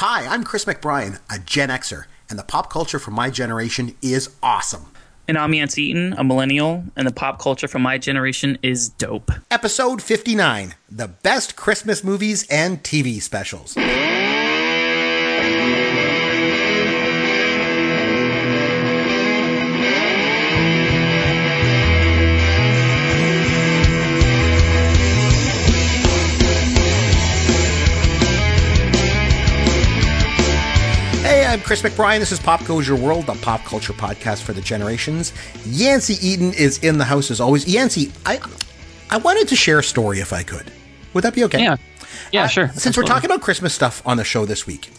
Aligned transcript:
Hi, 0.00 0.32
I'm 0.32 0.44
Chris 0.44 0.64
McBrien, 0.64 1.18
a 1.28 1.40
Gen 1.40 1.70
Xer, 1.70 2.04
and 2.30 2.38
the 2.38 2.44
pop 2.44 2.70
culture 2.70 3.00
from 3.00 3.14
my 3.14 3.30
generation 3.30 3.96
is 4.00 4.30
awesome. 4.44 4.92
And 5.26 5.36
I'm 5.36 5.52
Yancey 5.52 5.86
Eaton, 5.86 6.12
a 6.12 6.22
millennial, 6.22 6.84
and 6.94 7.04
the 7.04 7.12
pop 7.12 7.40
culture 7.40 7.66
from 7.66 7.82
my 7.82 7.98
generation 7.98 8.58
is 8.62 8.90
dope. 8.90 9.32
Episode 9.50 10.00
59 10.00 10.76
The 10.88 11.08
Best 11.08 11.56
Christmas 11.56 12.04
Movies 12.04 12.46
and 12.48 12.80
TV 12.84 13.20
Specials. 13.20 13.74
I'm 31.48 31.60
Chris 31.62 31.80
McBrien. 31.80 32.18
This 32.18 32.30
is 32.30 32.38
Pop 32.38 32.62
Goes 32.66 32.86
Your 32.86 32.98
World, 32.98 33.24
the 33.24 33.32
pop 33.36 33.64
culture 33.64 33.94
podcast 33.94 34.42
for 34.42 34.52
the 34.52 34.60
generations. 34.60 35.32
Yancey 35.64 36.14
Eaton 36.26 36.52
is 36.52 36.76
in 36.84 36.98
the 36.98 37.04
house 37.04 37.30
as 37.30 37.40
always. 37.40 37.66
Yancey, 37.66 38.12
I 38.26 38.38
I 39.08 39.16
wanted 39.16 39.48
to 39.48 39.56
share 39.56 39.78
a 39.78 39.82
story 39.82 40.20
if 40.20 40.34
I 40.34 40.42
could. 40.42 40.70
Would 41.14 41.24
that 41.24 41.34
be 41.34 41.44
okay? 41.44 41.62
Yeah. 41.62 41.76
Yeah, 42.32 42.44
Uh, 42.44 42.48
sure. 42.48 42.66
Since 42.68 42.88
Absolutely. 42.88 43.02
we're 43.02 43.14
talking 43.14 43.30
about 43.30 43.40
Christmas 43.40 43.72
stuff 43.72 44.02
on 44.06 44.18
the 44.18 44.24
show 44.24 44.44
this 44.44 44.66
week. 44.66 44.90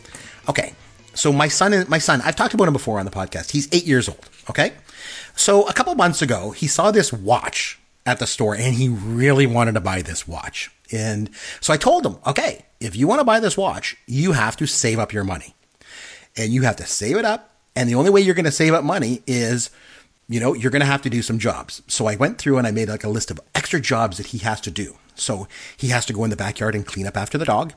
Okay. 0.50 0.73
So 1.14 1.32
my 1.32 1.48
son 1.50 1.86
my 1.88 2.00
son, 2.00 2.20
I've 2.26 2.36
talked 2.36 2.56
about 2.56 2.68
him 2.68 2.73
before 2.73 2.98
on 2.98 3.06
the 3.06 3.12
podcast. 3.12 3.52
He's 3.52 3.68
8 3.72 3.86
years 3.86 4.09
old, 4.09 4.28
okay? 4.50 4.73
So 5.36 5.68
a 5.68 5.73
couple 5.73 5.94
months 5.94 6.23
ago, 6.23 6.50
he 6.50 6.66
saw 6.66 6.90
this 6.90 7.14
watch 7.14 7.78
at 8.08 8.18
the 8.18 8.26
store 8.26 8.56
and 8.56 8.73
he 8.73 8.90
really 8.90 9.45
wanted 9.45 9.73
to 9.73 9.81
buy 9.81 10.02
this 10.02 10.28
watch. 10.28 10.72
And 10.92 11.30
so 11.62 11.73
I 11.73 11.78
told 11.78 12.08
him, 12.08 12.18
"Okay, 12.26 12.66
if 12.80 12.95
you 12.95 13.08
want 13.08 13.20
to 13.20 13.23
buy 13.23 13.40
this 13.40 13.56
watch, 13.56 13.98
you 14.08 14.31
have 14.31 14.58
to 14.58 14.66
save 14.66 14.98
up 14.98 15.14
your 15.14 15.23
money." 15.23 15.54
And 16.40 16.54
you 16.54 16.62
have 16.64 16.78
to 16.78 16.86
save 16.86 17.18
it 17.18 17.26
up. 17.26 17.54
And 17.76 17.90
the 17.90 17.96
only 17.96 18.10
way 18.10 18.22
you're 18.22 18.34
going 18.34 18.46
to 18.46 18.52
save 18.52 18.73
up 18.73 18.84
money 18.84 19.22
is, 19.28 19.70
you 20.28 20.40
know, 20.40 20.54
you're 20.54 20.72
going 20.72 20.80
to 20.80 20.86
have 20.86 21.02
to 21.04 21.09
do 21.09 21.22
some 21.22 21.38
jobs. 21.38 21.81
So 21.88 22.08
I 22.08 22.16
went 22.16 22.38
through 22.38 22.58
and 22.58 22.66
I 22.66 22.72
made 22.72 22.90
like 22.90 23.04
a 23.04 23.09
list 23.09 23.30
of 23.30 23.40
extra 23.54 23.80
jobs 23.80 24.18
that 24.18 24.28
he 24.28 24.40
has 24.40 24.62
to 24.62 24.72
do. 24.72 24.96
So 25.16 25.48
he 25.76 25.90
has 25.90 26.06
to 26.08 26.14
go 26.14 26.23
in 26.23 26.30
the 26.30 26.36
backyard 26.36 26.76
and 26.76 26.86
clean 26.86 27.06
up 27.06 27.18
after 27.18 27.38
the 27.38 27.46
dog. 27.46 27.73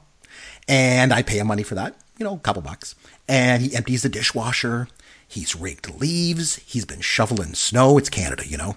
And 0.69 1.13
I 1.13 1.23
pay 1.23 1.39
him 1.39 1.49
money 1.49 1.65
for 1.65 1.75
that, 1.75 1.97
you 2.19 2.25
know, 2.25 2.35
a 2.35 2.39
couple 2.39 2.63
bucks. 2.63 2.95
And 3.29 3.63
he 3.63 3.75
empties 3.75 4.03
the 4.03 4.09
dishwasher. 4.09 4.89
He's 5.27 5.57
raked 5.57 5.99
leaves. 5.99 6.57
He's 6.57 6.85
been 6.85 7.01
shoveling 7.01 7.55
snow. 7.55 7.99
It's 7.99 8.11
Canada, 8.11 8.47
you 8.47 8.57
know. 8.57 8.77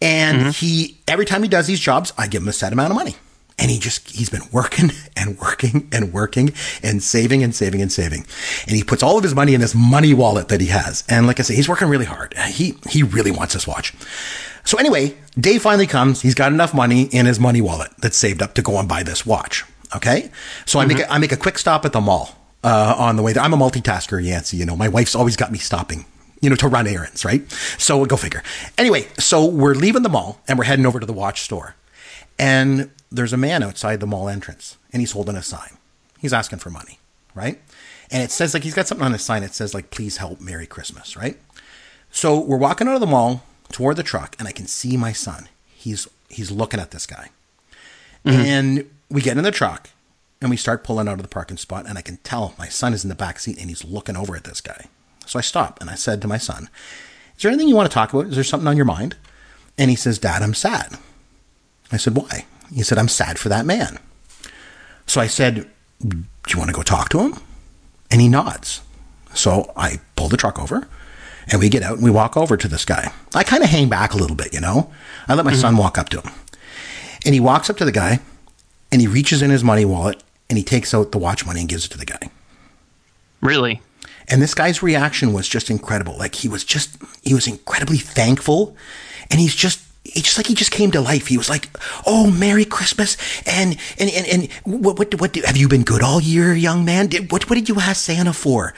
And 0.00 0.38
mm-hmm. 0.38 0.50
he, 0.50 1.00
every 1.08 1.24
time 1.24 1.42
he 1.42 1.48
does 1.48 1.66
these 1.66 1.80
jobs, 1.80 2.12
I 2.16 2.28
give 2.28 2.42
him 2.42 2.48
a 2.48 2.52
set 2.52 2.72
amount 2.72 2.90
of 2.90 2.96
money. 2.96 3.16
And 3.58 3.70
he 3.70 3.78
just, 3.78 4.10
he's 4.10 4.28
been 4.28 4.42
working 4.52 4.90
and 5.16 5.38
working 5.38 5.88
and 5.92 6.12
working 6.12 6.52
and 6.82 7.02
saving 7.02 7.42
and 7.42 7.54
saving 7.54 7.82
and 7.82 7.92
saving. 7.92 8.26
And 8.66 8.76
he 8.76 8.82
puts 8.82 9.02
all 9.02 9.16
of 9.16 9.22
his 9.22 9.34
money 9.34 9.54
in 9.54 9.60
this 9.60 9.74
money 9.74 10.12
wallet 10.14 10.48
that 10.48 10.60
he 10.60 10.68
has. 10.68 11.04
And 11.08 11.26
like 11.26 11.38
I 11.38 11.42
say, 11.42 11.54
he's 11.54 11.68
working 11.68 11.88
really 11.88 12.04
hard. 12.04 12.34
He, 12.48 12.74
he 12.88 13.02
really 13.02 13.30
wants 13.30 13.54
this 13.54 13.66
watch. 13.66 13.94
So 14.64 14.78
anyway, 14.78 15.14
day 15.38 15.58
finally 15.58 15.86
comes. 15.86 16.22
He's 16.22 16.34
got 16.34 16.52
enough 16.52 16.74
money 16.74 17.02
in 17.02 17.26
his 17.26 17.38
money 17.38 17.60
wallet 17.60 17.92
that's 17.98 18.16
saved 18.16 18.42
up 18.42 18.54
to 18.54 18.62
go 18.62 18.78
and 18.78 18.88
buy 18.88 19.02
this 19.02 19.26
watch. 19.26 19.64
Okay. 19.94 20.30
So 20.66 20.80
I 20.80 20.86
make 20.86 20.98
a, 20.98 21.12
I 21.12 21.18
make 21.18 21.32
a 21.32 21.36
quick 21.36 21.58
stop 21.58 21.84
at 21.84 21.92
the 21.92 22.00
mall, 22.00 22.36
uh, 22.64 22.94
on 22.98 23.16
the 23.16 23.22
way 23.22 23.32
there. 23.32 23.42
I'm 23.42 23.52
a 23.52 23.56
multitasker, 23.56 24.24
Yancey. 24.24 24.56
You 24.56 24.66
know, 24.66 24.76
my 24.76 24.88
wife's 24.88 25.14
always 25.14 25.36
got 25.36 25.52
me 25.52 25.58
stopping 25.58 26.06
you 26.44 26.50
know, 26.50 26.56
to 26.56 26.68
run 26.68 26.86
errands, 26.86 27.24
right? 27.24 27.50
So 27.78 28.04
go 28.04 28.16
figure. 28.18 28.42
Anyway, 28.76 29.08
so 29.18 29.46
we're 29.46 29.74
leaving 29.74 30.02
the 30.02 30.10
mall 30.10 30.42
and 30.46 30.58
we're 30.58 30.66
heading 30.66 30.84
over 30.84 31.00
to 31.00 31.06
the 31.06 31.12
watch 31.12 31.40
store. 31.40 31.74
And 32.38 32.90
there's 33.10 33.32
a 33.32 33.38
man 33.38 33.62
outside 33.62 34.00
the 34.00 34.06
mall 34.06 34.28
entrance 34.28 34.76
and 34.92 35.00
he's 35.00 35.12
holding 35.12 35.36
a 35.36 35.42
sign. 35.42 35.78
He's 36.18 36.32
asking 36.32 36.58
for 36.58 36.70
money, 36.70 36.98
right? 37.34 37.60
And 38.10 38.22
it 38.22 38.30
says 38.30 38.54
like 38.54 38.62
he's 38.62 38.74
got 38.74 38.86
something 38.86 39.04
on 39.04 39.12
his 39.12 39.22
sign. 39.22 39.42
It 39.42 39.54
says 39.54 39.74
like, 39.74 39.90
please 39.90 40.16
help 40.18 40.40
Merry 40.40 40.66
Christmas, 40.66 41.16
right? 41.16 41.36
So 42.10 42.38
we're 42.38 42.56
walking 42.56 42.88
out 42.88 42.94
of 42.94 43.00
the 43.00 43.06
mall 43.06 43.44
toward 43.72 43.96
the 43.96 44.02
truck 44.02 44.36
and 44.38 44.48
I 44.48 44.52
can 44.52 44.66
see 44.66 44.96
my 44.96 45.12
son. 45.12 45.48
He's 45.74 46.08
he's 46.28 46.50
looking 46.50 46.80
at 46.80 46.90
this 46.90 47.06
guy. 47.06 47.30
Mm-hmm. 48.24 48.40
And 48.40 48.90
we 49.10 49.20
get 49.20 49.36
in 49.36 49.44
the 49.44 49.50
truck 49.50 49.90
and 50.40 50.50
we 50.50 50.56
start 50.56 50.84
pulling 50.84 51.08
out 51.08 51.14
of 51.14 51.22
the 51.22 51.28
parking 51.28 51.56
spot 51.56 51.86
and 51.86 51.98
I 51.98 52.02
can 52.02 52.18
tell 52.18 52.54
my 52.58 52.68
son 52.68 52.92
is 52.92 53.04
in 53.04 53.08
the 53.08 53.14
back 53.14 53.38
seat 53.38 53.58
and 53.58 53.68
he's 53.68 53.84
looking 53.84 54.16
over 54.16 54.36
at 54.36 54.44
this 54.44 54.60
guy. 54.60 54.86
So 55.26 55.38
I 55.38 55.42
stop 55.42 55.80
and 55.80 55.90
I 55.90 55.94
said 55.94 56.20
to 56.22 56.28
my 56.28 56.38
son, 56.38 56.68
Is 57.36 57.42
there 57.42 57.50
anything 57.50 57.68
you 57.68 57.76
want 57.76 57.90
to 57.90 57.94
talk 57.94 58.12
about? 58.12 58.26
Is 58.26 58.34
there 58.34 58.44
something 58.44 58.68
on 58.68 58.76
your 58.76 58.86
mind? 58.86 59.16
And 59.76 59.90
he 59.90 59.96
says, 59.96 60.18
Dad, 60.18 60.42
I'm 60.42 60.54
sad. 60.54 60.98
I 61.94 61.98
said, 61.98 62.16
Why? 62.16 62.46
He 62.72 62.82
said, 62.82 62.98
I'm 62.98 63.08
sad 63.08 63.38
for 63.38 63.48
that 63.48 63.66
man. 63.66 63.98
So 65.06 65.20
I 65.20 65.26
said, 65.26 65.68
Do 66.06 66.24
you 66.48 66.58
want 66.58 66.70
to 66.70 66.76
go 66.76 66.82
talk 66.82 67.08
to 67.10 67.20
him? 67.20 67.34
And 68.10 68.20
he 68.20 68.28
nods. 68.28 68.80
So 69.34 69.72
I 69.76 70.00
pull 70.16 70.28
the 70.28 70.36
truck 70.36 70.58
over 70.58 70.88
and 71.48 71.60
we 71.60 71.68
get 71.68 71.82
out 71.82 71.94
and 71.94 72.04
we 72.04 72.10
walk 72.10 72.36
over 72.36 72.56
to 72.56 72.68
this 72.68 72.84
guy. 72.84 73.12
I 73.34 73.42
kind 73.42 73.62
of 73.62 73.70
hang 73.70 73.88
back 73.88 74.14
a 74.14 74.16
little 74.16 74.36
bit, 74.36 74.52
you 74.54 74.60
know? 74.60 74.92
I 75.28 75.34
let 75.34 75.44
my 75.44 75.52
mm-hmm. 75.52 75.60
son 75.60 75.76
walk 75.76 75.98
up 75.98 76.08
to 76.10 76.20
him. 76.20 76.32
And 77.24 77.34
he 77.34 77.40
walks 77.40 77.68
up 77.68 77.76
to 77.78 77.84
the 77.84 77.92
guy 77.92 78.20
and 78.92 79.00
he 79.00 79.06
reaches 79.06 79.42
in 79.42 79.50
his 79.50 79.64
money 79.64 79.84
wallet 79.84 80.22
and 80.48 80.58
he 80.58 80.64
takes 80.64 80.94
out 80.94 81.12
the 81.12 81.18
watch 81.18 81.44
money 81.46 81.60
and 81.60 81.68
gives 81.68 81.86
it 81.86 81.90
to 81.90 81.98
the 81.98 82.06
guy. 82.06 82.30
Really? 83.40 83.82
And 84.28 84.40
this 84.40 84.54
guy's 84.54 84.82
reaction 84.82 85.32
was 85.32 85.48
just 85.48 85.70
incredible. 85.70 86.16
Like 86.16 86.34
he 86.34 86.48
was 86.48 86.64
just, 86.64 86.96
he 87.22 87.34
was 87.34 87.46
incredibly 87.46 87.98
thankful. 87.98 88.76
And 89.30 89.40
he's 89.40 89.54
just, 89.54 89.80
it's 90.14 90.22
just 90.22 90.38
like 90.38 90.46
he 90.46 90.54
just 90.54 90.70
came 90.70 90.90
to 90.92 91.00
life. 91.00 91.26
He 91.26 91.38
was 91.38 91.50
like, 91.50 91.68
"Oh, 92.06 92.30
Merry 92.30 92.64
Christmas!" 92.64 93.16
And 93.46 93.76
and 93.98 94.10
and, 94.10 94.26
and 94.26 94.52
what 94.64 94.98
what 94.98 95.20
what 95.20 95.32
do, 95.32 95.42
have 95.44 95.56
you 95.56 95.68
been 95.68 95.82
good 95.82 96.02
all 96.02 96.20
year, 96.20 96.54
young 96.54 96.84
man? 96.84 97.08
Did, 97.08 97.32
what 97.32 97.48
what 97.48 97.56
did 97.56 97.68
you 97.68 97.80
ask 97.80 98.04
Santa 98.04 98.32
for? 98.32 98.74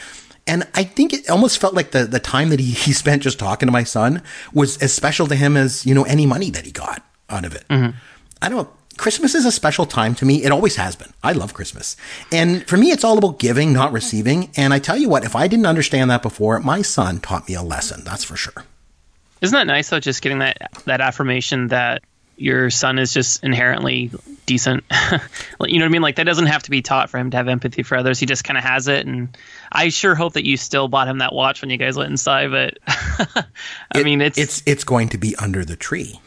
And 0.46 0.66
I 0.74 0.84
think 0.84 1.12
it 1.12 1.28
almost 1.28 1.58
felt 1.58 1.74
like 1.74 1.90
the 1.90 2.04
the 2.04 2.20
time 2.20 2.48
that 2.50 2.60
he 2.60 2.70
he 2.70 2.92
spent 2.92 3.22
just 3.22 3.38
talking 3.38 3.66
to 3.66 3.72
my 3.72 3.84
son 3.84 4.22
was 4.52 4.78
as 4.78 4.92
special 4.92 5.26
to 5.26 5.34
him 5.34 5.56
as 5.56 5.84
you 5.84 5.94
know 5.94 6.04
any 6.04 6.26
money 6.26 6.50
that 6.50 6.64
he 6.64 6.72
got 6.72 7.02
out 7.28 7.44
of 7.44 7.54
it. 7.54 7.64
Mm-hmm. 7.68 7.96
I 8.42 8.48
don't. 8.48 8.58
Know. 8.58 8.72
Christmas 8.96 9.34
is 9.34 9.44
a 9.44 9.52
special 9.52 9.84
time 9.84 10.14
to 10.14 10.24
me. 10.24 10.42
It 10.42 10.50
always 10.50 10.76
has 10.76 10.96
been. 10.96 11.12
I 11.22 11.32
love 11.32 11.52
Christmas. 11.52 11.98
And 12.32 12.66
for 12.66 12.78
me, 12.78 12.92
it's 12.92 13.04
all 13.04 13.18
about 13.18 13.38
giving, 13.38 13.74
not 13.74 13.92
receiving. 13.92 14.50
And 14.56 14.72
I 14.72 14.78
tell 14.78 14.96
you 14.96 15.10
what, 15.10 15.22
if 15.22 15.36
I 15.36 15.48
didn't 15.48 15.66
understand 15.66 16.10
that 16.10 16.22
before, 16.22 16.60
my 16.60 16.80
son 16.80 17.20
taught 17.20 17.46
me 17.46 17.54
a 17.54 17.62
lesson. 17.62 18.04
That's 18.04 18.24
for 18.24 18.36
sure. 18.36 18.64
Isn't 19.40 19.54
that 19.56 19.66
nice 19.66 19.90
though? 19.90 20.00
Just 20.00 20.22
getting 20.22 20.38
that 20.40 20.70
that 20.86 21.00
affirmation 21.00 21.68
that 21.68 22.02
your 22.38 22.68
son 22.70 22.98
is 22.98 23.12
just 23.14 23.42
inherently 23.44 24.10
decent. 24.44 24.84
You 25.58 25.78
know 25.78 25.86
what 25.86 25.88
I 25.88 25.92
mean? 25.92 26.02
Like 26.02 26.16
that 26.16 26.24
doesn't 26.24 26.46
have 26.46 26.62
to 26.64 26.70
be 26.70 26.82
taught 26.82 27.08
for 27.08 27.16
him 27.18 27.30
to 27.30 27.36
have 27.38 27.48
empathy 27.48 27.82
for 27.82 27.96
others. 27.96 28.18
He 28.20 28.26
just 28.26 28.44
kind 28.44 28.58
of 28.58 28.62
has 28.64 28.88
it. 28.88 29.06
And 29.06 29.34
I 29.72 29.88
sure 29.88 30.14
hope 30.14 30.34
that 30.34 30.44
you 30.44 30.58
still 30.58 30.86
bought 30.86 31.08
him 31.08 31.18
that 31.18 31.32
watch 31.32 31.62
when 31.62 31.70
you 31.70 31.78
guys 31.78 31.96
went 31.96 32.10
inside. 32.10 32.50
But 32.50 32.78
I 32.86 34.00
It- 34.00 34.04
mean, 34.04 34.20
it's, 34.20 34.36
it's 34.38 34.62
it's 34.66 34.84
going 34.84 35.08
to 35.10 35.18
be 35.18 35.34
under 35.36 35.64
the 35.64 35.76
tree. 35.76 36.20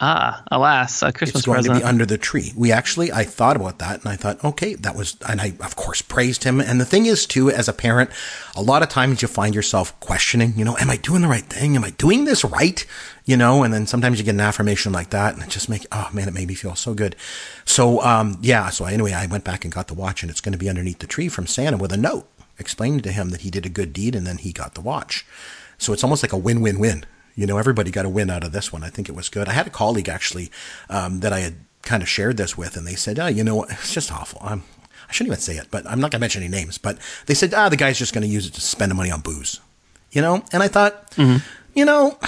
Ah, 0.00 0.42
alas, 0.50 1.02
a 1.02 1.12
Christmas 1.12 1.40
It's 1.40 1.46
going 1.46 1.56
present. 1.56 1.74
to 1.76 1.80
be 1.80 1.84
under 1.84 2.06
the 2.06 2.18
tree. 2.18 2.52
We 2.56 2.72
actually, 2.72 3.10
I 3.12 3.24
thought 3.24 3.56
about 3.56 3.78
that 3.78 4.00
and 4.00 4.08
I 4.08 4.16
thought, 4.16 4.42
okay, 4.44 4.74
that 4.76 4.94
was, 4.96 5.16
and 5.28 5.40
I, 5.40 5.54
of 5.60 5.76
course, 5.76 6.02
praised 6.02 6.44
him. 6.44 6.60
And 6.60 6.80
the 6.80 6.84
thing 6.84 7.06
is, 7.06 7.26
too, 7.26 7.50
as 7.50 7.68
a 7.68 7.72
parent, 7.72 8.10
a 8.54 8.62
lot 8.62 8.82
of 8.82 8.88
times 8.88 9.22
you 9.22 9.28
find 9.28 9.54
yourself 9.54 9.98
questioning, 10.00 10.54
you 10.56 10.64
know, 10.64 10.76
am 10.78 10.90
I 10.90 10.96
doing 10.96 11.22
the 11.22 11.28
right 11.28 11.44
thing? 11.44 11.76
Am 11.76 11.84
I 11.84 11.90
doing 11.90 12.24
this 12.24 12.44
right? 12.44 12.84
You 13.24 13.36
know, 13.36 13.62
and 13.62 13.74
then 13.74 13.86
sometimes 13.86 14.18
you 14.18 14.24
get 14.24 14.34
an 14.34 14.40
affirmation 14.40 14.92
like 14.92 15.10
that 15.10 15.34
and 15.34 15.42
it 15.42 15.50
just 15.50 15.68
make, 15.68 15.86
oh 15.92 16.08
man, 16.12 16.28
it 16.28 16.34
made 16.34 16.48
me 16.48 16.54
feel 16.54 16.74
so 16.74 16.94
good. 16.94 17.16
So, 17.64 18.02
um, 18.02 18.38
yeah. 18.40 18.70
So 18.70 18.84
anyway, 18.86 19.12
I 19.12 19.26
went 19.26 19.44
back 19.44 19.64
and 19.64 19.74
got 19.74 19.88
the 19.88 19.94
watch 19.94 20.22
and 20.22 20.30
it's 20.30 20.40
going 20.40 20.52
to 20.52 20.58
be 20.58 20.68
underneath 20.68 21.00
the 21.00 21.06
tree 21.06 21.28
from 21.28 21.46
Santa 21.46 21.76
with 21.76 21.92
a 21.92 21.96
note 21.96 22.28
explaining 22.58 23.00
to 23.00 23.12
him 23.12 23.30
that 23.30 23.42
he 23.42 23.50
did 23.50 23.66
a 23.66 23.68
good 23.68 23.92
deed 23.92 24.14
and 24.14 24.26
then 24.26 24.38
he 24.38 24.52
got 24.52 24.74
the 24.74 24.80
watch. 24.80 25.26
So 25.76 25.92
it's 25.92 26.02
almost 26.02 26.22
like 26.24 26.32
a 26.32 26.36
win-win-win. 26.38 27.04
You 27.38 27.46
know, 27.46 27.56
everybody 27.56 27.92
got 27.92 28.04
a 28.04 28.08
win 28.08 28.30
out 28.30 28.42
of 28.42 28.50
this 28.50 28.72
one. 28.72 28.82
I 28.82 28.90
think 28.90 29.08
it 29.08 29.14
was 29.14 29.28
good. 29.28 29.48
I 29.48 29.52
had 29.52 29.68
a 29.68 29.70
colleague 29.70 30.08
actually 30.08 30.50
um, 30.90 31.20
that 31.20 31.32
I 31.32 31.38
had 31.38 31.54
kind 31.82 32.02
of 32.02 32.08
shared 32.08 32.36
this 32.36 32.58
with, 32.58 32.76
and 32.76 32.84
they 32.84 32.96
said, 32.96 33.16
"Oh, 33.20 33.28
you 33.28 33.44
know, 33.44 33.62
it's 33.62 33.94
just 33.94 34.10
awful." 34.10 34.40
I'm, 34.42 34.64
I 35.08 35.12
shouldn't 35.12 35.28
even 35.28 35.40
say 35.40 35.56
it, 35.56 35.68
but 35.70 35.86
I'm 35.86 36.00
not 36.00 36.10
going 36.10 36.18
to 36.18 36.24
mention 36.24 36.42
any 36.42 36.50
names. 36.50 36.78
But 36.78 36.98
they 37.26 37.34
said, 37.34 37.54
"Ah, 37.54 37.68
the 37.68 37.76
guy's 37.76 37.96
just 37.96 38.12
going 38.12 38.22
to 38.22 38.28
use 38.28 38.48
it 38.48 38.54
to 38.54 38.60
spend 38.60 38.90
the 38.90 38.96
money 38.96 39.12
on 39.12 39.20
booze." 39.20 39.60
You 40.10 40.20
know, 40.20 40.42
and 40.52 40.64
I 40.64 40.68
thought, 40.68 41.14
you 41.74 41.84
know, 41.84 42.18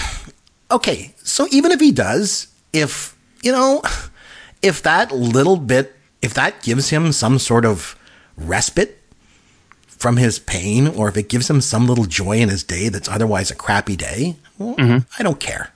okay, 0.70 1.12
so 1.24 1.48
even 1.50 1.72
if 1.72 1.80
he 1.80 1.90
does, 1.90 2.46
if 2.72 3.18
you 3.42 3.50
know, 3.50 3.82
if 4.62 4.80
that 4.82 5.10
little 5.10 5.56
bit, 5.56 5.92
if 6.22 6.34
that 6.34 6.62
gives 6.62 6.90
him 6.90 7.10
some 7.10 7.40
sort 7.40 7.64
of 7.64 7.96
respite 8.36 8.99
from 10.00 10.16
his 10.16 10.38
pain, 10.38 10.88
or 10.88 11.08
if 11.08 11.16
it 11.16 11.28
gives 11.28 11.48
him 11.48 11.60
some 11.60 11.86
little 11.86 12.06
joy 12.06 12.38
in 12.38 12.48
his 12.48 12.64
day 12.64 12.88
that's 12.88 13.08
otherwise 13.08 13.50
a 13.50 13.54
crappy 13.54 13.94
day, 13.96 14.36
well, 14.58 14.74
I 15.18 15.22
don't 15.22 15.38
care. 15.38 15.70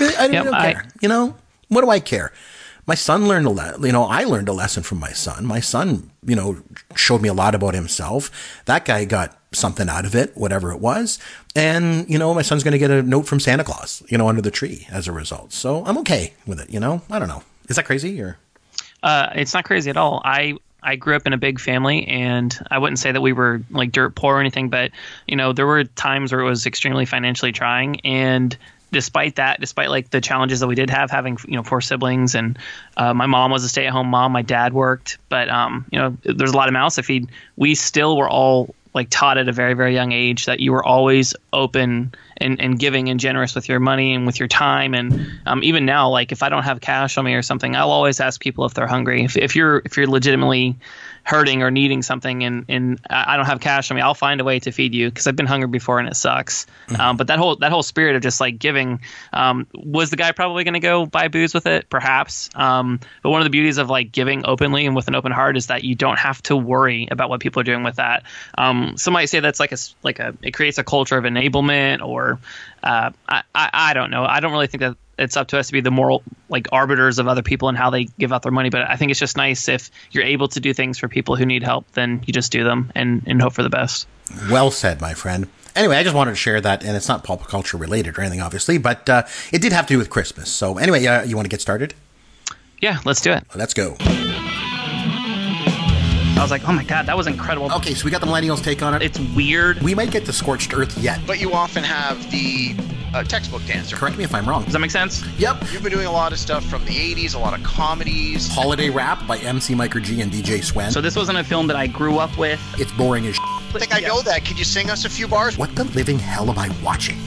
I, 0.00 0.14
I 0.18 0.26
Yep, 0.26 0.44
don't 0.44 0.54
I- 0.54 0.72
care. 0.72 0.84
You 1.00 1.08
know, 1.08 1.36
what 1.68 1.82
do 1.82 1.90
I 1.90 2.00
care? 2.00 2.32
My 2.86 2.94
son 2.94 3.28
learned 3.28 3.44
a 3.46 3.50
lesson. 3.50 3.84
You 3.84 3.92
know, 3.92 4.04
I 4.04 4.24
learned 4.24 4.48
a 4.48 4.54
lesson 4.54 4.82
from 4.82 4.98
my 4.98 5.10
son. 5.12 5.44
My 5.44 5.60
son, 5.60 6.10
you 6.24 6.34
know, 6.34 6.56
showed 6.96 7.20
me 7.20 7.28
a 7.28 7.34
lot 7.34 7.54
about 7.54 7.74
himself. 7.74 8.30
That 8.64 8.86
guy 8.86 9.04
got 9.04 9.36
something 9.52 9.90
out 9.90 10.06
of 10.06 10.14
it, 10.14 10.34
whatever 10.34 10.72
it 10.72 10.80
was. 10.80 11.18
And, 11.54 12.08
you 12.08 12.18
know, 12.18 12.32
my 12.32 12.40
son's 12.40 12.64
going 12.64 12.72
to 12.72 12.78
get 12.78 12.90
a 12.90 13.02
note 13.02 13.26
from 13.26 13.40
Santa 13.40 13.62
Claus, 13.62 14.02
you 14.08 14.16
know, 14.16 14.26
under 14.30 14.40
the 14.40 14.50
tree 14.50 14.86
as 14.90 15.06
a 15.06 15.12
result. 15.12 15.52
So 15.52 15.84
I'm 15.84 15.98
okay 15.98 16.32
with 16.46 16.60
it, 16.60 16.70
you 16.70 16.80
know? 16.80 17.02
I 17.10 17.18
don't 17.18 17.28
know. 17.28 17.42
Is 17.68 17.76
that 17.76 17.84
crazy 17.84 18.18
or? 18.22 18.38
Uh, 19.02 19.28
it's 19.34 19.52
not 19.52 19.64
crazy 19.64 19.90
at 19.90 19.98
all. 19.98 20.22
I 20.24 20.54
I 20.88 20.96
grew 20.96 21.14
up 21.14 21.26
in 21.26 21.34
a 21.34 21.38
big 21.38 21.60
family, 21.60 22.08
and 22.08 22.58
I 22.70 22.78
wouldn't 22.78 22.98
say 22.98 23.12
that 23.12 23.20
we 23.20 23.34
were 23.34 23.60
like 23.70 23.92
dirt 23.92 24.14
poor 24.14 24.36
or 24.36 24.40
anything, 24.40 24.70
but 24.70 24.90
you 25.26 25.36
know, 25.36 25.52
there 25.52 25.66
were 25.66 25.84
times 25.84 26.32
where 26.32 26.40
it 26.40 26.44
was 26.44 26.64
extremely 26.64 27.04
financially 27.04 27.52
trying, 27.52 28.00
and 28.06 28.56
despite 28.90 29.36
that, 29.36 29.60
despite 29.60 29.90
like 29.90 30.08
the 30.08 30.22
challenges 30.22 30.60
that 30.60 30.66
we 30.66 30.74
did 30.74 30.88
have, 30.88 31.10
having 31.10 31.36
you 31.46 31.56
know 31.56 31.62
four 31.62 31.82
siblings, 31.82 32.34
and 32.34 32.58
uh, 32.96 33.12
my 33.12 33.26
mom 33.26 33.50
was 33.50 33.64
a 33.64 33.68
stay-at-home 33.68 34.08
mom, 34.08 34.32
my 34.32 34.40
dad 34.40 34.72
worked, 34.72 35.18
but 35.28 35.50
um, 35.50 35.84
you 35.92 35.98
know, 35.98 36.16
there's 36.24 36.52
a 36.52 36.56
lot 36.56 36.68
of 36.68 36.72
mouths 36.72 36.94
to 36.94 37.02
feed. 37.02 37.28
We 37.56 37.74
still 37.74 38.16
were 38.16 38.28
all 38.28 38.74
like 38.94 39.10
taught 39.10 39.36
at 39.36 39.46
a 39.46 39.52
very 39.52 39.74
very 39.74 39.92
young 39.92 40.12
age 40.12 40.46
that 40.46 40.60
you 40.60 40.72
were 40.72 40.82
always 40.82 41.34
open 41.52 42.14
and, 42.40 42.60
and 42.60 42.78
giving 42.78 43.08
and 43.08 43.20
generous 43.20 43.54
with 43.54 43.68
your 43.68 43.80
money 43.80 44.14
and 44.14 44.26
with 44.26 44.38
your 44.38 44.48
time 44.48 44.94
and 44.94 45.40
um, 45.46 45.62
even 45.62 45.84
now 45.84 46.08
like 46.08 46.32
if 46.32 46.42
i 46.42 46.48
don't 46.48 46.64
have 46.64 46.80
cash 46.80 47.18
on 47.18 47.24
me 47.24 47.34
or 47.34 47.42
something 47.42 47.76
i'll 47.76 47.90
always 47.90 48.20
ask 48.20 48.40
people 48.40 48.64
if 48.64 48.74
they're 48.74 48.86
hungry 48.86 49.24
if, 49.24 49.36
if 49.36 49.56
you're 49.56 49.82
if 49.84 49.96
you're 49.96 50.06
legitimately 50.06 50.76
hurting 51.28 51.62
or 51.62 51.70
needing 51.70 52.00
something 52.00 52.42
and, 52.42 52.64
and 52.70 52.98
I 53.08 53.36
don't 53.36 53.44
have 53.44 53.60
cash 53.60 53.90
on 53.90 53.96
me, 53.96 54.00
I'll 54.00 54.14
find 54.14 54.40
a 54.40 54.44
way 54.44 54.60
to 54.60 54.72
feed 54.72 54.94
you 54.94 55.10
because 55.10 55.26
I've 55.26 55.36
been 55.36 55.46
hungry 55.46 55.68
before 55.68 55.98
and 55.98 56.08
it 56.08 56.16
sucks. 56.16 56.64
Mm-hmm. 56.88 57.00
Um, 57.00 57.16
but 57.18 57.26
that 57.26 57.38
whole 57.38 57.56
that 57.56 57.70
whole 57.70 57.82
spirit 57.82 58.16
of 58.16 58.22
just 58.22 58.40
like 58.40 58.58
giving 58.58 59.00
um, 59.30 59.66
was 59.74 60.08
the 60.08 60.16
guy 60.16 60.32
probably 60.32 60.64
going 60.64 60.74
to 60.74 60.80
go 60.80 61.04
buy 61.04 61.28
booze 61.28 61.52
with 61.52 61.66
it, 61.66 61.90
perhaps. 61.90 62.48
Um, 62.54 63.00
but 63.22 63.28
one 63.28 63.42
of 63.42 63.44
the 63.44 63.50
beauties 63.50 63.76
of 63.76 63.90
like 63.90 64.10
giving 64.10 64.46
openly 64.46 64.86
and 64.86 64.96
with 64.96 65.06
an 65.08 65.14
open 65.14 65.30
heart 65.30 65.58
is 65.58 65.66
that 65.66 65.84
you 65.84 65.94
don't 65.94 66.18
have 66.18 66.42
to 66.44 66.56
worry 66.56 67.08
about 67.10 67.28
what 67.28 67.40
people 67.40 67.60
are 67.60 67.64
doing 67.64 67.82
with 67.82 67.96
that. 67.96 68.22
Um, 68.56 68.96
some 68.96 69.12
might 69.12 69.26
say 69.26 69.40
that's 69.40 69.60
like 69.60 69.72
a 69.72 69.76
like 70.02 70.20
a 70.20 70.34
it 70.40 70.52
creates 70.52 70.78
a 70.78 70.84
culture 70.84 71.18
of 71.18 71.24
enablement 71.24 72.00
or 72.00 72.27
uh, 72.82 73.10
I, 73.28 73.42
I 73.54 73.70
I 73.72 73.94
don't 73.94 74.10
know. 74.10 74.24
I 74.24 74.40
don't 74.40 74.52
really 74.52 74.66
think 74.66 74.82
that 74.82 74.96
it's 75.18 75.36
up 75.36 75.48
to 75.48 75.58
us 75.58 75.68
to 75.68 75.72
be 75.72 75.80
the 75.80 75.90
moral 75.90 76.22
like 76.48 76.68
arbiters 76.72 77.18
of 77.18 77.28
other 77.28 77.42
people 77.42 77.68
and 77.68 77.76
how 77.76 77.90
they 77.90 78.04
give 78.04 78.32
out 78.32 78.42
their 78.42 78.52
money. 78.52 78.70
But 78.70 78.88
I 78.88 78.96
think 78.96 79.10
it's 79.10 79.20
just 79.20 79.36
nice 79.36 79.68
if 79.68 79.90
you're 80.12 80.24
able 80.24 80.48
to 80.48 80.60
do 80.60 80.72
things 80.72 80.98
for 80.98 81.08
people 81.08 81.36
who 81.36 81.44
need 81.46 81.62
help, 81.62 81.90
then 81.92 82.22
you 82.26 82.32
just 82.32 82.52
do 82.52 82.64
them 82.64 82.92
and, 82.94 83.22
and 83.26 83.40
hope 83.42 83.52
for 83.54 83.62
the 83.62 83.70
best. 83.70 84.06
Well 84.50 84.70
said, 84.70 85.00
my 85.00 85.14
friend. 85.14 85.48
Anyway, 85.74 85.96
I 85.96 86.02
just 86.02 86.14
wanted 86.14 86.32
to 86.32 86.36
share 86.36 86.60
that, 86.60 86.82
and 86.82 86.96
it's 86.96 87.08
not 87.08 87.22
pop 87.22 87.46
culture 87.46 87.76
related 87.76 88.18
or 88.18 88.22
anything, 88.22 88.40
obviously, 88.40 88.78
but 88.78 89.08
uh, 89.08 89.22
it 89.52 89.62
did 89.62 89.72
have 89.72 89.86
to 89.86 89.94
do 89.94 89.98
with 89.98 90.10
Christmas. 90.10 90.50
So, 90.50 90.76
anyway, 90.76 91.06
uh, 91.06 91.22
you 91.22 91.36
want 91.36 91.46
to 91.46 91.50
get 91.50 91.60
started? 91.60 91.94
Yeah, 92.80 92.98
let's 93.04 93.20
do 93.20 93.32
it. 93.32 93.44
Let's 93.54 93.74
go. 93.74 93.96
I 96.36 96.42
was 96.42 96.50
like, 96.50 96.68
oh 96.68 96.72
my 96.72 96.84
god, 96.84 97.06
that 97.06 97.16
was 97.16 97.26
incredible. 97.26 97.72
Okay, 97.74 97.94
so 97.94 98.04
we 98.04 98.10
got 98.10 98.20
the 98.20 98.26
millennials 98.26 98.62
take 98.62 98.82
on 98.82 98.94
it. 98.94 99.02
It's 99.02 99.18
weird. 99.34 99.82
We 99.82 99.94
might 99.94 100.10
get 100.10 100.24
to 100.26 100.32
scorched 100.32 100.72
earth 100.74 100.96
yet. 100.98 101.20
But 101.26 101.40
you 101.40 101.52
often 101.52 101.82
have 101.82 102.30
the 102.30 102.74
uh, 103.14 103.24
textbook 103.24 103.64
dancer. 103.66 103.96
Correct 103.96 104.16
me 104.16 104.24
if 104.24 104.34
I'm 104.34 104.48
wrong. 104.48 104.64
Does 104.64 104.72
that 104.72 104.78
make 104.78 104.90
sense? 104.90 105.24
Yep. 105.38 105.64
You've 105.72 105.82
been 105.82 105.92
doing 105.92 106.06
a 106.06 106.12
lot 106.12 106.32
of 106.32 106.38
stuff 106.38 106.64
from 106.64 106.84
the 106.84 106.94
80s, 106.94 107.34
a 107.34 107.38
lot 107.38 107.58
of 107.58 107.64
comedies. 107.64 108.48
Holiday 108.48 108.90
Rap 108.90 109.26
by 109.26 109.38
MC 109.38 109.74
Miker 109.74 110.02
G 110.02 110.20
and 110.20 110.30
DJ 110.30 110.62
Sven. 110.62 110.90
So 110.90 111.00
this 111.00 111.16
wasn't 111.16 111.38
a 111.38 111.44
film 111.44 111.66
that 111.68 111.76
I 111.76 111.86
grew 111.86 112.18
up 112.18 112.36
with. 112.38 112.60
It's 112.78 112.92
boring 112.92 113.26
as 113.26 113.36
I 113.40 113.78
think 113.78 113.94
I 113.94 114.00
know 114.00 114.22
that. 114.22 114.44
Could 114.44 114.58
you 114.58 114.64
sing 114.64 114.90
us 114.90 115.04
a 115.04 115.10
few 115.10 115.28
bars? 115.28 115.58
What 115.58 115.74
the 115.74 115.84
living 115.84 116.18
hell 116.18 116.50
am 116.50 116.58
I 116.58 116.70
watching? 116.82 117.18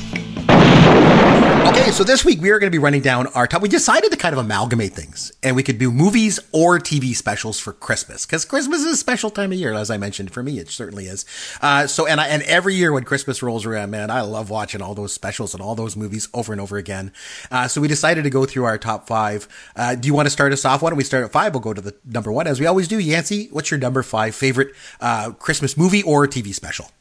Okay, 1.51 1.91
so 1.91 2.05
this 2.05 2.23
week 2.23 2.39
we 2.39 2.49
are 2.51 2.59
going 2.59 2.71
to 2.71 2.75
be 2.75 2.81
running 2.81 3.01
down 3.01 3.27
our 3.27 3.45
top. 3.45 3.61
We 3.61 3.67
decided 3.67 4.09
to 4.11 4.17
kind 4.17 4.31
of 4.31 4.39
amalgamate 4.39 4.93
things, 4.93 5.33
and 5.43 5.53
we 5.53 5.63
could 5.63 5.79
do 5.79 5.91
movies 5.91 6.39
or 6.53 6.79
TV 6.79 7.13
specials 7.13 7.59
for 7.59 7.73
Christmas 7.73 8.25
because 8.25 8.45
Christmas 8.45 8.79
is 8.79 8.93
a 8.93 8.95
special 8.97 9.29
time 9.29 9.51
of 9.51 9.57
year, 9.57 9.73
as 9.73 9.91
I 9.91 9.97
mentioned. 9.97 10.31
For 10.31 10.41
me, 10.41 10.59
it 10.59 10.69
certainly 10.69 11.07
is. 11.07 11.25
Uh, 11.61 11.87
so, 11.87 12.07
and 12.07 12.21
I, 12.21 12.27
and 12.27 12.41
every 12.43 12.75
year 12.75 12.93
when 12.93 13.03
Christmas 13.03 13.43
rolls 13.43 13.65
around, 13.65 13.91
man, 13.91 14.09
I 14.09 14.21
love 14.21 14.49
watching 14.49 14.81
all 14.81 14.95
those 14.95 15.11
specials 15.11 15.53
and 15.53 15.61
all 15.61 15.75
those 15.75 15.97
movies 15.97 16.29
over 16.33 16.53
and 16.53 16.61
over 16.61 16.77
again. 16.77 17.11
Uh, 17.51 17.67
so 17.67 17.81
we 17.81 17.89
decided 17.89 18.23
to 18.23 18.29
go 18.29 18.45
through 18.45 18.63
our 18.63 18.77
top 18.77 19.05
five. 19.07 19.49
Uh, 19.75 19.95
do 19.95 20.07
you 20.07 20.13
want 20.13 20.27
to 20.27 20.31
start 20.31 20.53
us 20.53 20.63
off? 20.63 20.81
Why 20.81 20.89
don't 20.89 20.97
we 20.97 21.03
start 21.03 21.25
at 21.25 21.33
five? 21.33 21.53
We'll 21.53 21.61
go 21.61 21.73
to 21.73 21.81
the 21.81 21.95
number 22.05 22.31
one 22.31 22.47
as 22.47 22.61
we 22.61 22.65
always 22.65 22.87
do. 22.87 22.97
Yancey, 22.97 23.49
what's 23.51 23.69
your 23.69 23.79
number 23.79 24.03
five 24.03 24.35
favorite 24.35 24.73
uh, 25.01 25.31
Christmas 25.31 25.75
movie 25.75 26.03
or 26.03 26.27
TV 26.27 26.53
special? 26.53 26.91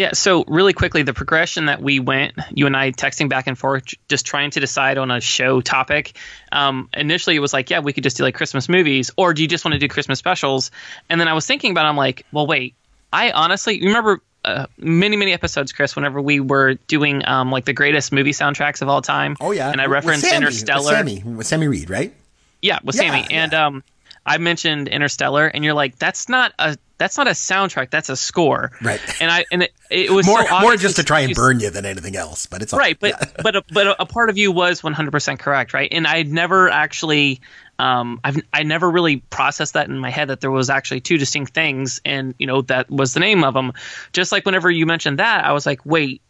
Yeah, 0.00 0.12
so 0.14 0.44
really 0.48 0.72
quickly, 0.72 1.02
the 1.02 1.12
progression 1.12 1.66
that 1.66 1.82
we 1.82 2.00
went, 2.00 2.32
you 2.54 2.64
and 2.64 2.74
I 2.74 2.90
texting 2.90 3.28
back 3.28 3.46
and 3.46 3.58
forth, 3.58 3.84
just 4.08 4.24
trying 4.24 4.50
to 4.52 4.58
decide 4.58 4.96
on 4.96 5.10
a 5.10 5.20
show 5.20 5.60
topic. 5.60 6.16
Um, 6.50 6.88
initially, 6.94 7.36
it 7.36 7.40
was 7.40 7.52
like, 7.52 7.68
yeah, 7.68 7.80
we 7.80 7.92
could 7.92 8.02
just 8.02 8.16
do 8.16 8.22
like 8.22 8.34
Christmas 8.34 8.66
movies, 8.66 9.10
or 9.18 9.34
do 9.34 9.42
you 9.42 9.48
just 9.48 9.62
want 9.62 9.74
to 9.74 9.78
do 9.78 9.88
Christmas 9.88 10.18
specials? 10.18 10.70
And 11.10 11.20
then 11.20 11.28
I 11.28 11.34
was 11.34 11.44
thinking 11.44 11.72
about, 11.72 11.84
it, 11.84 11.90
I'm 11.90 11.98
like, 11.98 12.24
well, 12.32 12.46
wait, 12.46 12.76
I 13.12 13.30
honestly 13.32 13.78
remember 13.82 14.22
uh, 14.42 14.68
many 14.78 15.18
many 15.18 15.34
episodes, 15.34 15.70
Chris, 15.70 15.94
whenever 15.94 16.18
we 16.18 16.40
were 16.40 16.76
doing 16.86 17.22
um, 17.28 17.50
like 17.50 17.66
the 17.66 17.74
greatest 17.74 18.10
movie 18.10 18.32
soundtracks 18.32 18.80
of 18.80 18.88
all 18.88 19.02
time. 19.02 19.36
Oh 19.38 19.50
yeah, 19.50 19.70
and 19.70 19.82
I 19.82 19.84
referenced 19.84 20.24
Sammy, 20.24 20.36
Interstellar. 20.36 21.04
With 21.04 21.08
Sammy, 21.18 21.34
with 21.36 21.46
Sammy 21.46 21.68
Reed, 21.68 21.90
right? 21.90 22.14
Yeah, 22.62 22.78
with 22.82 22.96
yeah, 22.96 23.02
Sammy, 23.02 23.26
yeah. 23.28 23.42
and 23.44 23.52
um, 23.52 23.84
I 24.26 24.38
mentioned 24.38 24.88
Interstellar, 24.88 25.46
and 25.46 25.64
you're 25.64 25.74
like, 25.74 25.98
that's 25.98 26.28
not 26.28 26.52
a 26.58 26.76
that's 26.98 27.16
not 27.16 27.26
a 27.26 27.30
soundtrack, 27.30 27.88
that's 27.88 28.10
a 28.10 28.16
score. 28.16 28.72
Right. 28.82 29.00
And 29.20 29.30
I 29.30 29.46
and 29.50 29.62
it, 29.62 29.72
it 29.90 30.10
was 30.10 30.26
more 30.26 30.46
so 30.46 30.60
more 30.60 30.76
just 30.76 30.96
to 30.96 31.02
try 31.02 31.20
and 31.20 31.34
burn 31.34 31.58
you 31.58 31.70
than 31.70 31.86
anything 31.86 32.14
else, 32.14 32.44
but 32.44 32.60
it's 32.60 32.74
right. 32.74 32.98
But 33.00 33.14
yeah. 33.18 33.30
but 33.42 33.56
a, 33.56 33.64
but 33.72 33.86
a, 33.86 34.02
a 34.02 34.06
part 34.06 34.28
of 34.28 34.36
you 34.36 34.52
was 34.52 34.82
100 34.82 35.10
percent 35.10 35.40
correct, 35.40 35.72
right? 35.72 35.88
And 35.90 36.06
I 36.06 36.22
never 36.22 36.68
actually. 36.68 37.40
Um, 37.78 38.20
I've 38.22 38.36
I 38.52 38.62
never 38.62 38.90
really 38.90 39.16
processed 39.16 39.72
that 39.72 39.88
in 39.88 39.98
my 39.98 40.10
head 40.10 40.28
that 40.28 40.42
there 40.42 40.50
was 40.50 40.68
actually 40.68 41.00
two 41.00 41.16
distinct 41.16 41.54
things, 41.54 42.02
and 42.04 42.34
you 42.38 42.46
know 42.46 42.60
that 42.62 42.90
was 42.90 43.14
the 43.14 43.20
name 43.20 43.42
of 43.42 43.54
them. 43.54 43.72
Just 44.12 44.32
like 44.32 44.44
whenever 44.44 44.70
you 44.70 44.84
mentioned 44.84 45.18
that, 45.18 45.46
I 45.46 45.52
was 45.52 45.64
like, 45.64 45.86
wait, 45.86 46.20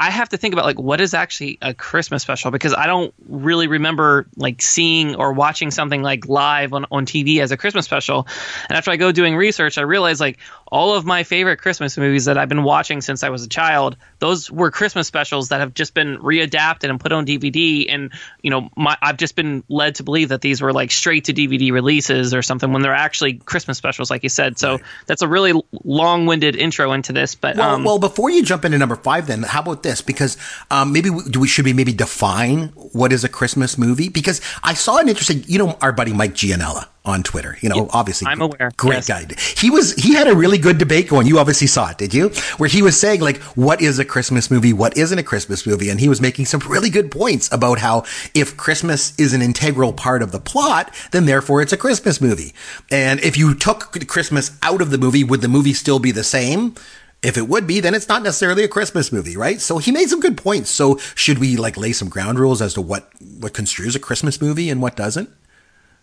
I 0.00 0.10
have 0.10 0.30
to 0.30 0.38
think 0.38 0.54
about 0.54 0.64
like 0.64 0.78
what 0.78 0.98
is 1.02 1.12
actually 1.12 1.58
a 1.60 1.74
Christmas 1.74 2.22
special 2.22 2.50
because 2.50 2.72
I 2.72 2.86
don't 2.86 3.12
really 3.28 3.66
remember 3.66 4.26
like 4.34 4.62
seeing 4.62 5.14
or 5.14 5.34
watching 5.34 5.70
something 5.70 6.00
like 6.00 6.26
live 6.26 6.72
on, 6.72 6.86
on 6.90 7.04
TV 7.04 7.42
as 7.42 7.52
a 7.52 7.58
Christmas 7.58 7.84
special. 7.84 8.26
And 8.70 8.78
after 8.78 8.90
I 8.90 8.96
go 8.96 9.12
doing 9.12 9.36
research, 9.36 9.76
I 9.76 9.82
realize 9.82 10.18
like 10.18 10.38
all 10.72 10.94
of 10.94 11.04
my 11.04 11.22
favorite 11.22 11.58
Christmas 11.58 11.98
movies 11.98 12.24
that 12.24 12.38
I've 12.38 12.48
been 12.48 12.62
watching 12.62 13.02
since 13.02 13.22
I 13.22 13.28
was 13.28 13.44
a 13.44 13.48
child, 13.48 13.98
those 14.20 14.50
were 14.50 14.70
Christmas 14.70 15.06
specials 15.06 15.50
that 15.50 15.60
have 15.60 15.74
just 15.74 15.92
been 15.92 16.16
readapted 16.16 16.88
and 16.88 16.98
put 16.98 17.12
on 17.12 17.26
DVD. 17.26 17.84
And 17.92 18.10
you 18.40 18.50
know, 18.50 18.70
my, 18.78 18.96
I've 19.02 19.18
just 19.18 19.36
been 19.36 19.64
led 19.68 19.96
to 19.96 20.02
believe 20.02 20.30
that 20.30 20.40
these 20.40 20.62
were 20.62 20.72
like 20.72 20.92
straight 20.92 21.24
to 21.24 21.34
DVD 21.34 21.72
releases 21.72 22.32
or 22.32 22.40
something 22.40 22.72
when 22.72 22.80
they're 22.80 22.94
actually 22.94 23.34
Christmas 23.34 23.76
specials, 23.76 24.10
like 24.10 24.22
you 24.22 24.30
said. 24.30 24.58
So 24.58 24.78
that's 25.04 25.20
a 25.20 25.28
really 25.28 25.60
long-winded 25.84 26.56
intro 26.56 26.92
into 26.92 27.12
this. 27.12 27.34
But 27.34 27.56
well, 27.56 27.74
um, 27.74 27.84
well, 27.84 27.98
before 27.98 28.30
you 28.30 28.42
jump 28.42 28.64
into 28.64 28.78
number 28.78 28.96
five, 28.96 29.26
then 29.26 29.42
how 29.42 29.60
about 29.60 29.82
this? 29.82 29.89
Because 30.00 30.36
um, 30.70 30.92
maybe 30.92 31.10
we, 31.10 31.24
do 31.24 31.40
we 31.40 31.48
should 31.48 31.64
we 31.64 31.72
maybe 31.72 31.92
define 31.92 32.68
what 32.92 33.12
is 33.12 33.24
a 33.24 33.28
Christmas 33.28 33.76
movie? 33.76 34.08
Because 34.08 34.40
I 34.62 34.74
saw 34.74 34.98
an 34.98 35.08
interesting, 35.08 35.42
you 35.46 35.58
know, 35.58 35.76
our 35.80 35.92
buddy 35.92 36.12
Mike 36.12 36.34
Gianella 36.34 36.86
on 37.04 37.22
Twitter. 37.22 37.56
You 37.60 37.68
know, 37.68 37.76
yeah, 37.76 37.90
obviously, 37.92 38.28
I'm 38.28 38.40
aware. 38.40 38.70
Great 38.76 39.08
yes. 39.08 39.08
guy. 39.08 39.26
He 39.56 39.70
was 39.70 39.94
he 39.94 40.14
had 40.14 40.28
a 40.28 40.34
really 40.34 40.58
good 40.58 40.78
debate 40.78 41.08
going. 41.08 41.26
You 41.26 41.38
obviously 41.38 41.66
saw 41.66 41.90
it, 41.90 41.98
did 41.98 42.14
you? 42.14 42.28
Where 42.58 42.68
he 42.68 42.82
was 42.82 42.98
saying 42.98 43.20
like, 43.20 43.38
what 43.56 43.80
is 43.80 43.98
a 43.98 44.04
Christmas 44.04 44.50
movie? 44.50 44.72
What 44.72 44.96
isn't 44.96 45.18
a 45.18 45.22
Christmas 45.22 45.66
movie? 45.66 45.90
And 45.90 46.00
he 46.00 46.08
was 46.08 46.20
making 46.20 46.46
some 46.46 46.60
really 46.60 46.90
good 46.90 47.10
points 47.10 47.50
about 47.52 47.78
how 47.78 48.04
if 48.34 48.56
Christmas 48.56 49.18
is 49.18 49.32
an 49.32 49.42
integral 49.42 49.92
part 49.92 50.22
of 50.22 50.32
the 50.32 50.40
plot, 50.40 50.94
then 51.12 51.26
therefore 51.26 51.62
it's 51.62 51.72
a 51.72 51.76
Christmas 51.76 52.20
movie. 52.20 52.52
And 52.90 53.20
if 53.20 53.36
you 53.36 53.54
took 53.54 54.06
Christmas 54.06 54.56
out 54.62 54.80
of 54.80 54.90
the 54.90 54.98
movie, 54.98 55.24
would 55.24 55.40
the 55.40 55.48
movie 55.48 55.74
still 55.74 55.98
be 55.98 56.12
the 56.12 56.24
same? 56.24 56.74
If 57.22 57.36
it 57.36 57.48
would 57.48 57.66
be, 57.66 57.80
then 57.80 57.94
it's 57.94 58.08
not 58.08 58.22
necessarily 58.22 58.64
a 58.64 58.68
Christmas 58.68 59.12
movie, 59.12 59.36
right? 59.36 59.60
So 59.60 59.76
he 59.78 59.92
made 59.92 60.08
some 60.08 60.20
good 60.20 60.38
points. 60.38 60.70
So 60.70 60.96
should 61.14 61.38
we 61.38 61.56
like 61.56 61.76
lay 61.76 61.92
some 61.92 62.08
ground 62.08 62.38
rules 62.38 62.62
as 62.62 62.74
to 62.74 62.80
what 62.80 63.10
what 63.38 63.52
construes 63.52 63.94
a 63.94 63.98
Christmas 63.98 64.40
movie 64.40 64.70
and 64.70 64.80
what 64.80 64.96
doesn't? 64.96 65.28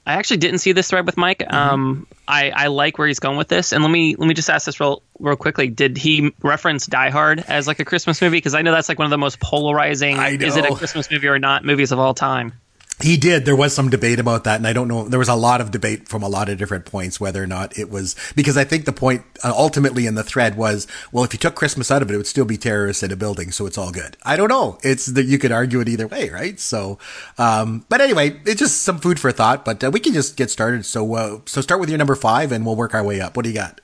I 0.08 0.14
actually 0.14 0.38
didn't 0.38 0.60
see 0.60 0.72
this 0.72 0.90
thread 0.90 1.06
with 1.06 1.18
Mike. 1.18 1.40
Mm-hmm. 1.40 1.54
Um, 1.54 2.08
I, 2.28 2.52
I 2.52 2.68
like 2.68 2.98
where 2.98 3.10
he's 3.10 3.20
going 3.20 3.38
with 3.38 3.50
this, 3.50 3.74
and 3.74 3.84
let 3.84 3.92
me 3.92 4.16
let 4.16 4.26
me 4.26 4.34
just 4.34 4.50
ask 4.50 4.66
this 4.66 4.80
real 4.80 5.02
real 5.20 5.36
quickly. 5.36 5.68
Did 5.68 5.98
he 5.98 6.34
reference 6.42 6.88
Die 6.88 7.10
Hard 7.10 7.44
as 7.46 7.68
like 7.68 7.80
a 7.80 7.86
Christmas 7.86 8.22
movie? 8.22 8.38
Because 8.38 8.56
I 8.56 8.62
know 8.62 8.72
that's 8.72 8.88
like 8.88 9.00
one 9.00 9.06
of 9.06 9.12
the 9.12 9.18
most 9.18 9.42
polarizing. 9.42 10.18
Is 10.18 10.56
it 10.56 10.66
a 10.66 10.74
Christmas 10.76 11.12
movie 11.12 11.28
or 11.28 11.40
not? 11.40 11.66
Movies 11.66 11.92
of 11.92 12.00
all 12.00 12.14
time. 12.14 12.54
He 13.00 13.16
did. 13.16 13.46
There 13.46 13.56
was 13.56 13.76
some 13.76 13.92
debate 13.92 14.18
about 14.18 14.44
that, 14.46 14.56
and 14.56 14.66
I 14.66 14.74
don't 14.74 14.88
know. 14.88 15.08
There 15.08 15.20
was 15.20 15.28
a 15.28 15.36
lot 15.36 15.62
of 15.62 15.70
debate 15.70 16.08
from 16.08 16.24
a 16.24 16.28
lot 16.28 16.50
of 16.50 16.58
different 16.58 16.86
points 16.86 17.20
whether 17.20 17.44
or 17.44 17.46
not 17.46 17.78
it 17.78 17.92
was 17.92 18.16
because 18.36 18.58
I 18.58 18.64
think 18.64 18.86
the 18.86 18.92
point 18.92 19.24
uh, 19.44 19.54
ultimately 19.56 20.08
in 20.08 20.16
the 20.16 20.24
thread 20.24 20.58
was, 20.58 20.88
well, 21.12 21.24
if 21.24 21.32
you 21.32 21.38
took 21.38 21.54
Christmas 21.54 21.92
out 21.92 22.02
of 22.02 22.10
it, 22.10 22.16
it 22.16 22.18
would 22.18 22.26
still 22.26 22.46
be 22.46 22.58
terrorists 22.58 23.04
in 23.04 23.12
a 23.12 23.16
building, 23.16 23.52
so 23.52 23.68
it's 23.68 23.78
all 23.78 23.92
good. 23.92 24.18
I 24.24 24.36
don't 24.36 24.50
know. 24.50 24.80
It's 24.82 25.06
that 25.06 25.26
you 25.26 25.38
could 25.38 25.52
argue 25.52 25.80
it 25.80 25.90
either 25.90 26.08
way, 26.08 26.30
right? 26.30 26.60
So, 26.60 26.98
um, 27.38 27.86
but 27.88 28.02
anyway, 28.02 28.40
it's 28.46 28.60
just 28.60 28.82
some 28.82 28.98
food 28.98 29.20
for 29.20 29.32
thought. 29.32 29.64
But 29.64 29.84
uh, 29.84 29.92
we 29.92 30.00
can 30.00 30.14
just 30.14 30.36
get 30.36 30.50
started. 30.50 30.84
So, 30.84 31.14
uh, 31.14 31.40
so 31.46 31.62
start 31.62 31.80
with 31.80 31.90
your 31.90 32.00
number 32.00 32.16
five, 32.16 32.52
and 32.52 32.66
we'll 32.66 32.76
work 32.76 32.96
our 32.96 33.04
way 33.04 33.22
up. 33.22 33.38
What 33.38 33.44
do 33.44 33.50
you 33.50 33.56
got? 33.56 33.80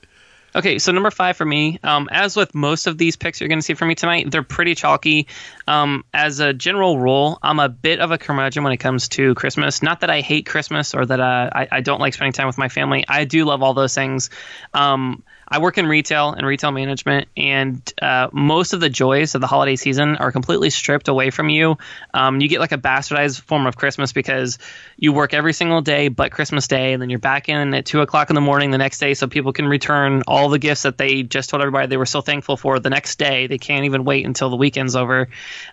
Okay, 0.56 0.78
so 0.78 0.92
number 0.92 1.10
five 1.10 1.36
for 1.36 1.44
me, 1.44 1.80
um, 1.82 2.08
as 2.12 2.36
with 2.36 2.54
most 2.54 2.86
of 2.86 2.96
these 2.96 3.16
picks 3.16 3.40
you're 3.40 3.48
going 3.48 3.58
to 3.58 3.62
see 3.62 3.74
from 3.74 3.88
me 3.88 3.96
tonight, 3.96 4.30
they're 4.30 4.44
pretty 4.44 4.76
chalky. 4.76 5.26
Um, 5.66 6.04
as 6.14 6.38
a 6.38 6.52
general 6.52 6.96
rule, 6.96 7.40
I'm 7.42 7.58
a 7.58 7.68
bit 7.68 7.98
of 7.98 8.12
a 8.12 8.18
curmudgeon 8.18 8.62
when 8.62 8.72
it 8.72 8.76
comes 8.76 9.08
to 9.10 9.34
Christmas. 9.34 9.82
Not 9.82 10.00
that 10.00 10.10
I 10.10 10.20
hate 10.20 10.46
Christmas 10.46 10.94
or 10.94 11.04
that 11.06 11.18
uh, 11.18 11.50
I, 11.52 11.68
I, 11.72 11.80
don't 11.80 12.00
like 12.00 12.14
spending 12.14 12.32
time 12.32 12.46
with 12.46 12.56
my 12.56 12.68
family. 12.68 13.04
I 13.08 13.24
do 13.24 13.44
love 13.44 13.64
all 13.64 13.74
those 13.74 13.94
things. 13.94 14.30
Um, 14.72 15.24
I 15.54 15.58
work 15.58 15.78
in 15.78 15.86
retail 15.86 16.32
and 16.32 16.44
retail 16.44 16.72
management, 16.72 17.28
and 17.36 17.80
uh, 18.02 18.28
most 18.32 18.72
of 18.72 18.80
the 18.80 18.90
joys 18.90 19.36
of 19.36 19.40
the 19.40 19.46
holiday 19.46 19.76
season 19.76 20.16
are 20.16 20.32
completely 20.32 20.68
stripped 20.68 21.06
away 21.06 21.30
from 21.30 21.48
you. 21.48 21.78
Um, 22.12 22.40
you 22.40 22.48
get 22.48 22.58
like 22.58 22.72
a 22.72 22.76
bastardized 22.76 23.40
form 23.40 23.68
of 23.68 23.76
Christmas 23.76 24.12
because 24.12 24.58
you 24.96 25.12
work 25.12 25.32
every 25.32 25.52
single 25.52 25.80
day 25.80 26.08
but 26.08 26.32
Christmas 26.32 26.66
Day, 26.66 26.92
and 26.92 27.00
then 27.00 27.08
you're 27.08 27.20
back 27.20 27.48
in 27.48 27.72
at 27.72 27.86
two 27.86 28.00
o'clock 28.00 28.30
in 28.30 28.34
the 28.34 28.40
morning 28.40 28.72
the 28.72 28.78
next 28.78 28.98
day, 28.98 29.14
so 29.14 29.28
people 29.28 29.52
can 29.52 29.68
return 29.68 30.24
all 30.26 30.48
the 30.48 30.58
gifts 30.58 30.82
that 30.82 30.98
they 30.98 31.22
just 31.22 31.50
told 31.50 31.62
everybody 31.62 31.86
they 31.86 31.96
were 31.96 32.04
so 32.04 32.20
thankful 32.20 32.56
for 32.56 32.80
the 32.80 32.90
next 32.90 33.20
day. 33.20 33.46
They 33.46 33.58
can't 33.58 33.84
even 33.84 34.04
wait 34.04 34.26
until 34.26 34.50
the 34.50 34.56
weekend's 34.56 34.96
over. 34.96 35.28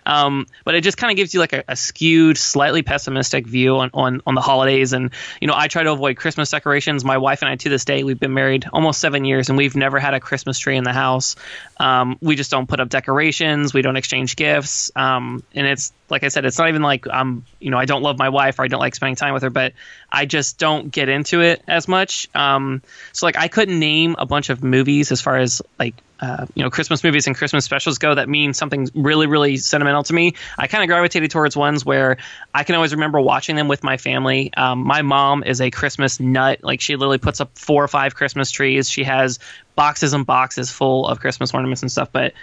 Um, 0.06 0.46
but 0.64 0.76
it 0.76 0.84
just 0.84 0.96
kind 0.96 1.10
of 1.10 1.16
gives 1.16 1.34
you 1.34 1.40
like 1.40 1.54
a, 1.54 1.64
a, 1.66 1.74
skewed, 1.74 2.38
slightly 2.38 2.82
pessimistic 2.82 3.48
view 3.48 3.78
on, 3.78 3.90
on 3.94 4.22
on 4.28 4.36
the 4.36 4.42
holidays. 4.42 4.92
And 4.92 5.10
you 5.40 5.48
know, 5.48 5.54
I 5.56 5.66
try 5.66 5.82
to 5.82 5.90
avoid 5.90 6.16
Christmas 6.16 6.50
decorations. 6.50 7.04
My 7.04 7.18
wife 7.18 7.42
and 7.42 7.48
I, 7.48 7.56
to 7.56 7.68
this 7.68 7.84
day, 7.84 8.04
we've 8.04 8.20
been 8.20 8.34
married 8.34 8.66
almost 8.72 9.00
seven 9.00 9.24
years, 9.24 9.48
and 9.48 9.58
we've 9.58 9.71
never 9.76 9.98
had 9.98 10.14
a 10.14 10.20
Christmas 10.20 10.58
tree 10.58 10.76
in 10.76 10.84
the 10.84 10.92
house. 10.92 11.36
Um, 11.78 12.18
we 12.20 12.36
just 12.36 12.50
don't 12.50 12.68
put 12.68 12.80
up 12.80 12.88
decorations. 12.88 13.74
We 13.74 13.82
don't 13.82 13.96
exchange 13.96 14.36
gifts. 14.36 14.90
Um, 14.96 15.42
and 15.54 15.66
it's 15.66 15.92
like 16.12 16.24
I 16.24 16.28
said, 16.28 16.44
it's 16.44 16.58
not 16.58 16.68
even 16.68 16.82
like 16.82 17.06
I'm, 17.10 17.44
you 17.58 17.70
know, 17.70 17.78
I 17.78 17.86
don't 17.86 18.02
love 18.02 18.18
my 18.18 18.28
wife 18.28 18.58
or 18.58 18.64
I 18.64 18.68
don't 18.68 18.80
like 18.80 18.94
spending 18.94 19.16
time 19.16 19.32
with 19.32 19.42
her, 19.42 19.50
but 19.50 19.72
I 20.10 20.26
just 20.26 20.58
don't 20.58 20.92
get 20.92 21.08
into 21.08 21.40
it 21.40 21.62
as 21.66 21.88
much. 21.88 22.28
Um, 22.34 22.82
so 23.12 23.24
like 23.26 23.38
I 23.38 23.48
couldn't 23.48 23.78
name 23.78 24.14
a 24.18 24.26
bunch 24.26 24.50
of 24.50 24.62
movies 24.62 25.10
as 25.10 25.22
far 25.22 25.38
as 25.38 25.62
like 25.78 25.94
uh, 26.20 26.46
you 26.54 26.62
know 26.62 26.70
Christmas 26.70 27.02
movies 27.02 27.26
and 27.26 27.34
Christmas 27.34 27.64
specials 27.64 27.98
go 27.98 28.14
that 28.14 28.28
mean 28.28 28.54
something 28.54 28.88
really 28.94 29.26
really 29.26 29.56
sentimental 29.56 30.04
to 30.04 30.12
me. 30.12 30.34
I 30.56 30.68
kind 30.68 30.84
of 30.84 30.88
gravitated 30.88 31.30
towards 31.30 31.56
ones 31.56 31.84
where 31.84 32.18
I 32.54 32.62
can 32.62 32.76
always 32.76 32.92
remember 32.92 33.20
watching 33.20 33.56
them 33.56 33.66
with 33.66 33.82
my 33.82 33.96
family. 33.96 34.52
Um, 34.54 34.84
my 34.84 35.02
mom 35.02 35.42
is 35.42 35.60
a 35.60 35.70
Christmas 35.70 36.20
nut; 36.20 36.62
like 36.62 36.80
she 36.80 36.94
literally 36.94 37.18
puts 37.18 37.40
up 37.40 37.58
four 37.58 37.82
or 37.82 37.88
five 37.88 38.14
Christmas 38.14 38.52
trees. 38.52 38.88
She 38.88 39.02
has 39.02 39.40
boxes 39.74 40.12
and 40.12 40.24
boxes 40.24 40.70
full 40.70 41.08
of 41.08 41.18
Christmas 41.18 41.52
ornaments 41.54 41.82
and 41.82 41.90
stuff. 41.90 42.10
But 42.12 42.34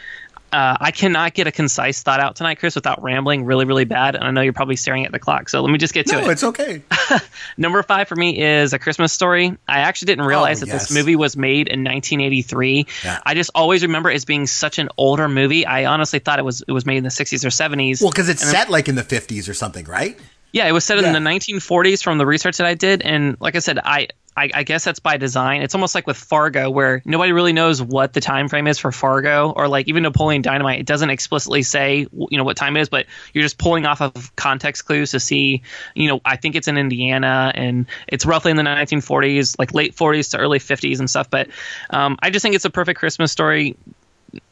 uh, 0.51 0.77
I 0.79 0.91
cannot 0.91 1.33
get 1.33 1.47
a 1.47 1.51
concise 1.51 2.01
thought 2.01 2.19
out 2.19 2.35
tonight, 2.35 2.59
Chris, 2.59 2.75
without 2.75 3.01
rambling 3.01 3.45
really, 3.45 3.65
really 3.65 3.85
bad. 3.85 4.15
And 4.15 4.23
I 4.23 4.31
know 4.31 4.41
you're 4.41 4.53
probably 4.53 4.75
staring 4.75 5.05
at 5.05 5.11
the 5.11 5.19
clock, 5.19 5.49
so 5.49 5.61
let 5.61 5.71
me 5.71 5.77
just 5.77 5.93
get 5.93 6.07
to 6.07 6.13
no, 6.13 6.19
it. 6.19 6.23
No, 6.25 6.29
it's 6.29 6.43
okay. 6.43 6.81
Number 7.57 7.83
five 7.83 8.07
for 8.07 8.15
me 8.15 8.41
is 8.41 8.73
A 8.73 8.79
Christmas 8.79 9.13
Story. 9.13 9.55
I 9.67 9.79
actually 9.79 10.07
didn't 10.07 10.25
realize 10.25 10.61
oh, 10.61 10.65
that 10.65 10.71
yes. 10.71 10.87
this 10.87 10.97
movie 10.97 11.15
was 11.15 11.37
made 11.37 11.67
in 11.67 11.83
1983. 11.83 12.87
Yeah. 13.03 13.19
I 13.25 13.33
just 13.33 13.51
always 13.53 13.83
remember 13.83 14.09
it 14.09 14.15
as 14.15 14.25
being 14.25 14.47
such 14.47 14.79
an 14.79 14.89
older 14.97 15.27
movie. 15.27 15.65
I 15.65 15.85
honestly 15.85 16.19
thought 16.19 16.39
it 16.39 16.45
was 16.45 16.63
it 16.67 16.71
was 16.71 16.85
made 16.85 16.97
in 16.97 17.03
the 17.03 17.09
60s 17.09 17.45
or 17.45 17.49
70s. 17.49 18.01
Well, 18.01 18.11
because 18.11 18.29
it's 18.29 18.41
and 18.41 18.51
set 18.51 18.69
like 18.69 18.87
in 18.87 18.95
the 18.95 19.03
50s 19.03 19.49
or 19.49 19.53
something, 19.53 19.85
right? 19.85 20.19
Yeah, 20.51 20.67
it 20.67 20.71
was 20.71 20.83
set 20.83 20.99
yeah. 20.99 21.07
in 21.07 21.13
the 21.13 21.29
1940s 21.29 22.03
from 22.03 22.17
the 22.17 22.25
research 22.25 22.57
that 22.57 22.65
I 22.65 22.73
did, 22.73 23.03
and 23.03 23.37
like 23.39 23.55
I 23.55 23.59
said, 23.59 23.77
I 23.77 24.07
I, 24.39 24.49
I, 24.53 24.63
guess 24.63 24.85
that's 24.85 24.99
by 24.99 25.17
design. 25.17 25.61
It's 25.63 25.75
almost 25.75 25.93
like 25.95 26.07
with 26.07 26.15
Fargo, 26.15 26.69
where 26.69 27.01
nobody 27.03 27.33
really 27.33 27.51
knows 27.51 27.81
what 27.81 28.13
the 28.13 28.21
time 28.21 28.47
frame 28.47 28.67
is 28.67 28.79
for 28.79 28.91
Fargo, 28.91 29.51
or 29.51 29.67
like 29.67 29.89
even 29.89 30.03
Napoleon 30.03 30.41
Dynamite. 30.41 30.79
It 30.79 30.85
doesn't 30.85 31.09
explicitly 31.09 31.61
say 31.61 32.07
you 32.11 32.37
know 32.37 32.45
what 32.45 32.55
time 32.55 32.77
it 32.77 32.81
is, 32.81 32.89
but 32.89 33.05
you're 33.33 33.43
just 33.43 33.57
pulling 33.57 33.85
off 33.85 34.01
of 34.01 34.33
context 34.37 34.85
clues 34.85 35.11
to 35.11 35.19
see. 35.19 35.63
You 35.93 36.07
know, 36.07 36.21
I 36.23 36.37
think 36.37 36.55
it's 36.55 36.69
in 36.69 36.77
Indiana, 36.77 37.51
and 37.53 37.85
it's 38.07 38.25
roughly 38.25 38.51
in 38.51 38.57
the 38.57 38.63
1940s, 38.63 39.59
like 39.59 39.73
late 39.73 39.95
40s 39.95 40.31
to 40.31 40.37
early 40.37 40.59
50s 40.59 40.99
and 40.99 41.09
stuff. 41.09 41.29
But 41.29 41.49
um, 41.89 42.17
I 42.21 42.29
just 42.29 42.41
think 42.41 42.55
it's 42.55 42.65
a 42.65 42.69
perfect 42.69 42.99
Christmas 42.99 43.31
story 43.31 43.75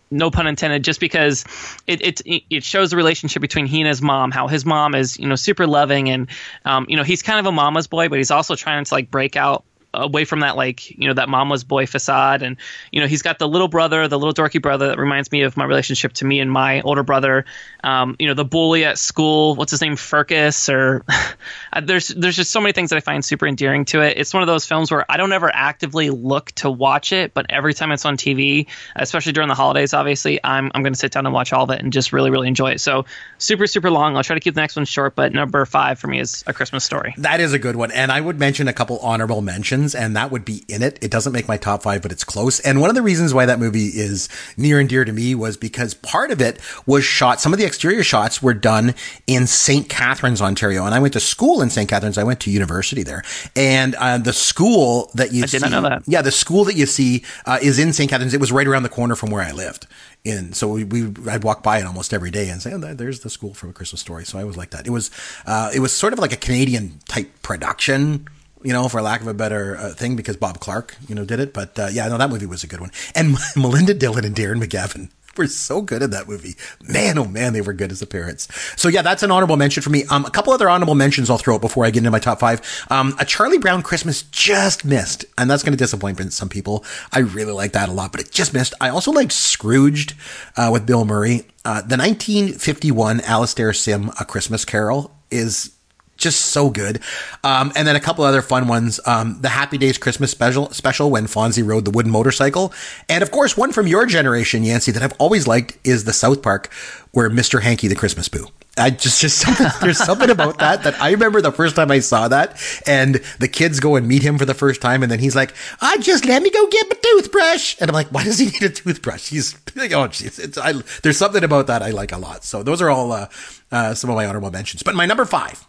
no 0.09 0.31
pun 0.31 0.47
intended, 0.47 0.83
just 0.83 0.99
because 0.99 1.45
it, 1.85 2.21
it 2.25 2.43
it 2.49 2.63
shows 2.63 2.91
the 2.91 2.97
relationship 2.97 3.41
between 3.41 3.65
he 3.65 3.81
and 3.81 3.87
his 3.87 4.01
mom, 4.01 4.31
how 4.31 4.47
his 4.47 4.65
mom 4.65 4.95
is 4.95 5.17
you 5.19 5.27
know 5.27 5.35
super 5.35 5.67
loving 5.67 6.09
and 6.09 6.29
um, 6.65 6.85
you 6.89 6.97
know 6.97 7.03
he's 7.03 7.21
kind 7.21 7.39
of 7.39 7.45
a 7.45 7.51
mama's 7.51 7.87
boy, 7.87 8.09
but 8.09 8.17
he's 8.17 8.31
also 8.31 8.55
trying 8.55 8.83
to 8.83 8.93
like 8.93 9.11
break 9.11 9.35
out 9.35 9.65
away 9.93 10.25
from 10.25 10.41
that 10.41 10.55
like 10.55 10.89
you 10.91 11.07
know 11.07 11.13
that 11.13 11.29
mama's 11.29 11.63
boy 11.63 11.85
facade. 11.85 12.41
And 12.41 12.57
you 12.91 13.01
know 13.01 13.07
he's 13.07 13.21
got 13.21 13.39
the 13.39 13.47
little 13.47 13.67
brother 13.67 14.07
the 14.07 14.17
little 14.17 14.33
dorky 14.33 14.61
brother 14.61 14.89
that 14.89 14.99
reminds 14.99 15.31
me 15.31 15.43
of 15.43 15.57
my 15.57 15.65
relationship 15.65 16.13
to 16.13 16.25
me 16.25 16.39
and 16.39 16.51
my 16.51 16.81
older 16.81 17.03
brother. 17.03 17.45
Um, 17.83 18.15
you 18.19 18.27
know 18.27 18.33
the 18.33 18.45
bully 18.45 18.85
at 18.85 18.97
school 18.97 19.55
what's 19.55 19.71
his 19.71 19.81
name 19.81 19.95
Farkus 19.95 20.71
or 20.71 21.05
there's 21.81 22.09
there's 22.09 22.35
just 22.35 22.51
so 22.51 22.61
many 22.61 22.73
things 22.73 22.89
that 22.89 22.97
I 22.97 22.99
find 22.99 23.23
super 23.23 23.47
endearing 23.47 23.85
to 23.85 24.01
it. 24.01 24.17
It's 24.17 24.33
one 24.33 24.43
of 24.43 24.47
those 24.47 24.65
films 24.65 24.91
where 24.91 25.05
I 25.09 25.17
don't 25.17 25.31
ever 25.31 25.49
actively 25.53 26.09
look 26.09 26.51
to 26.53 26.69
watch 26.69 27.13
it 27.13 27.33
but 27.33 27.47
every 27.49 27.73
time 27.73 27.91
it's 27.91 28.05
on 28.05 28.17
TV 28.17 28.67
especially 28.95 29.33
during 29.33 29.49
the 29.49 29.55
holidays 29.55 29.93
obviously 29.93 30.39
I'm, 30.43 30.71
I'm 30.73 30.83
going 30.83 30.93
to 30.93 30.99
sit 30.99 31.11
down 31.11 31.25
and 31.25 31.33
watch 31.33 31.53
all 31.53 31.63
of 31.63 31.69
it 31.71 31.81
and 31.81 31.91
just 31.93 32.13
really 32.13 32.29
really 32.29 32.47
enjoy 32.47 32.71
it. 32.71 32.81
So 32.81 33.05
super 33.37 33.67
super 33.67 33.89
long. 33.89 34.17
I'll 34.17 34.23
try 34.23 34.35
to 34.35 34.39
keep 34.39 34.55
the 34.55 34.61
next 34.61 34.75
one 34.75 34.85
short 34.85 35.15
but 35.15 35.33
number 35.33 35.65
five 35.65 35.99
for 35.99 36.07
me 36.07 36.19
is 36.19 36.43
a 36.47 36.53
Christmas 36.53 36.83
story. 36.83 37.13
That 37.17 37.39
is 37.39 37.53
a 37.53 37.59
good 37.59 37.75
one. 37.75 37.91
And 37.91 38.11
I 38.11 38.21
would 38.21 38.39
mention 38.39 38.67
a 38.67 38.73
couple 38.73 38.99
honorable 38.99 39.41
mentions 39.41 39.76
and 39.95 40.15
that 40.15 40.31
would 40.31 40.45
be 40.45 40.63
in 40.67 40.81
it. 40.81 40.97
It 41.01 41.11
doesn't 41.11 41.33
make 41.33 41.47
my 41.47 41.57
top 41.57 41.83
five, 41.83 42.01
but 42.01 42.11
it's 42.11 42.23
close. 42.23 42.59
And 42.59 42.81
one 42.81 42.89
of 42.89 42.95
the 42.95 43.01
reasons 43.01 43.33
why 43.33 43.45
that 43.45 43.59
movie 43.59 43.87
is 43.87 44.29
near 44.57 44.79
and 44.79 44.89
dear 44.89 45.05
to 45.05 45.11
me 45.11 45.35
was 45.35 45.57
because 45.57 45.93
part 45.93 46.31
of 46.31 46.41
it 46.41 46.59
was 46.85 47.03
shot, 47.03 47.39
some 47.39 47.53
of 47.53 47.59
the 47.59 47.65
exterior 47.65 48.03
shots 48.03 48.41
were 48.41 48.53
done 48.53 48.95
in 49.27 49.47
St. 49.47 49.89
Catharines, 49.89 50.41
Ontario. 50.41 50.85
And 50.85 50.93
I 50.93 50.99
went 50.99 51.13
to 51.13 51.19
school 51.19 51.61
in 51.61 51.69
St. 51.69 51.89
Catharines. 51.89 52.17
I 52.17 52.23
went 52.23 52.39
to 52.41 52.51
university 52.51 53.03
there. 53.03 53.23
And 53.55 53.95
uh, 53.95 54.17
the 54.17 54.33
school 54.33 55.11
that 55.15 55.33
you 55.33 55.43
I 55.43 55.45
see, 55.47 55.59
did 55.59 55.69
not 55.69 55.71
know 55.71 55.89
that. 55.89 56.03
Yeah, 56.07 56.21
the 56.21 56.31
school 56.31 56.63
that 56.65 56.75
you 56.75 56.85
see 56.85 57.23
uh, 57.45 57.59
is 57.61 57.79
in 57.79 57.93
St. 57.93 58.09
Catharines. 58.09 58.33
It 58.33 58.39
was 58.39 58.51
right 58.51 58.67
around 58.67 58.83
the 58.83 58.89
corner 58.89 59.15
from 59.15 59.31
where 59.31 59.43
I 59.43 59.51
lived 59.51 59.87
in. 60.23 60.53
So 60.53 60.67
we, 60.67 60.83
we 60.83 61.13
I'd 61.29 61.43
walk 61.43 61.63
by 61.63 61.79
it 61.79 61.85
almost 61.85 62.13
every 62.13 62.31
day 62.31 62.49
and 62.49 62.61
say, 62.61 62.73
"Oh, 62.73 62.77
there's 62.77 63.21
the 63.21 63.29
school 63.29 63.53
from 63.53 63.69
a 63.69 63.73
Christmas 63.73 64.01
Story." 64.01 64.25
So 64.25 64.37
I 64.37 64.43
was 64.43 64.57
like 64.57 64.71
that. 64.71 64.85
It 64.85 64.91
was 64.91 65.09
uh, 65.45 65.71
it 65.73 65.79
was 65.79 65.95
sort 65.95 66.13
of 66.13 66.19
like 66.19 66.33
a 66.33 66.37
Canadian 66.37 66.99
type 67.07 67.41
production 67.41 68.27
you 68.67 68.73
know, 68.73 68.89
for 68.89 69.01
lack 69.01 69.21
of 69.21 69.27
a 69.27 69.33
better 69.33 69.77
uh, 69.77 69.93
thing, 69.93 70.17
because 70.17 70.35
Bob 70.35 70.59
Clark, 70.59 70.97
you 71.07 71.15
know, 71.15 71.23
did 71.23 71.39
it. 71.39 71.53
But 71.53 71.79
uh, 71.79 71.87
yeah, 71.89 72.05
no, 72.09 72.17
that 72.17 72.29
movie 72.29 72.45
was 72.45 72.65
a 72.65 72.67
good 72.67 72.81
one. 72.81 72.91
And 73.15 73.37
Melinda 73.55 73.93
Dillon 73.93 74.25
and 74.25 74.35
Darren 74.35 74.61
McGavin 74.61 75.09
were 75.37 75.47
so 75.47 75.81
good 75.81 76.01
in 76.01 76.09
that 76.09 76.27
movie. 76.27 76.55
Man, 76.83 77.17
oh 77.17 77.23
man, 77.23 77.53
they 77.53 77.61
were 77.61 77.71
good 77.71 77.93
as 77.93 78.01
a 78.01 78.05
parents. 78.05 78.49
So 78.75 78.89
yeah, 78.89 79.03
that's 79.03 79.23
an 79.23 79.31
honorable 79.31 79.55
mention 79.55 79.81
for 79.83 79.89
me. 79.89 80.03
Um, 80.07 80.25
a 80.25 80.29
couple 80.29 80.51
other 80.51 80.69
honorable 80.69 80.95
mentions 80.95 81.29
I'll 81.29 81.37
throw 81.37 81.55
out 81.55 81.61
before 81.61 81.85
I 81.85 81.91
get 81.91 81.99
into 81.99 82.11
my 82.11 82.19
top 82.19 82.41
five. 82.41 82.61
Um, 82.89 83.15
a 83.19 83.23
Charlie 83.23 83.57
Brown 83.57 83.83
Christmas 83.83 84.23
just 84.23 84.83
missed, 84.83 85.23
and 85.37 85.49
that's 85.49 85.63
going 85.63 85.71
to 85.71 85.77
disappoint 85.77 86.17
some 86.33 86.49
people. 86.49 86.83
I 87.13 87.19
really 87.19 87.53
like 87.53 87.71
that 87.71 87.87
a 87.87 87.93
lot, 87.93 88.11
but 88.11 88.19
it 88.19 88.31
just 88.31 88.53
missed. 88.53 88.73
I 88.81 88.89
also 88.89 89.13
liked 89.13 89.31
Scrooged 89.31 90.13
uh, 90.57 90.71
with 90.73 90.85
Bill 90.85 91.05
Murray. 91.05 91.45
Uh, 91.63 91.81
the 91.81 91.95
1951 91.95 93.21
Alastair 93.21 93.71
Sim 93.71 94.11
A 94.19 94.25
Christmas 94.25 94.65
Carol 94.65 95.15
is 95.31 95.76
just 96.17 96.41
so 96.47 96.69
good. 96.69 96.99
Um, 97.43 97.71
and 97.75 97.87
then 97.87 97.95
a 97.95 97.99
couple 97.99 98.23
other 98.23 98.41
fun 98.41 98.67
ones. 98.67 98.99
Um, 99.05 99.39
the 99.41 99.49
Happy 99.49 99.77
Days 99.77 99.97
Christmas 99.97 100.31
special, 100.31 100.71
special 100.71 101.09
when 101.09 101.25
Fonzie 101.25 101.67
rode 101.67 101.85
the 101.85 101.91
wooden 101.91 102.11
motorcycle. 102.11 102.73
And 103.07 103.21
of 103.21 103.31
course, 103.31 103.55
one 103.55 103.71
from 103.71 103.87
your 103.87 104.05
generation, 104.05 104.63
Yancey, 104.63 104.91
that 104.91 105.03
I've 105.03 105.15
always 105.19 105.47
liked 105.47 105.77
is 105.83 106.03
the 106.03 106.13
South 106.13 106.41
Park 106.41 106.71
where 107.11 107.29
Mr. 107.29 107.61
Hankey 107.61 107.87
the 107.87 107.95
Christmas 107.95 108.27
Poo. 108.27 108.47
I 108.77 108.91
just, 108.91 109.21
just 109.21 109.43
there's 109.81 109.97
something 109.97 110.29
about 110.29 110.59
that 110.59 110.83
that 110.83 111.01
I 111.01 111.11
remember 111.11 111.41
the 111.41 111.51
first 111.51 111.75
time 111.75 111.89
I 111.89 111.99
saw 111.99 112.27
that 112.27 112.61
and 112.85 113.15
the 113.39 113.47
kids 113.47 113.79
go 113.79 113.95
and 113.95 114.07
meet 114.07 114.21
him 114.21 114.37
for 114.37 114.45
the 114.45 114.53
first 114.53 114.81
time. 114.81 115.01
And 115.01 115.11
then 115.11 115.19
he's 115.19 115.35
like, 115.35 115.53
I 115.81 115.97
just 115.97 116.25
let 116.25 116.43
me 116.43 116.51
go 116.51 116.67
get 116.67 116.87
my 116.87 116.95
toothbrush. 117.01 117.77
And 117.79 117.89
I'm 117.89 117.95
like, 117.95 118.07
why 118.09 118.23
does 118.23 118.37
he 118.37 118.45
need 118.45 118.61
a 118.61 118.69
toothbrush? 118.69 119.29
He's 119.29 119.55
like, 119.75 119.91
oh, 119.93 120.07
jeez. 120.07 121.01
There's 121.01 121.17
something 121.17 121.43
about 121.43 121.67
that 121.67 121.81
I 121.81 121.89
like 121.89 122.11
a 122.11 122.17
lot. 122.17 122.43
So 122.43 122.61
those 122.61 122.81
are 122.81 122.89
all, 122.89 123.11
uh, 123.11 123.27
uh, 123.71 123.93
some 123.95 124.09
of 124.09 124.15
my 124.15 124.25
honorable 124.25 124.51
mentions, 124.51 124.83
but 124.83 124.95
my 124.95 125.05
number 125.05 125.25
five 125.25 125.66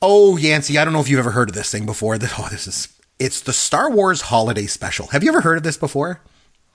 Oh, 0.00 0.36
Yancey, 0.36 0.78
I 0.78 0.84
don't 0.84 0.92
know 0.92 1.00
if 1.00 1.08
you've 1.08 1.18
ever 1.18 1.30
heard 1.30 1.48
of 1.48 1.54
this 1.54 1.70
thing 1.70 1.86
before. 1.86 2.18
That 2.18 2.38
oh, 2.38 2.48
this 2.50 2.66
is 2.66 2.88
it's 3.18 3.40
the 3.40 3.52
Star 3.52 3.90
Wars 3.90 4.22
Holiday 4.22 4.66
Special. 4.66 5.06
Have 5.08 5.22
you 5.22 5.30
ever 5.30 5.40
heard 5.40 5.56
of 5.56 5.62
this 5.62 5.76
before? 5.76 6.20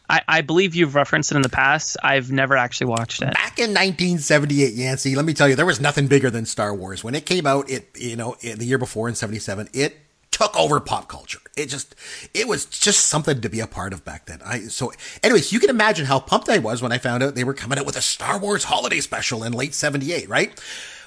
I, 0.10 0.22
I, 0.28 0.42
believe 0.42 0.74
you've 0.74 0.96
referenced 0.96 1.32
it 1.32 1.36
in 1.36 1.44
the 1.44 1.50
past. 1.50 1.96
I've 2.02 2.32
never 2.32 2.58
actually 2.58 2.88
watched 2.88 3.22
it. 3.22 3.32
Back 3.32 3.60
in 3.60 3.70
1978, 3.70 4.74
Yancey, 4.74 5.16
let 5.16 5.24
me 5.24 5.36
tell 5.36 5.48
you, 5.48 5.56
there 5.56 5.68
was 5.68 5.80
nothing 5.80 6.08
bigger 6.08 6.32
than 6.32 6.48
Star 6.48 6.74
Wars. 6.74 7.04
When 7.04 7.14
it 7.14 7.28
came 7.28 7.46
out, 7.46 7.70
it 7.70 7.90
you 7.96 8.16
know 8.16 8.36
the 8.42 8.66
year 8.66 8.80
before 8.80 9.08
in 9.08 9.16
'77, 9.16 9.70
it 9.74 9.98
took 10.32 10.58
over 10.58 10.80
pop 10.80 11.08
culture. 11.08 11.40
It 11.56 11.68
just 11.68 11.96
it 12.34 12.48
was 12.48 12.66
just 12.66 13.08
something 13.08 13.42
to 13.42 13.50
be 13.50 13.60
a 13.60 13.68
part 13.68 13.94
of 13.94 14.04
back 14.04 14.26
then. 14.26 14.40
I 14.44 14.62
so 14.62 14.92
anyways, 15.22 15.52
you 15.54 15.60
can 15.60 15.70
imagine 15.70 16.06
how 16.06 16.20
pumped 16.20 16.50
I 16.50 16.58
was 16.58 16.82
when 16.82 16.92
I 16.92 16.98
found 16.98 17.22
out 17.22 17.36
they 17.36 17.44
were 17.44 17.54
coming 17.54 17.78
out 17.78 17.86
with 17.86 17.98
a 17.98 18.02
Star 18.02 18.40
Wars 18.40 18.64
Holiday 18.64 19.02
Special 19.02 19.44
in 19.44 19.54
late 19.54 19.76
'78, 19.76 20.28
right? 20.28 20.60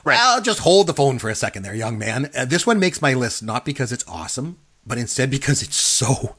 Right. 0.04 0.16
Well, 0.16 0.40
just 0.40 0.60
hold 0.60 0.86
the 0.88 0.94
phone 0.94 1.18
for 1.18 1.30
a 1.30 1.34
second 1.34 1.62
there, 1.62 1.74
young 1.74 1.98
man. 1.98 2.30
Uh, 2.36 2.44
this 2.44 2.66
one 2.66 2.80
makes 2.80 3.00
my 3.00 3.14
list 3.14 3.42
not 3.42 3.64
because 3.64 3.92
it's 3.92 4.04
awesome, 4.08 4.58
but 4.84 4.98
instead 4.98 5.30
because 5.30 5.62
it's 5.62 5.76
so 5.76 6.36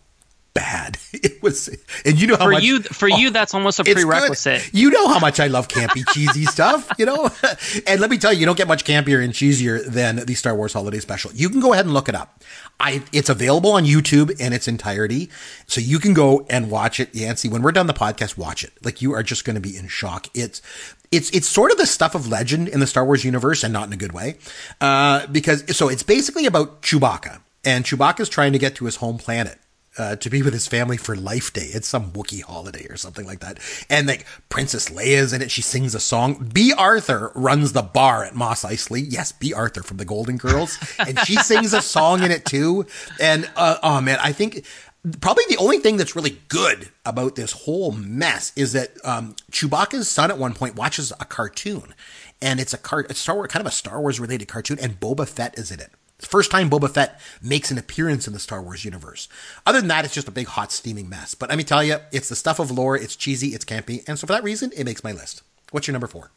bad. 0.54 0.98
It 1.24 1.42
was, 1.42 1.70
and 2.04 2.20
you 2.20 2.28
know 2.28 2.36
how 2.36 2.46
for 2.46 2.52
much, 2.52 2.64
you 2.64 2.82
for 2.82 3.10
oh, 3.10 3.16
you 3.16 3.30
that's 3.30 3.54
almost 3.54 3.80
a 3.80 3.84
prerequisite. 3.86 4.72
Good. 4.72 4.78
You 4.78 4.90
know 4.90 5.08
how 5.08 5.20
much 5.20 5.40
I 5.40 5.48
love 5.48 5.70
campy, 5.70 6.06
cheesy 6.12 6.44
stuff. 6.58 6.90
You 6.98 7.06
know, 7.06 7.30
and 7.88 8.02
let 8.02 8.10
me 8.10 8.18
tell 8.18 8.34
you, 8.34 8.40
you 8.40 8.46
don't 8.46 8.58
get 8.58 8.68
much 8.68 8.84
campier 8.84 9.24
and 9.24 9.32
cheesier 9.32 9.86
than 9.86 10.18
the 10.26 10.34
Star 10.34 10.54
Wars 10.54 10.74
Holiday 10.74 11.00
Special. 11.00 11.32
You 11.34 11.50
can 11.50 11.62
go 11.62 11.72
ahead 11.72 11.86
and 11.86 11.94
look 11.94 12.10
it 12.10 12.16
up. 12.16 12.44
I 12.80 13.04
it's 13.14 13.30
available 13.30 13.72
on 13.72 13.86
YouTube 13.86 14.38
in 14.40 14.52
its 14.52 14.68
entirety, 14.68 15.30
so 15.66 15.80
you 15.80 15.98
can 16.00 16.14
go 16.14 16.46
and 16.50 16.70
watch 16.70 17.00
it. 17.00 17.14
Yancey. 17.16 17.48
when 17.48 17.62
we're 17.62 17.72
done 17.72 17.88
the 17.88 17.94
podcast, 17.94 18.38
watch 18.38 18.64
it. 18.64 18.74
Like 18.84 19.02
you 19.02 19.14
are 19.14 19.24
just 19.24 19.46
going 19.46 19.56
to 19.56 19.62
be 19.62 19.78
in 19.78 19.88
shock. 19.88 20.28
It's 20.34 20.62
it's 21.10 21.30
it's 21.30 21.48
sort 21.48 21.72
of 21.72 21.78
the 21.78 21.86
stuff 21.86 22.16
of 22.16 22.28
legend 22.28 22.68
in 22.68 22.82
the 22.82 22.88
Star 22.88 23.06
Wars 23.06 23.24
universe, 23.24 23.64
and 23.64 23.72
not 23.72 23.88
in 23.88 23.94
a 23.94 23.98
good 23.98 24.12
way, 24.12 24.40
uh, 24.82 25.26
because 25.28 25.78
so 25.78 25.88
it's 25.88 26.04
basically 26.04 26.48
about 26.48 26.82
Chewbacca, 26.82 27.40
and 27.64 27.86
Chewbacca's 27.86 28.30
trying 28.30 28.52
to 28.52 28.60
get 28.60 28.76
to 28.76 28.86
his 28.86 28.98
home 28.98 29.18
planet 29.18 29.58
uh, 29.98 30.16
to 30.18 30.30
be 30.30 30.42
with 30.42 30.54
his 30.54 30.68
family 30.68 30.98
for 30.98 31.16
Life 31.16 31.54
Day. 31.54 31.70
It's 31.74 31.88
some 31.88 32.12
Wookiee 32.12 32.44
holiday 32.44 32.86
or 32.90 32.98
something 32.98 33.26
like 33.26 33.40
that. 33.40 33.60
And 33.90 34.08
like 34.08 34.26
Princess 34.50 34.90
Leia's 34.90 35.34
in 35.34 35.42
it. 35.42 35.52
She 35.52 35.62
sings 35.62 35.94
a 35.96 36.00
song. 36.00 36.50
Bea 36.54 36.74
Arthur 36.74 37.32
runs 37.36 37.74
the 37.74 37.82
bar 37.82 38.24
at 38.24 38.36
Mos 38.36 38.64
Eisley. 38.64 39.06
Yes, 39.08 39.32
Bea 39.32 39.54
Arthur 39.54 39.84
from 39.84 39.98
the 39.98 40.06
Golden 40.06 40.38
Girls. 40.38 40.78
and 41.00 41.20
she 41.20 41.36
sings 41.38 41.74
a 41.74 41.82
song 41.82 42.24
in 42.24 42.32
it 42.32 42.46
too. 42.46 42.86
And 43.20 43.50
uh, 43.56 43.78
oh 43.84 44.02
man, 44.02 44.20
I 44.22 44.32
think 44.32 44.66
probably 45.22 45.44
the 45.50 45.58
only 45.58 45.80
thing 45.80 45.98
that's 45.98 46.16
really 46.16 46.40
good 46.48 46.90
about 47.06 47.36
this 47.36 47.52
whole 47.52 47.92
mess 47.92 48.54
is 48.56 48.74
that 48.74 48.94
um, 49.04 49.36
Chewbacca's 49.52 50.10
son 50.10 50.32
at 50.32 50.38
one 50.38 50.54
point 50.54 50.76
watches 50.76 51.12
a 51.20 51.26
cartoon. 51.26 51.94
And 52.42 52.60
it's 52.60 52.74
a 52.74 52.78
car, 52.78 53.06
a 53.10 53.14
Star 53.14 53.36
Wars, 53.36 53.48
kind 53.48 53.62
of 53.62 53.72
a 53.72 53.76
Star 53.76 54.02
Wars 54.02 54.20
related 54.20 54.50
cartoon, 54.50 54.78
and 54.78 55.00
Boba 55.00 55.26
Fett 55.26 55.58
is 55.58 55.72
in 55.72 55.80
it. 55.80 55.92
First 56.26 56.52
time 56.52 56.70
Boba 56.70 56.90
Fett 56.90 57.20
makes 57.42 57.72
an 57.72 57.78
appearance 57.78 58.28
in 58.28 58.34
the 58.34 58.40
Star 58.40 58.62
Wars 58.62 58.86
universe. 58.86 59.28
Other 59.66 59.80
than 59.80 59.90
that, 59.90 60.06
it's 60.06 60.14
just 60.14 60.28
a 60.28 60.32
big 60.32 60.48
hot 60.48 60.72
steaming 60.72 61.10
mess. 61.10 61.36
But 61.36 61.50
let 61.50 61.58
me 61.58 61.64
tell 61.64 61.84
you, 61.84 61.98
it's 62.12 62.30
the 62.30 62.36
stuff 62.36 62.60
of 62.60 62.72
lore. 62.72 62.96
It's 62.96 63.16
cheesy. 63.16 63.50
It's 63.50 63.66
campy, 63.66 64.08
and 64.08 64.18
so 64.18 64.28
for 64.28 64.34
that 64.34 64.44
reason, 64.44 64.72
it 64.76 64.86
makes 64.86 65.04
my 65.04 65.12
list. 65.12 65.44
What's 65.72 65.88
your 65.88 65.94
number 65.94 66.08
four? 66.08 66.32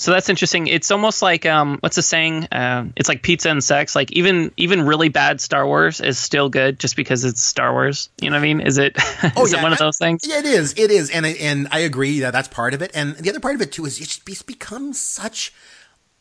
So 0.00 0.12
that's 0.12 0.28
interesting. 0.28 0.68
It's 0.68 0.92
almost 0.92 1.22
like 1.22 1.44
um, 1.44 1.78
what's 1.80 1.96
the 1.96 2.02
saying? 2.02 2.44
Uh, 2.52 2.86
it's 2.94 3.08
like 3.08 3.22
pizza 3.22 3.50
and 3.50 3.62
sex. 3.62 3.96
Like 3.96 4.12
even 4.12 4.52
even 4.56 4.86
really 4.86 5.08
bad 5.08 5.40
Star 5.40 5.66
Wars 5.66 6.00
is 6.00 6.18
still 6.18 6.48
good 6.48 6.78
just 6.78 6.94
because 6.94 7.24
it's 7.24 7.42
Star 7.42 7.72
Wars. 7.72 8.08
You 8.20 8.30
know 8.30 8.36
what 8.36 8.40
I 8.40 8.42
mean? 8.42 8.60
Is 8.60 8.78
it? 8.78 8.96
Oh, 9.36 9.44
is 9.44 9.52
yeah. 9.52 9.58
it 9.58 9.62
one 9.62 9.72
of 9.72 9.78
those 9.78 9.98
things? 9.98 10.24
Yeah, 10.24 10.38
it 10.38 10.44
is. 10.44 10.74
It 10.78 10.92
is, 10.92 11.10
and 11.10 11.26
and 11.26 11.66
I 11.72 11.80
agree 11.80 12.20
that 12.20 12.32
that's 12.32 12.46
part 12.46 12.72
of 12.72 12.82
it. 12.82 12.92
And 12.94 13.16
the 13.16 13.28
other 13.28 13.40
part 13.40 13.56
of 13.56 13.60
it 13.60 13.72
too 13.72 13.84
is 13.84 14.00
it's 14.00 14.42
become 14.42 14.92
such 14.92 15.52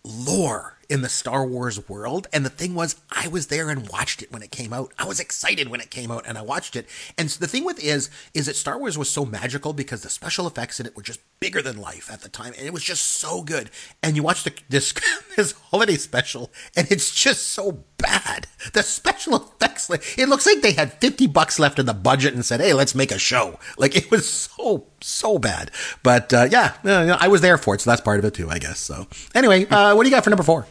lore 0.03 0.76
in 0.89 1.01
the 1.01 1.09
Star 1.09 1.45
Wars 1.45 1.87
world. 1.89 2.27
And 2.31 2.45
the 2.45 2.49
thing 2.49 2.73
was, 2.73 2.95
I 3.11 3.27
was 3.27 3.47
there 3.47 3.69
and 3.69 3.89
watched 3.89 4.21
it 4.21 4.31
when 4.31 4.41
it 4.41 4.51
came 4.51 4.73
out. 4.73 4.93
I 4.97 5.05
was 5.05 5.19
excited 5.19 5.69
when 5.69 5.81
it 5.81 5.91
came 5.91 6.11
out 6.11 6.25
and 6.27 6.37
I 6.37 6.41
watched 6.41 6.75
it. 6.75 6.87
And 7.17 7.29
the 7.29 7.47
thing 7.47 7.65
with 7.65 7.83
is, 7.83 8.09
is 8.33 8.45
that 8.45 8.55
Star 8.55 8.77
Wars 8.77 8.97
was 8.97 9.09
so 9.09 9.25
magical 9.25 9.73
because 9.73 10.01
the 10.01 10.09
special 10.09 10.47
effects 10.47 10.79
in 10.79 10.85
it 10.85 10.95
were 10.95 11.03
just 11.03 11.19
bigger 11.39 11.61
than 11.61 11.77
life 11.77 12.11
at 12.11 12.21
the 12.21 12.29
time. 12.29 12.53
And 12.57 12.65
it 12.65 12.73
was 12.73 12.83
just 12.83 13.03
so 13.03 13.41
good. 13.43 13.69
And 14.01 14.15
you 14.15 14.23
watch 14.23 14.43
the, 14.43 14.53
this, 14.69 14.93
this 15.35 15.51
holiday 15.51 15.95
special 15.95 16.51
and 16.75 16.89
it's 16.91 17.13
just 17.13 17.47
so 17.47 17.83
bad. 17.97 18.47
The 18.73 18.83
special 18.83 19.35
effects, 19.35 19.89
it 19.89 20.29
looks 20.29 20.45
like 20.45 20.61
they 20.61 20.73
had 20.73 20.93
50 20.93 21.27
bucks 21.27 21.59
left 21.59 21.79
in 21.79 21.85
the 21.85 21.93
budget 21.93 22.33
and 22.33 22.45
said, 22.45 22.61
Hey, 22.61 22.73
let's 22.73 22.95
make 22.95 23.11
a 23.11 23.19
show. 23.19 23.59
Like 23.77 23.95
it 23.95 24.09
was 24.09 24.27
so, 24.29 24.87
so 25.01 25.37
bad. 25.37 25.71
But, 26.03 26.33
uh, 26.33 26.47
yeah, 26.49 26.73
I 27.19 27.27
was 27.27 27.41
there 27.41 27.57
for 27.57 27.75
it. 27.75 27.81
So 27.81 27.89
that's 27.89 28.01
part 28.01 28.19
of 28.19 28.25
it 28.25 28.33
too, 28.33 28.49
I 28.49 28.59
guess. 28.59 28.79
So 28.79 29.07
anyway, 29.35 29.65
uh, 29.67 29.95
what 29.95 30.03
do 30.03 30.09
you 30.09 30.15
got 30.15 30.23
for 30.23 30.29
number 30.29 30.43
four? 30.43 30.65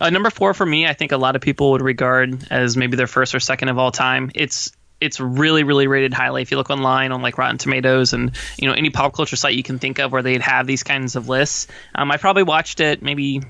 Uh, 0.00 0.10
number 0.10 0.30
four 0.30 0.54
for 0.54 0.64
me, 0.64 0.86
I 0.86 0.94
think 0.94 1.12
a 1.12 1.18
lot 1.18 1.36
of 1.36 1.42
people 1.42 1.72
would 1.72 1.82
regard 1.82 2.46
as 2.50 2.76
maybe 2.76 2.96
their 2.96 3.06
first 3.06 3.34
or 3.34 3.40
second 3.40 3.68
of 3.68 3.78
all 3.78 3.90
time. 3.92 4.30
It's 4.34 4.72
it's 5.00 5.18
really 5.18 5.64
really 5.64 5.86
rated 5.86 6.12
highly 6.12 6.42
if 6.42 6.50
you 6.50 6.56
look 6.56 6.70
online 6.70 7.12
on 7.12 7.22
like 7.22 7.38
rotten 7.38 7.58
tomatoes 7.58 8.12
and 8.12 8.32
you 8.58 8.68
know 8.68 8.74
any 8.74 8.90
pop 8.90 9.14
culture 9.14 9.36
site 9.36 9.54
you 9.54 9.62
can 9.62 9.78
think 9.78 9.98
of 9.98 10.12
where 10.12 10.22
they'd 10.22 10.42
have 10.42 10.66
these 10.66 10.82
kinds 10.82 11.16
of 11.16 11.28
lists 11.28 11.66
um, 11.94 12.10
i 12.10 12.16
probably 12.16 12.42
watched 12.42 12.80
it 12.80 13.02
maybe 13.02 13.40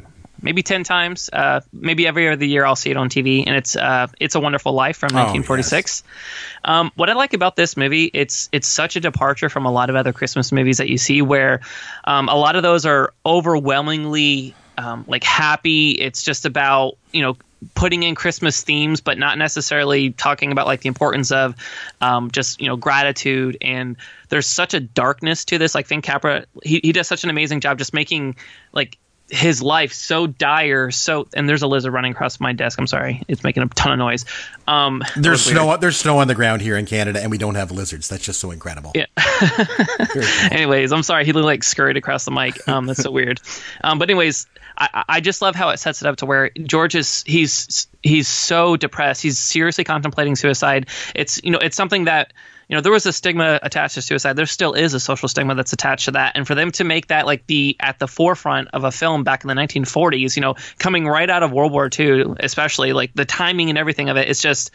maybe 0.43 0.63
10 0.63 0.85
times 0.85 1.29
uh, 1.33 1.61
maybe 1.73 2.07
every 2.07 2.29
other 2.29 2.45
year 2.45 2.65
i'll 2.65 2.77
see 2.77 2.91
it 2.91 2.97
on 2.97 3.09
tv 3.09 3.45
and 3.47 3.57
it's 3.57 3.77
uh, 3.77 4.07
it's 4.21 4.35
a 4.35 4.41
wonderful 4.41 4.73
life 4.73 4.97
from 4.97 5.09
1946 5.09 6.03
oh, 6.05 6.09
yes. 6.09 6.61
um, 6.65 6.93
what 6.95 7.11
i 7.11 7.15
like 7.15 7.35
about 7.35 7.57
this 7.57 7.77
movie 7.77 8.05
it's 8.05 8.49
it's 8.53 8.69
such 8.69 8.97
a 8.97 9.01
departure 9.01 9.49
from 9.49 9.67
a 9.67 9.73
lot 9.73 9.91
of 9.91 9.97
other 9.97 10.13
christmas 10.13 10.53
movies 10.53 10.79
that 10.79 10.89
you 10.89 10.99
see 10.99 11.21
where 11.21 11.61
um, 12.05 12.29
a 12.29 12.37
lot 12.37 12.57
of 12.57 12.63
those 12.63 12.87
are 12.87 13.13
overwhelmingly 13.27 14.55
um, 14.81 15.05
like 15.07 15.25
happy. 15.25 15.91
It's 15.91 16.23
just 16.23 16.47
about 16.47 16.97
you 17.13 17.23
know 17.23 17.37
putting 17.75 18.03
in 18.03 18.15
Christmas 18.15 18.63
themes, 18.63 19.03
but 19.03 19.19
not 19.19 19.37
necessarily 19.37 20.11
talking 20.11 20.53
about 20.53 20.67
like 20.67 20.81
the 20.81 20.89
importance 20.89 21.31
of 21.31 21.55
um, 22.01 22.31
just 22.31 22.61
you 22.61 22.69
know 22.69 22.77
gratitude. 22.77 23.59
And 23.61 23.97
there's 24.31 24.47
such 24.47 24.73
a 24.75 24.81
darkness 24.81 25.45
to 25.47 25.59
this. 25.59 25.75
Like 25.75 25.87
Frank 25.87 26.05
Capra, 26.05 26.47
he 26.63 26.81
he 26.83 26.93
does 26.93 27.09
such 27.09 27.25
an 27.25 27.31
amazing 27.31 27.61
job 27.61 27.79
just 27.79 27.93
making 27.93 28.37
like 28.73 28.97
his 29.31 29.63
life 29.63 29.93
so 29.93 30.27
dire 30.27 30.91
so 30.91 31.29
and 31.35 31.49
there's 31.49 31.63
a 31.63 31.67
lizard 31.67 31.93
running 31.93 32.13
across 32.13 32.41
my 32.41 32.53
desk. 32.53 32.79
I'm 32.79 32.87
sorry. 32.87 33.23
It's 33.29 33.45
making 33.45 33.63
a 33.63 33.69
ton 33.69 33.93
of 33.93 33.99
noise. 33.99 34.25
Um 34.67 35.05
there's 35.17 35.45
snow 35.45 35.77
there's 35.77 35.97
snow 35.97 36.19
on 36.19 36.27
the 36.29 36.35
ground 36.35 36.63
here 36.63 36.77
in 36.77 36.85
canada 36.85 37.21
and 37.21 37.31
we 37.31 37.39
don't 37.39 37.55
have 37.55 37.71
lizards. 37.71 38.09
That's 38.09 38.25
just 38.25 38.41
so 38.41 38.51
incredible. 38.51 38.93
Yeah. 38.95 39.07
Anyways 40.51 40.93
i'm 40.93 41.05
sorry. 41.05 41.25
He 41.25 41.33
like 41.33 41.63
scurried 41.63 41.97
across 41.97 42.25
the 42.25 42.33
mic. 42.33 42.67
Um 42.69 42.87
that's 42.87 43.03
so 43.03 43.11
weird. 43.11 43.41
Um 43.85 44.01
but 44.01 44.11
anyways 44.11 44.47
I, 44.81 45.05
I 45.09 45.21
just 45.21 45.43
love 45.43 45.55
how 45.55 45.69
it 45.69 45.79
sets 45.79 46.01
it 46.03 46.09
up 46.09 46.17
to 46.17 46.27
where 46.27 46.51
george 46.65 46.95
is 46.95 47.23
he's 47.27 47.87
he's 48.03 48.29
so 48.29 48.77
depressed. 48.77 49.23
He's 49.23 49.39
seriously 49.39 49.85
contemplating 49.85 50.37
suicide. 50.37 50.89
It's 51.15 51.41
you 51.45 51.51
know 51.51 51.59
it's 51.59 51.77
something 51.77 52.05
that 52.05 52.33
you 52.69 52.77
know 52.77 52.81
there 52.81 52.93
was 52.93 53.05
a 53.07 53.13
stigma 53.13 53.59
attached 53.63 53.95
to 53.97 54.03
suicide. 54.03 54.37
There 54.37 54.47
still 54.47 54.73
is 54.73 54.95
a 54.95 55.01
social 55.01 55.29
stigma 55.29 55.55
that's 55.55 55.73
attached 55.73 56.07
to 56.07 56.13
that. 56.13 56.37
And 56.37 56.47
for 56.47 56.55
them 56.55 56.73
to 56.73 56.85
make 56.85 57.09
that 57.09 57.27
like 57.27 57.47
be 57.47 57.77
at 57.81 57.99
the 57.99 58.09
forefront 58.09 58.69
of 58.73 58.85
a 58.85 58.91
film 58.91 59.25
back 59.25 59.45
in 59.45 59.49
the 59.49 59.55
1940s 59.55 60.37
you 60.37 60.43
know 60.43 60.55
coming 60.79 61.07
right 61.07 61.29
out 61.29 61.43
of 61.43 61.53
world 61.53 61.73
war 61.73 61.91
ii 61.99 62.25
especially 62.41 62.93
like 62.93 63.13
the 63.15 63.25
timing 63.25 63.69
and 63.69 63.79
everything 63.79 64.09
of 64.09 64.17
it 64.17 64.29
it's 64.29 64.41
just 64.41 64.71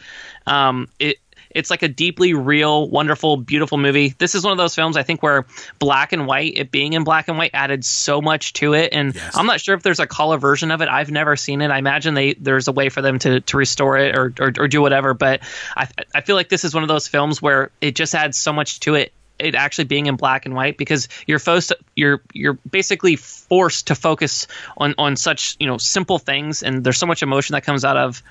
um, 0.46 0.88
it 0.98 1.16
it's 1.50 1.70
like 1.70 1.82
a 1.82 1.88
deeply 1.88 2.34
real, 2.34 2.88
wonderful, 2.88 3.36
beautiful 3.36 3.78
movie. 3.78 4.14
This 4.18 4.34
is 4.34 4.44
one 4.44 4.52
of 4.52 4.58
those 4.58 4.74
films 4.74 4.96
I 4.96 5.02
think 5.02 5.22
where 5.22 5.46
black 5.78 6.12
and 6.12 6.26
white, 6.26 6.54
it 6.56 6.70
being 6.70 6.92
in 6.92 7.04
black 7.04 7.28
and 7.28 7.38
white, 7.38 7.50
added 7.54 7.84
so 7.84 8.20
much 8.20 8.52
to 8.54 8.74
it. 8.74 8.92
And 8.92 9.14
yes. 9.14 9.36
I'm 9.36 9.46
not 9.46 9.60
sure 9.60 9.74
if 9.74 9.82
there's 9.82 10.00
a 10.00 10.06
color 10.06 10.38
version 10.38 10.70
of 10.70 10.80
it. 10.80 10.88
I've 10.88 11.10
never 11.10 11.36
seen 11.36 11.60
it. 11.62 11.70
I 11.70 11.78
imagine 11.78 12.14
they 12.14 12.34
there's 12.34 12.68
a 12.68 12.72
way 12.72 12.88
for 12.88 13.02
them 13.02 13.18
to, 13.20 13.40
to 13.40 13.56
restore 13.56 13.96
it 13.98 14.16
or, 14.16 14.32
or, 14.38 14.52
or 14.58 14.68
do 14.68 14.80
whatever. 14.80 15.14
But 15.14 15.40
I 15.76 15.88
I 16.14 16.20
feel 16.20 16.36
like 16.36 16.48
this 16.48 16.64
is 16.64 16.74
one 16.74 16.82
of 16.82 16.88
those 16.88 17.08
films 17.08 17.40
where 17.40 17.70
it 17.80 17.94
just 17.94 18.14
adds 18.14 18.38
so 18.38 18.52
much 18.52 18.80
to 18.80 18.94
it 18.94 19.12
it 19.38 19.54
actually 19.54 19.84
being 19.84 20.06
in 20.06 20.16
black 20.16 20.46
and 20.46 20.54
white 20.54 20.76
because 20.78 21.08
you're 21.26 21.38
forced 21.38 21.72
you're 21.94 22.22
you're 22.32 22.54
basically 22.70 23.16
forced 23.16 23.88
to 23.88 23.94
focus 23.94 24.46
on 24.76 24.94
on 24.98 25.16
such 25.16 25.56
you 25.58 25.66
know 25.66 25.78
simple 25.78 26.18
things 26.18 26.62
and 26.62 26.84
there's 26.84 26.98
so 26.98 27.06
much 27.06 27.22
emotion 27.22 27.52
that 27.52 27.64
comes 27.64 27.84
out 27.84 27.96
of 27.96 28.22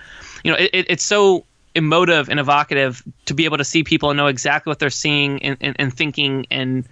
you 0.43 0.51
know 0.51 0.57
it, 0.57 0.69
it's 0.73 1.03
so 1.03 1.45
emotive 1.75 2.29
and 2.29 2.39
evocative 2.39 3.03
to 3.25 3.33
be 3.33 3.45
able 3.45 3.57
to 3.57 3.63
see 3.63 3.83
people 3.83 4.09
and 4.09 4.17
know 4.17 4.27
exactly 4.27 4.71
what 4.71 4.79
they're 4.79 4.89
seeing 4.89 5.43
and, 5.43 5.57
and, 5.61 5.75
and 5.77 5.93
thinking 5.93 6.47
and 6.49 6.87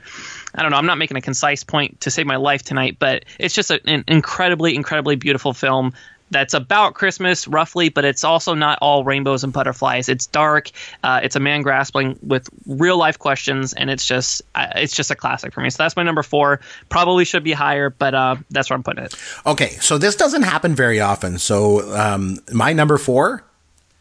I 0.55 0.61
don't 0.61 0.71
know. 0.71 0.77
I'm 0.77 0.85
not 0.85 0.97
making 0.97 1.17
a 1.17 1.21
concise 1.21 1.63
point 1.63 2.01
to 2.01 2.11
save 2.11 2.27
my 2.27 2.35
life 2.35 2.61
tonight, 2.61 2.97
but 2.99 3.25
it's 3.39 3.55
just 3.55 3.71
a, 3.71 3.81
an 3.85 4.03
incredibly, 4.07 4.75
incredibly 4.75 5.15
beautiful 5.15 5.53
film 5.53 5.93
that's 6.33 6.53
about 6.53 6.95
Christmas, 6.95 7.47
roughly, 7.47 7.89
but 7.89 8.03
it's 8.03 8.23
also 8.23 8.53
not 8.53 8.79
all 8.81 9.03
rainbows 9.03 9.43
and 9.43 9.53
butterflies. 9.53 10.09
It's 10.09 10.25
dark. 10.27 10.71
Uh, 11.03 11.21
it's 11.23 11.35
a 11.35 11.39
man 11.39 11.61
grappling 11.61 12.19
with 12.21 12.49
real 12.65 12.97
life 12.97 13.19
questions, 13.19 13.73
and 13.73 13.89
it's 13.89 14.05
just 14.05 14.41
uh, 14.55 14.67
it's 14.75 14.95
just 14.95 15.11
a 15.11 15.15
classic 15.15 15.53
for 15.53 15.61
me. 15.61 15.69
So 15.69 15.83
that's 15.83 15.95
my 15.95 16.03
number 16.03 16.23
four. 16.23 16.59
Probably 16.89 17.23
should 17.23 17.43
be 17.43 17.53
higher, 17.53 17.89
but 17.89 18.13
uh, 18.13 18.35
that's 18.49 18.69
where 18.69 18.75
I'm 18.75 18.83
putting 18.83 19.05
it. 19.05 19.15
Okay, 19.45 19.69
so 19.79 19.97
this 19.97 20.15
doesn't 20.15 20.43
happen 20.43 20.75
very 20.75 20.99
often. 20.99 21.37
So 21.37 21.95
um, 21.95 22.39
my 22.51 22.73
number 22.73 22.97
four 22.97 23.43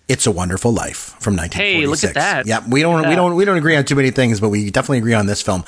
it's 0.09 0.27
a 0.27 0.31
Wonderful 0.31 0.73
Life 0.73 1.17
from 1.21 1.37
1946. 1.37 1.55
Hey, 1.55 1.87
look 1.87 2.05
at 2.05 2.15
that. 2.15 2.47
Yeah, 2.47 2.69
we 2.69 2.83
don't 2.83 3.09
we 3.09 3.15
don't 3.15 3.37
we 3.37 3.45
don't 3.45 3.57
agree 3.57 3.77
on 3.77 3.85
too 3.85 3.95
many 3.95 4.11
things, 4.11 4.41
but 4.41 4.49
we 4.49 4.71
definitely 4.71 4.99
agree 4.99 5.15
on 5.15 5.27
this 5.27 5.41
film. 5.41 5.65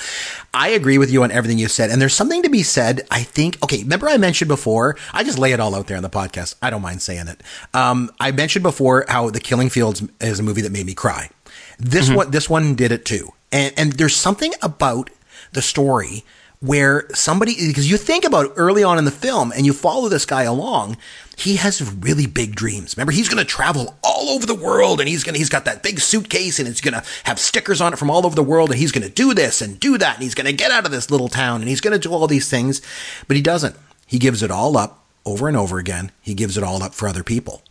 I 0.52 0.68
agree 0.68 0.98
with 0.98 1.10
you 1.10 1.22
on 1.22 1.30
everything 1.30 1.58
you 1.58 1.68
said, 1.68 1.90
and 1.90 2.00
there's 2.00 2.14
something 2.14 2.42
to 2.42 2.50
be 2.50 2.62
said. 2.62 3.06
I 3.10 3.22
think. 3.22 3.62
Okay, 3.62 3.82
remember 3.82 4.08
I 4.08 4.16
mentioned 4.16 4.48
before. 4.48 4.96
I 5.12 5.24
just 5.24 5.38
lay 5.38 5.52
it 5.52 5.60
all 5.60 5.74
out 5.74 5.86
there 5.86 5.96
on 5.96 6.02
the 6.02 6.10
podcast. 6.10 6.56
I 6.60 6.70
don't 6.70 6.82
mind 6.82 7.00
saying 7.00 7.28
it. 7.28 7.42
Um, 7.72 8.10
I 8.18 8.32
mentioned 8.32 8.64
before 8.64 9.04
how 9.08 9.30
The 9.30 9.40
Killing 9.40 9.70
Fields 9.70 10.02
is 10.20 10.40
a 10.40 10.42
movie 10.42 10.62
that 10.62 10.72
made 10.72 10.86
me 10.86 10.94
cry. 10.94 11.30
This 11.78 12.06
mm-hmm. 12.06 12.16
one 12.16 12.30
this 12.30 12.50
one 12.50 12.74
did 12.74 12.92
it 12.92 13.04
too, 13.04 13.32
and 13.52 13.72
and 13.76 13.92
there's 13.92 14.16
something 14.16 14.52
about 14.62 15.10
the 15.52 15.62
story 15.62 16.24
where 16.64 17.06
somebody 17.12 17.54
because 17.66 17.90
you 17.90 17.96
think 17.98 18.24
about 18.24 18.52
early 18.56 18.82
on 18.82 18.96
in 18.96 19.04
the 19.04 19.10
film 19.10 19.52
and 19.52 19.66
you 19.66 19.72
follow 19.72 20.08
this 20.08 20.24
guy 20.24 20.44
along 20.44 20.96
he 21.36 21.56
has 21.56 21.82
really 21.94 22.26
big 22.26 22.54
dreams. 22.54 22.96
Remember 22.96 23.12
he's 23.12 23.28
going 23.28 23.44
to 23.44 23.50
travel 23.50 23.96
all 24.02 24.30
over 24.30 24.46
the 24.46 24.54
world 24.54 25.00
and 25.00 25.08
he's 25.08 25.24
going 25.24 25.34
to 25.34 25.38
he's 25.38 25.48
got 25.48 25.64
that 25.64 25.82
big 25.82 26.00
suitcase 26.00 26.58
and 26.58 26.68
it's 26.68 26.80
going 26.80 26.94
to 26.94 27.02
have 27.24 27.38
stickers 27.38 27.80
on 27.80 27.92
it 27.92 27.98
from 27.98 28.10
all 28.10 28.24
over 28.24 28.36
the 28.36 28.42
world 28.42 28.70
and 28.70 28.78
he's 28.78 28.92
going 28.92 29.06
to 29.06 29.12
do 29.12 29.34
this 29.34 29.60
and 29.60 29.80
do 29.80 29.98
that 29.98 30.14
and 30.14 30.22
he's 30.22 30.34
going 30.34 30.46
to 30.46 30.52
get 30.52 30.70
out 30.70 30.84
of 30.84 30.90
this 30.90 31.10
little 31.10 31.28
town 31.28 31.60
and 31.60 31.68
he's 31.68 31.80
going 31.80 31.92
to 31.92 32.08
do 32.08 32.14
all 32.14 32.26
these 32.26 32.48
things 32.48 32.80
but 33.26 33.36
he 33.36 33.42
doesn't. 33.42 33.76
He 34.06 34.18
gives 34.18 34.42
it 34.42 34.50
all 34.50 34.76
up 34.76 35.04
over 35.26 35.48
and 35.48 35.56
over 35.56 35.78
again. 35.78 36.12
He 36.20 36.34
gives 36.34 36.56
it 36.56 36.62
all 36.62 36.82
up 36.82 36.94
for 36.94 37.08
other 37.08 37.24
people. 37.24 37.62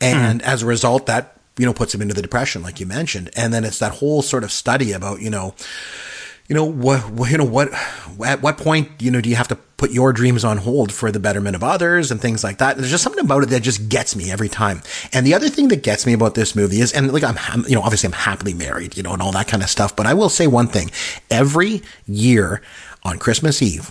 And 0.00 0.40
mm. 0.40 0.44
as 0.44 0.62
a 0.62 0.66
result 0.66 1.06
that 1.06 1.36
you 1.56 1.66
know 1.66 1.74
puts 1.74 1.94
him 1.94 2.02
into 2.02 2.14
the 2.14 2.22
depression 2.22 2.62
like 2.62 2.80
you 2.80 2.86
mentioned. 2.86 3.30
And 3.36 3.54
then 3.54 3.64
it's 3.64 3.78
that 3.78 3.92
whole 3.92 4.22
sort 4.22 4.44
of 4.44 4.50
study 4.50 4.92
about 4.92 5.20
you 5.20 5.30
know 5.30 5.54
you 6.52 6.56
know 6.56 6.66
what 6.66 7.30
you 7.30 7.38
know 7.38 7.46
what 7.46 7.72
at 8.26 8.42
what 8.42 8.58
point 8.58 8.90
you 9.00 9.10
know 9.10 9.22
do 9.22 9.30
you 9.30 9.36
have 9.36 9.48
to 9.48 9.56
put 9.78 9.90
your 9.90 10.12
dreams 10.12 10.44
on 10.44 10.58
hold 10.58 10.92
for 10.92 11.10
the 11.10 11.18
betterment 11.18 11.56
of 11.56 11.64
others 11.64 12.10
and 12.10 12.20
things 12.20 12.44
like 12.44 12.58
that? 12.58 12.76
There's 12.76 12.90
just 12.90 13.02
something 13.02 13.24
about 13.24 13.42
it 13.42 13.48
that 13.48 13.62
just 13.62 13.88
gets 13.88 14.14
me 14.14 14.30
every 14.30 14.50
time. 14.50 14.82
And 15.14 15.26
the 15.26 15.32
other 15.32 15.48
thing 15.48 15.68
that 15.68 15.82
gets 15.82 16.04
me 16.04 16.12
about 16.12 16.34
this 16.34 16.54
movie 16.54 16.82
is 16.82 16.92
and 16.92 17.10
like 17.10 17.24
I'm 17.24 17.64
you 17.66 17.74
know 17.74 17.80
obviously 17.80 18.08
I'm 18.08 18.12
happily 18.12 18.52
married 18.52 18.98
you 18.98 19.02
know 19.02 19.14
and 19.14 19.22
all 19.22 19.32
that 19.32 19.48
kind 19.48 19.62
of 19.62 19.70
stuff 19.70 19.96
but 19.96 20.06
I 20.06 20.12
will 20.12 20.28
say 20.28 20.46
one 20.46 20.66
thing. 20.66 20.90
Every 21.30 21.80
year 22.06 22.60
on 23.02 23.18
Christmas 23.18 23.62
Eve 23.62 23.90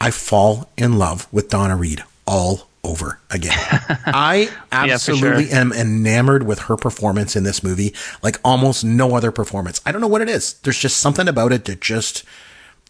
I 0.00 0.10
fall 0.10 0.70
in 0.78 0.98
love 0.98 1.30
with 1.30 1.50
Donna 1.50 1.76
Reed 1.76 2.02
all 2.26 2.67
over 2.88 3.20
again. 3.30 3.56
I 4.06 4.48
absolutely 4.72 5.48
sure. 5.48 5.56
am 5.56 5.72
enamored 5.72 6.44
with 6.44 6.60
her 6.60 6.76
performance 6.76 7.36
in 7.36 7.44
this 7.44 7.62
movie, 7.62 7.94
like 8.22 8.40
almost 8.42 8.82
no 8.82 9.14
other 9.14 9.30
performance. 9.30 9.80
I 9.84 9.92
don't 9.92 10.00
know 10.00 10.08
what 10.08 10.22
it 10.22 10.28
is. 10.28 10.54
There's 10.54 10.78
just 10.78 10.98
something 10.98 11.28
about 11.28 11.52
it 11.52 11.66
that 11.66 11.80
just, 11.80 12.24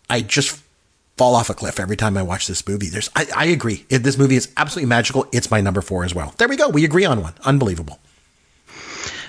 I 0.09 0.21
just 0.21 0.63
fall 1.17 1.35
off 1.35 1.51
a 1.51 1.55
cliff 1.55 1.81
every 1.81 1.97
time 1.97 2.17
I 2.17 2.23
watch 2.23 2.47
this 2.47 2.67
movie. 2.67 2.89
There's, 2.89 3.11
I, 3.17 3.27
I 3.35 3.45
agree. 3.47 3.85
It, 3.91 3.99
this 3.99 4.17
movie 4.17 4.37
is 4.37 4.53
absolutely 4.57 4.89
magical. 4.89 5.27
It's 5.33 5.51
my 5.51 5.61
number 5.61 5.81
four 5.81 6.05
as 6.05 6.15
well. 6.15 6.33
There 6.39 6.49
we 6.49 6.57
go. 6.57 6.69
We 6.69 6.85
agree 6.85 7.05
on 7.05 7.21
one. 7.21 7.35
Unbelievable. 7.45 7.99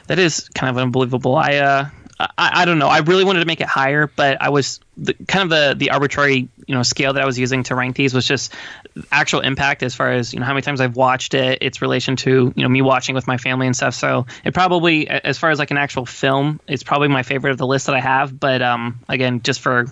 That 0.06 0.20
is 0.20 0.50
kind 0.50 0.70
of 0.70 0.78
unbelievable. 0.78 1.36
I, 1.36 1.56
uh, 1.56 1.90
I, 2.20 2.30
I 2.38 2.66
don't 2.66 2.80
know. 2.80 2.88
I 2.88 3.00
really 3.00 3.24
wanted 3.24 3.40
to 3.40 3.46
make 3.46 3.62
it 3.62 3.68
higher, 3.68 4.08
but 4.08 4.42
I 4.42 4.50
was 4.50 4.80
the, 4.98 5.14
kind 5.28 5.44
of 5.44 5.50
the 5.50 5.76
the 5.78 5.92
arbitrary 5.92 6.50
you 6.70 6.76
know 6.76 6.84
scale 6.84 7.14
that 7.14 7.24
I 7.24 7.26
was 7.26 7.40
using 7.40 7.64
to 7.64 7.76
rank 7.76 7.96
these 7.96 8.14
was 8.14 8.28
just 8.28 8.54
actual 9.12 9.40
impact 9.40 9.82
as 9.82 9.96
far 9.96 10.12
as 10.12 10.34
you 10.34 10.40
know 10.40 10.46
how 10.46 10.54
many 10.54 10.62
times 10.62 10.80
I've 10.80 10.96
watched 10.96 11.34
it, 11.34 11.64
its 11.64 11.82
relation 11.82 12.16
to 12.18 12.54
you 12.56 12.64
know 12.64 12.70
me 12.70 12.84
watching 12.84 13.16
with 13.16 13.26
my 13.26 13.38
family 13.38 13.66
and 13.66 13.76
stuff. 13.76 13.96
So 13.96 14.28
it 14.46 14.54
probably, 14.54 15.10
as 15.10 15.40
far 15.40 15.50
as 15.50 15.58
like 15.58 15.72
an 15.72 15.78
actual 15.78 16.06
film, 16.06 16.60
it's 16.68 16.84
probably 16.84 17.08
my 17.08 17.24
favorite 17.24 17.52
of 17.52 17.58
the 17.58 17.66
list 17.66 17.88
that 17.88 17.96
I 17.96 18.02
have. 18.02 18.40
But 18.40 18.62
um, 18.62 19.00
again, 19.10 19.42
just 19.42 19.62
for 19.62 19.88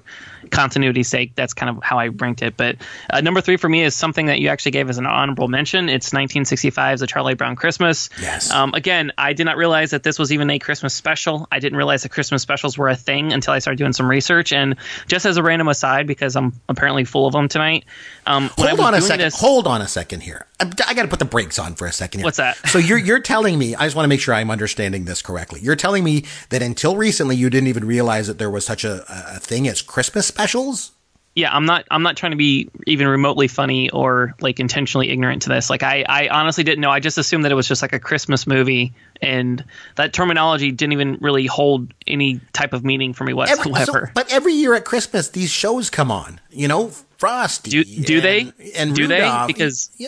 continuity's 0.52 1.08
sake, 1.08 1.34
that's 1.36 1.54
kind 1.54 1.76
of 1.76 1.84
how 1.84 1.98
I 2.00 2.08
ranked 2.08 2.42
it. 2.42 2.56
But 2.56 2.78
uh, 3.10 3.22
number 3.22 3.42
three 3.42 3.58
for 3.58 3.68
me 3.68 3.84
is 3.84 3.96
something 3.96 4.28
that 4.28 4.40
you 4.40 4.50
actually 4.50 4.72
gave 4.72 4.90
as 4.90 4.98
an 4.98 5.06
honorable 5.06 5.48
mention. 5.48 5.90
It's 5.90 6.12
1965's 6.12 7.02
A 7.02 7.08
Charlie 7.08 7.34
Brown 7.34 7.56
Christmas. 7.56 8.10
Yes. 8.22 8.52
Um, 8.52 8.74
again, 8.74 9.12
I 9.18 9.34
did 9.34 9.46
not 9.46 9.58
realize 9.58 9.92
that 9.92 10.04
this 10.04 10.20
was 10.20 10.32
even 10.32 10.50
a 10.50 10.60
Christmas 10.60 10.94
special. 10.94 11.48
I 11.52 11.60
didn't 11.60 11.78
realize 11.78 12.04
that 12.04 12.10
Christmas 12.10 12.42
specials 12.42 12.78
were 12.78 12.90
a 12.90 12.96
thing 12.96 13.34
until 13.34 13.54
I 13.54 13.60
started 13.60 13.78
doing 13.78 13.94
some 13.94 14.10
research. 14.10 14.54
And 14.54 14.76
just 15.08 15.26
as 15.26 15.38
a 15.38 15.44
random 15.44 15.68
aside, 15.68 16.08
because 16.08 16.36
I'm 16.36 16.54
apparently 16.70 17.04
full 17.06 17.26
of 17.28 17.34
them 17.34 17.48
tonight. 17.48 17.86
Um, 18.26 18.50
Hold 18.58 18.80
on 18.80 18.94
a 18.94 19.02
second. 19.02 19.26
this- 19.26 19.40
Hold 19.40 19.68
on 19.68 19.82
a 19.82 19.88
second 19.88 20.22
here. 20.22 20.46
I, 20.60 20.72
I 20.88 20.94
got 20.94 21.04
to 21.04 21.08
put 21.08 21.20
the 21.20 21.26
brakes 21.26 21.60
on 21.60 21.76
for 21.76 21.86
a 21.88 21.92
second. 21.92 22.20
Here. 22.20 22.26
What's 22.26 22.38
that? 22.38 22.58
So 22.70 22.78
you're 22.80 22.98
you're 22.98 23.20
telling 23.22 23.58
me. 23.58 23.76
I 23.76 23.86
just 23.86 23.96
want 23.96 24.06
to 24.06 24.10
make 24.10 24.20
sure 24.20 24.34
I'm 24.34 24.52
understanding 24.52 25.06
this 25.06 25.22
correctly. 25.22 25.60
You're 25.62 25.76
telling 25.76 26.04
me 26.04 26.26
that 26.50 26.62
until 26.62 26.98
recently 26.98 27.36
you 27.36 27.50
didn't 27.50 27.68
even 27.68 27.86
realize 27.86 28.28
that 28.28 28.38
there 28.40 28.50
was 28.50 28.66
such 28.66 28.84
a, 28.84 29.04
a 29.10 29.40
thing 29.40 29.68
as 29.68 29.82
Christmas 29.82 30.26
specials. 30.28 30.92
Yeah, 31.38 31.56
I'm 31.56 31.66
not. 31.66 31.86
I'm 31.92 32.02
not 32.02 32.18
trying 32.18 32.32
to 32.32 32.36
be 32.36 32.68
even 32.88 33.08
remotely 33.08 33.48
funny 33.48 33.92
or 33.92 34.34
like 34.42 34.60
intentionally 34.60 35.12
ignorant 35.12 35.44
to 35.44 35.50
this. 35.50 35.70
Like, 35.70 35.84
I, 35.84 36.04
I 36.10 36.30
honestly 36.30 36.64
didn't 36.64 36.82
know. 36.82 36.90
I 36.90 37.00
just 37.00 37.20
assumed 37.20 37.46
that 37.46 37.52
it 37.52 37.56
was 37.56 37.68
just 37.68 37.84
like 37.84 37.94
a 37.94 38.00
Christmas 38.00 38.48
movie, 38.48 38.96
and 39.22 39.64
that 39.98 40.14
terminology 40.14 40.72
didn't 40.72 40.94
even 40.94 41.20
really 41.22 41.46
hold 41.46 41.94
any 42.08 42.42
type 42.54 42.74
of 42.74 42.84
meaning 42.84 43.14
for 43.14 43.24
me 43.24 43.34
Every, 43.34 43.72
whatsoever. 43.72 44.08
so, 44.08 44.12
but 44.16 44.34
every 44.34 44.54
year 44.54 44.74
at 44.74 44.84
Christmas, 44.84 45.30
these 45.30 45.52
shows 45.52 45.92
come 45.92 46.10
on. 46.10 46.42
You 46.50 46.68
know, 46.70 46.92
Frosty. 47.18 47.70
Do- 47.70 47.84
do 47.84 48.16
and- 48.16 48.24
they? 48.24 48.52
And 48.76 48.96
Do 48.96 49.06
they? 49.08 49.44
Because- 49.46 49.92
you 50.00 50.08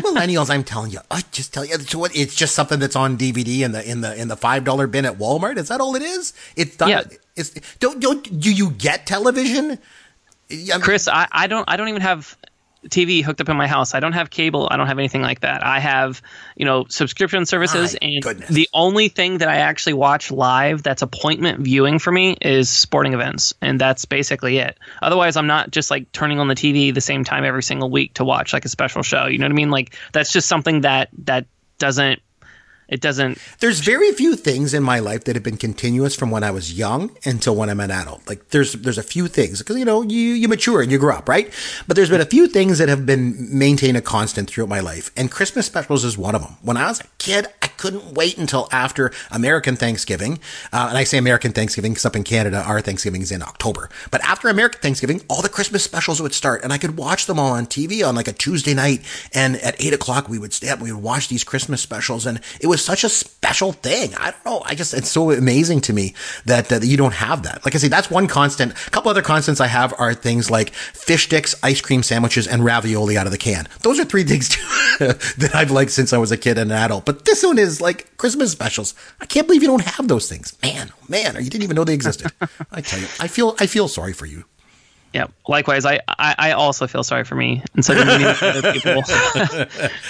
millennials, 0.00 0.50
I'm 0.50 0.64
telling 0.64 0.90
you, 0.90 1.00
I 1.10 1.22
just 1.30 1.54
tell 1.54 1.64
you, 1.64 1.74
it's, 1.74 1.94
what, 1.94 2.14
it's 2.14 2.34
just 2.34 2.54
something 2.54 2.78
that's 2.78 2.96
on 2.96 3.16
DVD 3.16 3.60
in 3.60 3.72
the 3.72 3.90
in 3.90 4.02
the 4.02 4.14
in 4.20 4.28
the 4.28 4.36
five 4.36 4.64
dollar 4.64 4.86
bin 4.86 5.06
at 5.06 5.16
Walmart. 5.16 5.56
Is 5.56 5.68
that 5.68 5.80
all 5.80 5.96
it 5.96 6.02
is? 6.02 6.34
It's 6.56 6.78
not. 6.78 6.88
Yeah. 6.90 7.02
It's 7.36 7.50
don't 7.78 8.00
don't 8.00 8.40
do 8.40 8.52
you 8.52 8.70
get 8.70 9.06
television? 9.06 9.78
Yeah, 10.50 10.78
Chris, 10.78 11.08
I, 11.08 11.28
I 11.30 11.46
don't 11.46 11.64
I 11.68 11.76
don't 11.76 11.88
even 11.88 12.02
have 12.02 12.36
TV 12.88 13.22
hooked 13.22 13.40
up 13.40 13.48
in 13.48 13.56
my 13.56 13.66
house. 13.66 13.94
I 13.94 14.00
don't 14.00 14.14
have 14.14 14.30
cable. 14.30 14.66
I 14.70 14.76
don't 14.76 14.86
have 14.86 14.98
anything 14.98 15.20
like 15.20 15.40
that. 15.40 15.64
I 15.64 15.80
have, 15.80 16.22
you 16.56 16.64
know, 16.64 16.86
subscription 16.88 17.44
services 17.44 17.92
My 18.00 18.08
and 18.08 18.22
goodness. 18.22 18.48
the 18.48 18.68
only 18.72 19.08
thing 19.08 19.38
that 19.38 19.48
I 19.48 19.56
actually 19.56 19.94
watch 19.94 20.30
live 20.30 20.82
that's 20.82 21.02
appointment 21.02 21.60
viewing 21.60 21.98
for 21.98 22.10
me 22.10 22.36
is 22.40 22.70
sporting 22.70 23.12
events 23.12 23.52
and 23.60 23.78
that's 23.78 24.06
basically 24.06 24.58
it. 24.58 24.78
Otherwise, 25.02 25.36
I'm 25.36 25.46
not 25.46 25.70
just 25.70 25.90
like 25.90 26.10
turning 26.12 26.40
on 26.40 26.48
the 26.48 26.54
TV 26.54 26.94
the 26.94 27.02
same 27.02 27.24
time 27.24 27.44
every 27.44 27.62
single 27.62 27.90
week 27.90 28.14
to 28.14 28.24
watch 28.24 28.52
like 28.52 28.64
a 28.64 28.70
special 28.70 29.02
show. 29.02 29.26
You 29.26 29.38
know 29.38 29.44
what 29.44 29.52
I 29.52 29.56
mean? 29.56 29.70
Like 29.70 29.94
that's 30.12 30.32
just 30.32 30.48
something 30.48 30.82
that 30.82 31.10
that 31.24 31.46
doesn't 31.78 32.22
it 32.90 33.00
doesn't 33.00 33.38
There's 33.60 33.80
very 33.80 34.12
few 34.12 34.36
things 34.36 34.74
in 34.74 34.82
my 34.82 34.98
life 34.98 35.24
that 35.24 35.36
have 35.36 35.42
been 35.42 35.56
continuous 35.56 36.14
from 36.14 36.30
when 36.30 36.44
I 36.44 36.50
was 36.50 36.76
young 36.76 37.16
until 37.24 37.54
when 37.56 37.70
I'm 37.70 37.80
an 37.80 37.90
adult. 37.90 38.28
Like 38.28 38.50
there's 38.50 38.72
there's 38.74 38.98
a 38.98 39.02
few 39.02 39.28
things 39.28 39.60
because 39.60 39.76
you 39.76 39.84
know 39.84 40.02
you 40.02 40.18
you 40.18 40.48
mature 40.48 40.82
and 40.82 40.90
you 40.90 40.98
grow 40.98 41.14
up, 41.14 41.28
right? 41.28 41.52
But 41.86 41.96
there's 41.96 42.10
been 42.10 42.20
a 42.20 42.26
few 42.26 42.48
things 42.48 42.78
that 42.78 42.88
have 42.88 43.06
been 43.06 43.48
maintained 43.56 43.96
a 43.96 44.02
constant 44.02 44.50
throughout 44.50 44.68
my 44.68 44.80
life, 44.80 45.10
and 45.16 45.30
Christmas 45.30 45.66
specials 45.66 46.04
is 46.04 46.18
one 46.18 46.34
of 46.34 46.42
them. 46.42 46.56
When 46.62 46.76
I 46.76 46.88
was 46.88 47.00
a 47.00 47.04
kid, 47.18 47.46
couldn't 47.80 48.12
wait 48.12 48.36
until 48.36 48.68
after 48.70 49.10
American 49.30 49.74
Thanksgiving, 49.74 50.38
uh, 50.70 50.86
and 50.90 50.98
I 50.98 51.04
say 51.04 51.16
American 51.16 51.52
Thanksgiving 51.52 51.92
because 51.92 52.04
up 52.04 52.14
in 52.14 52.24
Canada 52.24 52.62
our 52.66 52.82
Thanksgiving 52.82 53.22
is 53.22 53.32
in 53.32 53.42
October. 53.42 53.88
But 54.10 54.22
after 54.22 54.48
American 54.48 54.82
Thanksgiving, 54.82 55.22
all 55.28 55.40
the 55.40 55.48
Christmas 55.48 55.82
specials 55.82 56.20
would 56.20 56.34
start, 56.34 56.62
and 56.62 56.74
I 56.74 56.78
could 56.78 56.98
watch 56.98 57.24
them 57.24 57.38
all 57.38 57.52
on 57.52 57.66
TV 57.66 58.06
on 58.06 58.14
like 58.14 58.28
a 58.28 58.34
Tuesday 58.34 58.74
night, 58.74 59.00
and 59.32 59.56
at 59.56 59.80
eight 59.80 59.94
o'clock 59.94 60.28
we 60.28 60.38
would 60.38 60.52
stay 60.52 60.68
up, 60.68 60.80
we 60.80 60.92
would 60.92 61.02
watch 61.02 61.28
these 61.28 61.42
Christmas 61.42 61.80
specials, 61.80 62.26
and 62.26 62.40
it 62.60 62.66
was 62.66 62.84
such 62.84 63.02
a 63.02 63.08
special 63.08 63.72
thing. 63.72 64.14
I 64.16 64.32
don't 64.32 64.44
know. 64.44 64.62
I 64.66 64.74
just 64.74 64.92
it's 64.92 65.10
so 65.10 65.30
amazing 65.30 65.80
to 65.82 65.94
me 65.94 66.14
that, 66.44 66.70
uh, 66.70 66.80
that 66.80 66.86
you 66.86 66.98
don't 66.98 67.14
have 67.14 67.44
that. 67.44 67.64
Like 67.64 67.74
I 67.74 67.78
say, 67.78 67.88
that's 67.88 68.10
one 68.10 68.26
constant. 68.26 68.72
A 68.72 68.90
couple 68.90 69.10
other 69.10 69.22
constants 69.22 69.60
I 69.60 69.68
have 69.68 69.94
are 69.98 70.12
things 70.12 70.50
like 70.50 70.74
fish 70.74 71.24
sticks, 71.24 71.54
ice 71.62 71.80
cream 71.80 72.02
sandwiches, 72.02 72.46
and 72.46 72.62
ravioli 72.62 73.16
out 73.16 73.26
of 73.26 73.32
the 73.32 73.38
can. 73.38 73.66
Those 73.80 73.98
are 73.98 74.04
three 74.04 74.24
things 74.24 74.48
that 74.98 75.52
I've 75.54 75.70
liked 75.70 75.92
since 75.92 76.12
I 76.12 76.18
was 76.18 76.30
a 76.30 76.36
kid 76.36 76.58
and 76.58 76.70
an 76.70 76.76
adult. 76.76 77.06
But 77.06 77.24
this 77.24 77.42
one 77.42 77.58
is 77.58 77.69
like 77.78 78.16
Christmas 78.16 78.50
specials. 78.52 78.94
I 79.20 79.26
can't 79.26 79.46
believe 79.46 79.60
you 79.60 79.68
don't 79.68 79.84
have 79.84 80.08
those 80.08 80.26
things, 80.30 80.56
man. 80.62 80.90
oh, 80.98 81.04
Man, 81.10 81.34
you 81.36 81.50
didn't 81.50 81.64
even 81.64 81.74
know 81.76 81.84
they 81.84 81.92
existed. 81.92 82.32
I 82.72 82.80
tell 82.80 82.98
you, 83.00 83.06
I 83.20 83.28
feel 83.28 83.54
I 83.60 83.66
feel 83.66 83.86
sorry 83.86 84.14
for 84.14 84.24
you. 84.24 84.44
Yeah. 85.12 85.26
Likewise, 85.48 85.84
I, 85.84 86.00
I, 86.08 86.34
I 86.38 86.52
also 86.52 86.86
feel 86.86 87.02
sorry 87.02 87.24
for 87.24 87.34
me 87.34 87.62
and 87.74 87.84
so 87.84 87.94
do 87.94 88.04
many 88.04 88.24
other 88.40 88.72
people. 88.72 89.02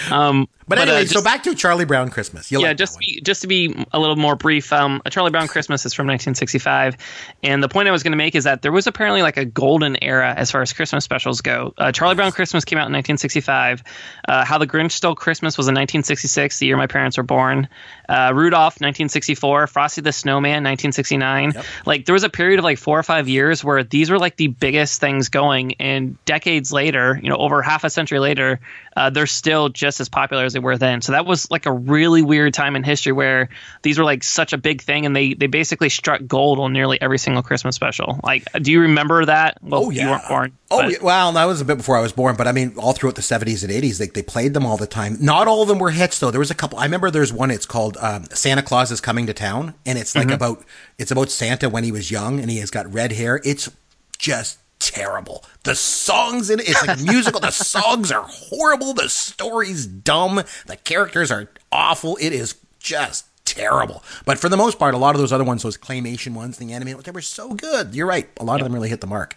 um, 0.11 0.47
But, 0.67 0.77
uh, 0.77 0.81
anyway, 0.83 1.05
so 1.05 1.13
just- 1.13 1.25
back 1.25 1.43
to 1.43 1.55
Charlie 1.55 1.85
Brown 1.85 2.09
Christmas. 2.09 2.51
You 2.51 2.61
yeah, 2.61 2.69
like 2.69 2.77
just 2.77 2.99
be, 2.99 3.19
just 3.21 3.41
to 3.41 3.47
be 3.47 3.85
a 3.91 3.99
little 3.99 4.15
more 4.15 4.35
brief, 4.35 4.71
um, 4.71 5.01
a 5.05 5.09
Charlie 5.09 5.31
Brown 5.31 5.47
Christmas 5.47 5.85
is 5.85 5.93
from 5.93 6.05
1965, 6.07 6.95
and 7.43 7.63
the 7.63 7.67
point 7.69 7.87
I 7.87 7.91
was 7.91 8.03
going 8.03 8.11
to 8.11 8.17
make 8.17 8.35
is 8.35 8.43
that 8.43 8.61
there 8.61 8.71
was 8.71 8.85
apparently 8.87 9.21
like 9.23 9.37
a 9.37 9.45
golden 9.45 10.01
era 10.03 10.33
as 10.37 10.51
far 10.51 10.61
as 10.61 10.71
Christmas 10.73 11.03
specials 11.03 11.41
go. 11.41 11.73
Uh, 11.77 11.91
Charlie 11.91 12.15
Brown 12.15 12.31
Christmas 12.31 12.63
came 12.63 12.77
out 12.77 12.85
in 12.87 12.93
1965. 12.93 13.83
Uh, 14.27 14.45
How 14.45 14.59
the 14.59 14.67
Grinch 14.67 14.91
Stole 14.91 15.15
Christmas 15.15 15.57
was 15.57 15.67
in 15.67 15.73
1966, 15.73 16.59
the 16.59 16.67
year 16.67 16.77
my 16.77 16.87
parents 16.87 17.17
were 17.17 17.23
born. 17.23 17.67
Uh, 18.07 18.31
Rudolph 18.35 18.75
1964, 18.75 19.67
Frosty 19.67 20.01
the 20.01 20.11
Snowman 20.11 20.63
1969. 20.63 21.53
Like 21.85 22.05
there 22.05 22.13
was 22.13 22.23
a 22.23 22.29
period 22.29 22.59
of 22.59 22.65
like 22.65 22.77
four 22.77 22.99
or 22.99 23.03
five 23.03 23.27
years 23.27 23.63
where 23.63 23.83
these 23.83 24.09
were 24.11 24.19
like 24.19 24.35
the 24.37 24.47
biggest 24.47 24.90
things 24.97 25.29
going, 25.29 25.75
and 25.79 26.23
decades 26.25 26.71
later, 26.71 27.19
you 27.21 27.29
know, 27.29 27.37
over 27.37 27.61
half 27.61 27.83
a 27.83 27.89
century 27.89 28.19
later, 28.19 28.59
uh, 28.95 29.09
they're 29.09 29.27
still 29.27 29.69
just 29.69 29.99
as 29.99 30.09
popular 30.09 30.43
as 30.45 30.53
they 30.53 30.59
were 30.59 30.77
then. 30.77 31.01
So 31.01 31.13
that 31.13 31.25
was 31.25 31.49
like 31.49 31.65
a 31.65 31.71
really 31.71 32.21
weird 32.21 32.53
time 32.53 32.75
in 32.75 32.83
history 32.83 33.11
where 33.13 33.49
these 33.83 33.97
were 33.97 34.03
like 34.03 34.23
such 34.23 34.53
a 34.53 34.57
big 34.57 34.81
thing, 34.81 35.05
and 35.05 35.15
they 35.15 35.33
they 35.33 35.47
basically 35.47 35.89
struck 35.89 36.21
gold 36.27 36.59
on 36.59 36.73
nearly 36.73 37.01
every 37.01 37.17
single 37.17 37.41
Christmas 37.43 37.75
special. 37.75 38.19
Like, 38.23 38.43
do 38.61 38.71
you 38.71 38.81
remember 38.81 39.25
that? 39.25 39.57
Well, 39.61 39.85
Oh 39.85 39.89
yeah. 39.89 40.03
you 40.03 40.09
weren't 40.09 40.27
born. 40.27 40.57
Oh 40.69 40.81
but- 40.89 41.01
well, 41.01 41.31
that 41.33 41.45
was 41.45 41.59
a 41.61 41.65
bit 41.65 41.77
before 41.77 41.97
I 41.97 42.01
was 42.01 42.13
born, 42.13 42.35
but 42.35 42.47
I 42.47 42.51
mean, 42.51 42.73
all 42.77 42.93
throughout 42.93 43.15
the 43.15 43.21
seventies 43.21 43.63
and 43.63 43.71
eighties, 43.71 43.97
they 43.97 44.07
they 44.07 44.23
played 44.23 44.53
them 44.53 44.65
all 44.65 44.77
the 44.77 44.87
time. 44.87 45.17
Not 45.19 45.47
all 45.47 45.61
of 45.61 45.67
them 45.67 45.79
were 45.79 45.91
hits 45.91 46.19
though. 46.19 46.31
There 46.31 46.39
was 46.39 46.51
a 46.51 46.55
couple. 46.55 46.77
I 46.79 46.83
remember 46.83 47.09
there's 47.11 47.33
one. 47.33 47.51
It's 47.51 47.65
called 47.65 47.97
um, 48.01 48.25
Santa 48.33 48.61
Claus 48.61 48.91
is 48.91 49.01
coming 49.01 49.25
to 49.27 49.33
town, 49.33 49.73
and 49.85 49.97
it's 49.97 50.11
Mm-hmm. 50.11 50.27
like 50.29 50.35
about 50.35 50.65
it's 50.97 51.11
about 51.11 51.29
Santa 51.31 51.69
when 51.69 51.83
he 51.85 51.91
was 51.91 52.11
young 52.11 52.39
and 52.41 52.49
he 52.51 52.57
has 52.57 52.69
got 52.69 52.91
red 52.93 53.13
hair. 53.13 53.39
It's 53.45 53.69
just 54.17 54.59
terrible. 54.91 55.43
The 55.63 55.75
songs 55.75 56.49
in 56.49 56.59
it, 56.59 56.69
it's 56.69 56.85
like 56.85 56.99
a 56.99 57.03
musical. 57.03 57.39
the 57.39 57.51
songs 57.51 58.11
are 58.11 58.23
horrible. 58.27 58.93
The 58.93 59.09
story's 59.09 59.85
dumb. 59.85 60.41
The 60.67 60.75
characters 60.77 61.31
are 61.31 61.49
awful. 61.71 62.17
It 62.19 62.33
is 62.33 62.55
just 62.79 63.25
terrible. 63.45 64.03
But 64.25 64.37
for 64.37 64.49
the 64.49 64.57
most 64.57 64.77
part, 64.77 64.93
a 64.93 64.97
lot 64.97 65.15
of 65.15 65.21
those 65.21 65.31
other 65.31 65.43
ones, 65.43 65.63
those 65.63 65.77
claymation 65.77 66.33
ones, 66.33 66.57
the 66.57 66.73
animated, 66.73 67.03
they 67.05 67.11
were 67.11 67.21
so 67.21 67.53
good. 67.53 67.95
You're 67.95 68.07
right. 68.07 68.29
A 68.39 68.43
lot 68.43 68.59
of 68.59 68.65
them 68.65 68.73
really 68.73 68.89
hit 68.89 69.01
the 69.01 69.07
mark. 69.07 69.35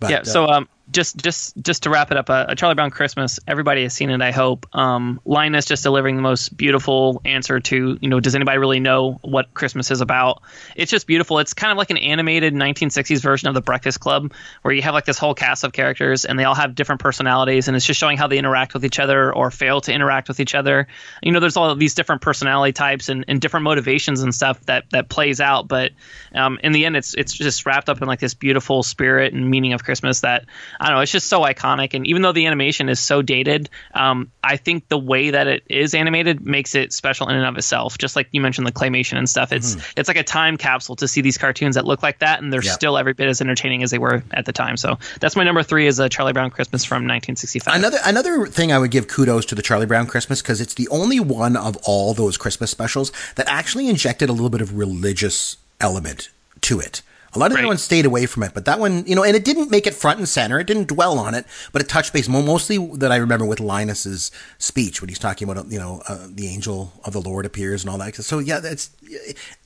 But, 0.00 0.10
yeah. 0.10 0.18
uh, 0.18 0.24
So 0.24 0.46
um, 0.46 0.68
just 0.92 1.16
just 1.16 1.56
just 1.62 1.84
to 1.84 1.90
wrap 1.90 2.10
it 2.10 2.16
up, 2.16 2.30
uh, 2.30 2.46
a 2.48 2.56
Charlie 2.56 2.74
Brown 2.74 2.90
Christmas. 2.90 3.40
Everybody 3.46 3.82
has 3.82 3.94
seen 3.94 4.10
it. 4.10 4.20
I 4.20 4.30
hope. 4.30 4.66
Um, 4.72 5.20
Linus 5.24 5.64
just 5.64 5.82
delivering 5.82 6.16
the 6.16 6.22
most 6.22 6.56
beautiful 6.56 7.20
answer 7.24 7.60
to 7.60 7.98
you 8.00 8.08
know. 8.08 8.20
Does 8.20 8.34
anybody 8.34 8.58
really 8.58 8.80
know 8.80 9.18
what 9.22 9.52
Christmas 9.54 9.90
is 9.90 10.00
about? 10.00 10.42
It's 10.76 10.90
just 10.90 11.06
beautiful. 11.06 11.38
It's 11.38 11.54
kind 11.54 11.72
of 11.72 11.78
like 11.78 11.90
an 11.90 11.96
animated 11.96 12.54
1960s 12.54 13.20
version 13.20 13.48
of 13.48 13.54
the 13.54 13.60
Breakfast 13.60 14.00
Club, 14.00 14.32
where 14.62 14.74
you 14.74 14.82
have 14.82 14.94
like 14.94 15.04
this 15.04 15.18
whole 15.18 15.34
cast 15.34 15.64
of 15.64 15.72
characters 15.72 16.24
and 16.24 16.38
they 16.38 16.44
all 16.44 16.54
have 16.54 16.74
different 16.74 17.00
personalities, 17.00 17.68
and 17.68 17.76
it's 17.76 17.86
just 17.86 17.98
showing 17.98 18.16
how 18.16 18.26
they 18.26 18.38
interact 18.38 18.74
with 18.74 18.84
each 18.84 19.00
other 19.00 19.34
or 19.34 19.50
fail 19.50 19.80
to 19.80 19.92
interact 19.92 20.28
with 20.28 20.40
each 20.40 20.54
other. 20.54 20.86
You 21.22 21.32
know, 21.32 21.40
there's 21.40 21.56
all 21.56 21.74
these 21.74 21.94
different 21.94 22.22
personality 22.22 22.72
types 22.72 23.08
and, 23.08 23.24
and 23.28 23.40
different 23.40 23.64
motivations 23.64 24.22
and 24.22 24.34
stuff 24.34 24.60
that 24.66 24.84
that 24.90 25.08
plays 25.08 25.40
out. 25.40 25.68
But 25.68 25.92
um, 26.34 26.58
in 26.62 26.72
the 26.72 26.84
end, 26.84 26.96
it's 26.96 27.14
it's 27.14 27.32
just 27.32 27.66
wrapped 27.66 27.88
up 27.88 28.00
in 28.02 28.08
like 28.08 28.20
this 28.20 28.34
beautiful 28.34 28.82
spirit 28.82 29.32
and 29.32 29.50
meaning 29.50 29.72
of 29.72 29.84
Christmas 29.84 30.20
that 30.20 30.46
I 30.82 30.86
don't 30.86 30.96
know. 30.96 31.02
It's 31.02 31.12
just 31.12 31.28
so 31.28 31.42
iconic, 31.42 31.94
and 31.94 32.04
even 32.08 32.22
though 32.22 32.32
the 32.32 32.46
animation 32.46 32.88
is 32.88 32.98
so 32.98 33.22
dated, 33.22 33.70
um, 33.94 34.32
I 34.42 34.56
think 34.56 34.88
the 34.88 34.98
way 34.98 35.30
that 35.30 35.46
it 35.46 35.62
is 35.68 35.94
animated 35.94 36.44
makes 36.44 36.74
it 36.74 36.92
special 36.92 37.28
in 37.28 37.36
and 37.36 37.46
of 37.46 37.56
itself. 37.56 37.98
Just 37.98 38.16
like 38.16 38.26
you 38.32 38.40
mentioned, 38.40 38.66
the 38.66 38.72
claymation 38.72 39.16
and 39.16 39.28
stuff. 39.28 39.52
It's 39.52 39.76
mm-hmm. 39.76 39.92
it's 39.96 40.08
like 40.08 40.16
a 40.16 40.24
time 40.24 40.56
capsule 40.56 40.96
to 40.96 41.06
see 41.06 41.20
these 41.20 41.38
cartoons 41.38 41.76
that 41.76 41.84
look 41.84 42.02
like 42.02 42.18
that, 42.18 42.42
and 42.42 42.52
they're 42.52 42.64
yep. 42.64 42.74
still 42.74 42.98
every 42.98 43.12
bit 43.12 43.28
as 43.28 43.40
entertaining 43.40 43.84
as 43.84 43.92
they 43.92 43.98
were 43.98 44.24
at 44.32 44.44
the 44.44 44.52
time. 44.52 44.76
So 44.76 44.98
that's 45.20 45.36
my 45.36 45.44
number 45.44 45.62
three 45.62 45.86
is 45.86 46.00
a 46.00 46.08
Charlie 46.08 46.32
Brown 46.32 46.50
Christmas 46.50 46.84
from 46.84 47.04
1965. 47.04 47.76
Another 47.76 47.98
another 48.04 48.46
thing 48.46 48.72
I 48.72 48.78
would 48.80 48.90
give 48.90 49.06
kudos 49.06 49.46
to 49.46 49.54
the 49.54 49.62
Charlie 49.62 49.86
Brown 49.86 50.08
Christmas 50.08 50.42
because 50.42 50.60
it's 50.60 50.74
the 50.74 50.88
only 50.88 51.20
one 51.20 51.56
of 51.56 51.76
all 51.84 52.12
those 52.12 52.36
Christmas 52.36 52.72
specials 52.72 53.12
that 53.36 53.46
actually 53.46 53.88
injected 53.88 54.28
a 54.28 54.32
little 54.32 54.50
bit 54.50 54.60
of 54.60 54.76
religious 54.76 55.58
element 55.80 56.28
to 56.62 56.80
it. 56.80 57.02
A 57.34 57.38
lot 57.38 57.46
of 57.46 57.52
right. 57.52 57.60
the 57.60 57.64
other 57.64 57.68
ones 57.68 57.82
stayed 57.82 58.04
away 58.04 58.26
from 58.26 58.42
it, 58.42 58.52
but 58.52 58.66
that 58.66 58.78
one, 58.78 59.06
you 59.06 59.14
know, 59.14 59.24
and 59.24 59.34
it 59.34 59.44
didn't 59.44 59.70
make 59.70 59.86
it 59.86 59.94
front 59.94 60.18
and 60.18 60.28
center. 60.28 60.60
It 60.60 60.66
didn't 60.66 60.88
dwell 60.88 61.18
on 61.18 61.34
it, 61.34 61.46
but 61.72 61.80
it 61.80 61.88
touched 61.88 62.12
base 62.12 62.28
mostly 62.28 62.76
that 62.96 63.10
I 63.10 63.16
remember 63.16 63.46
with 63.46 63.58
Linus's 63.58 64.30
speech 64.58 65.00
when 65.00 65.08
he's 65.08 65.18
talking 65.18 65.48
about, 65.48 65.70
you 65.70 65.78
know, 65.78 66.02
uh, 66.08 66.26
the 66.28 66.48
angel 66.48 66.92
of 67.04 67.14
the 67.14 67.22
Lord 67.22 67.46
appears 67.46 67.84
and 67.84 67.90
all 67.90 67.96
that. 67.98 68.14
So 68.16 68.38
yeah, 68.38 68.60
that's 68.60 68.90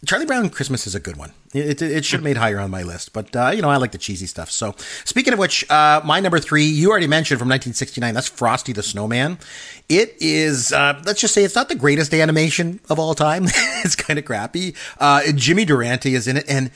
Charlie 0.07 0.27
Brown 0.27 0.49
Christmas 0.51 0.87
is 0.87 0.95
a 0.95 1.01
good 1.01 1.17
one. 1.17 1.33
It, 1.55 1.83
it, 1.83 1.91
it 1.91 2.05
should 2.05 2.19
have 2.19 2.25
made 2.25 2.37
higher 2.37 2.61
on 2.61 2.71
my 2.71 2.83
list, 2.83 3.13
but 3.13 3.35
uh, 3.35 3.51
you 3.55 3.63
know, 3.63 3.71
I 3.71 3.77
like 3.79 3.93
the 3.93 3.99
cheesy 3.99 4.27
stuff. 4.27 4.51
So 4.51 4.75
speaking 5.05 5.33
of 5.33 5.39
which, 5.39 5.69
uh, 5.69 6.01
my 6.05 6.21
number 6.21 6.39
three, 6.39 6.67
you 6.67 6.91
already 6.91 7.07
mentioned 7.07 7.41
from 7.41 7.49
1969. 7.49 8.15
That's 8.15 8.29
Frosty 8.29 8.73
the 8.73 8.83
Snowman. 8.83 9.39
It 9.89 10.17
is, 10.21 10.73
uh, 10.73 11.03
let's 11.05 11.21
just 11.21 11.35
say, 11.35 11.43
it's 11.43 11.55
not 11.55 11.69
the 11.69 11.75
greatest 11.75 12.15
animation 12.15 12.81
of 12.89 12.99
all 12.99 13.15
time. 13.15 13.45
it's 13.85 13.97
kind 13.97 14.19
of 14.19 14.25
crappy. 14.25 14.75
Uh, 14.99 15.23
Jimmy 15.35 15.65
Durante 15.65 16.15
is 16.15 16.29
in 16.29 16.37
it, 16.37 16.45
and 16.49 16.71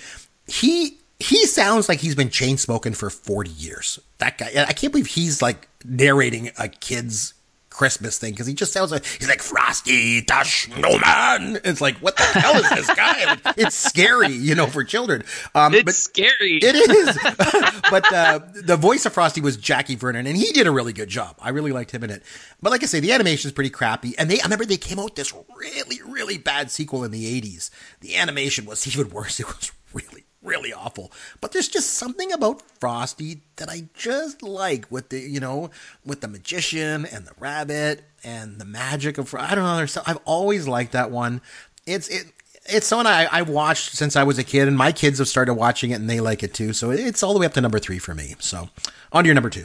he 0.50 0.98
he 1.18 1.46
sounds 1.46 1.88
like 1.88 2.00
he's 2.00 2.14
been 2.14 2.30
chain 2.30 2.56
smoking 2.56 2.94
for 2.94 3.10
40 3.10 3.50
years. 3.50 4.00
That 4.18 4.38
guy, 4.38 4.64
I 4.66 4.72
can't 4.72 4.92
believe 4.92 5.06
he's 5.06 5.42
like 5.42 5.68
narrating 5.84 6.50
a 6.58 6.68
kid's 6.68 7.34
Christmas 7.68 8.18
thing 8.18 8.32
because 8.32 8.46
he 8.46 8.54
just 8.54 8.72
sounds 8.72 8.90
like 8.90 9.04
he's 9.04 9.28
like 9.28 9.40
Frosty 9.40 10.20
the 10.20 10.44
Snowman. 10.44 11.60
It's 11.64 11.80
like 11.80 11.96
what 11.98 12.16
the 12.16 12.24
hell 12.24 12.56
is 12.56 12.68
this 12.70 12.86
guy? 12.94 13.38
It's 13.56 13.76
scary, 13.76 14.32
you 14.32 14.54
know, 14.54 14.66
for 14.66 14.82
children. 14.82 15.22
Um, 15.54 15.74
it's 15.74 15.84
but 15.84 15.94
scary. 15.94 16.58
It 16.62 16.74
is. 16.74 17.16
but 17.90 18.12
uh, 18.12 18.40
the 18.54 18.76
voice 18.76 19.06
of 19.06 19.12
Frosty 19.12 19.40
was 19.40 19.56
Jackie 19.56 19.94
Vernon, 19.94 20.26
and 20.26 20.36
he 20.36 20.52
did 20.52 20.66
a 20.66 20.70
really 20.70 20.92
good 20.92 21.08
job. 21.08 21.36
I 21.40 21.50
really 21.50 21.72
liked 21.72 21.92
him 21.92 22.02
in 22.02 22.10
it. 22.10 22.22
But 22.60 22.70
like 22.70 22.82
I 22.82 22.86
say, 22.86 23.00
the 23.00 23.12
animation 23.12 23.48
is 23.48 23.52
pretty 23.52 23.70
crappy. 23.70 24.14
And 24.18 24.30
they, 24.30 24.40
I 24.40 24.44
remember 24.44 24.64
they 24.64 24.76
came 24.76 24.98
out 24.98 25.16
this 25.16 25.32
really, 25.56 26.00
really 26.06 26.38
bad 26.38 26.70
sequel 26.70 27.04
in 27.04 27.12
the 27.12 27.40
'80s. 27.40 27.70
The 28.00 28.16
animation 28.16 28.66
was 28.66 28.86
even 28.86 29.10
worse. 29.10 29.38
It 29.38 29.46
was 29.46 29.70
really 29.92 30.24
really 30.42 30.72
awful. 30.72 31.12
But 31.40 31.52
there's 31.52 31.68
just 31.68 31.94
something 31.94 32.32
about 32.32 32.62
Frosty 32.80 33.42
that 33.56 33.68
I 33.68 33.88
just 33.94 34.42
like 34.42 34.90
with 34.90 35.10
the, 35.10 35.20
you 35.20 35.40
know, 35.40 35.70
with 36.04 36.20
the 36.20 36.28
magician 36.28 37.06
and 37.06 37.26
the 37.26 37.32
rabbit 37.38 38.04
and 38.24 38.58
the 38.58 38.64
magic 38.64 39.18
of 39.18 39.34
I 39.34 39.54
don't 39.54 39.64
know. 39.64 39.76
There's, 39.76 39.96
I've 39.98 40.18
always 40.24 40.66
liked 40.66 40.92
that 40.92 41.10
one. 41.10 41.40
It's 41.86 42.08
it. 42.08 42.26
It's 42.66 42.86
someone 42.86 43.06
I, 43.06 43.24
I 43.24 43.42
watched 43.42 43.96
since 43.96 44.16
I 44.16 44.22
was 44.22 44.38
a 44.38 44.44
kid, 44.44 44.68
and 44.68 44.76
my 44.76 44.92
kids 44.92 45.18
have 45.18 45.26
started 45.28 45.54
watching 45.54 45.90
it, 45.90 45.94
and 45.94 46.08
they 46.08 46.20
like 46.20 46.42
it 46.42 46.52
too. 46.52 46.74
So 46.74 46.90
it's 46.90 47.22
all 47.22 47.32
the 47.32 47.40
way 47.40 47.46
up 47.46 47.54
to 47.54 47.60
number 47.60 47.78
three 47.78 47.98
for 47.98 48.14
me. 48.14 48.34
So, 48.38 48.68
on 49.12 49.24
to 49.24 49.28
your 49.28 49.34
number 49.34 49.48
two. 49.48 49.64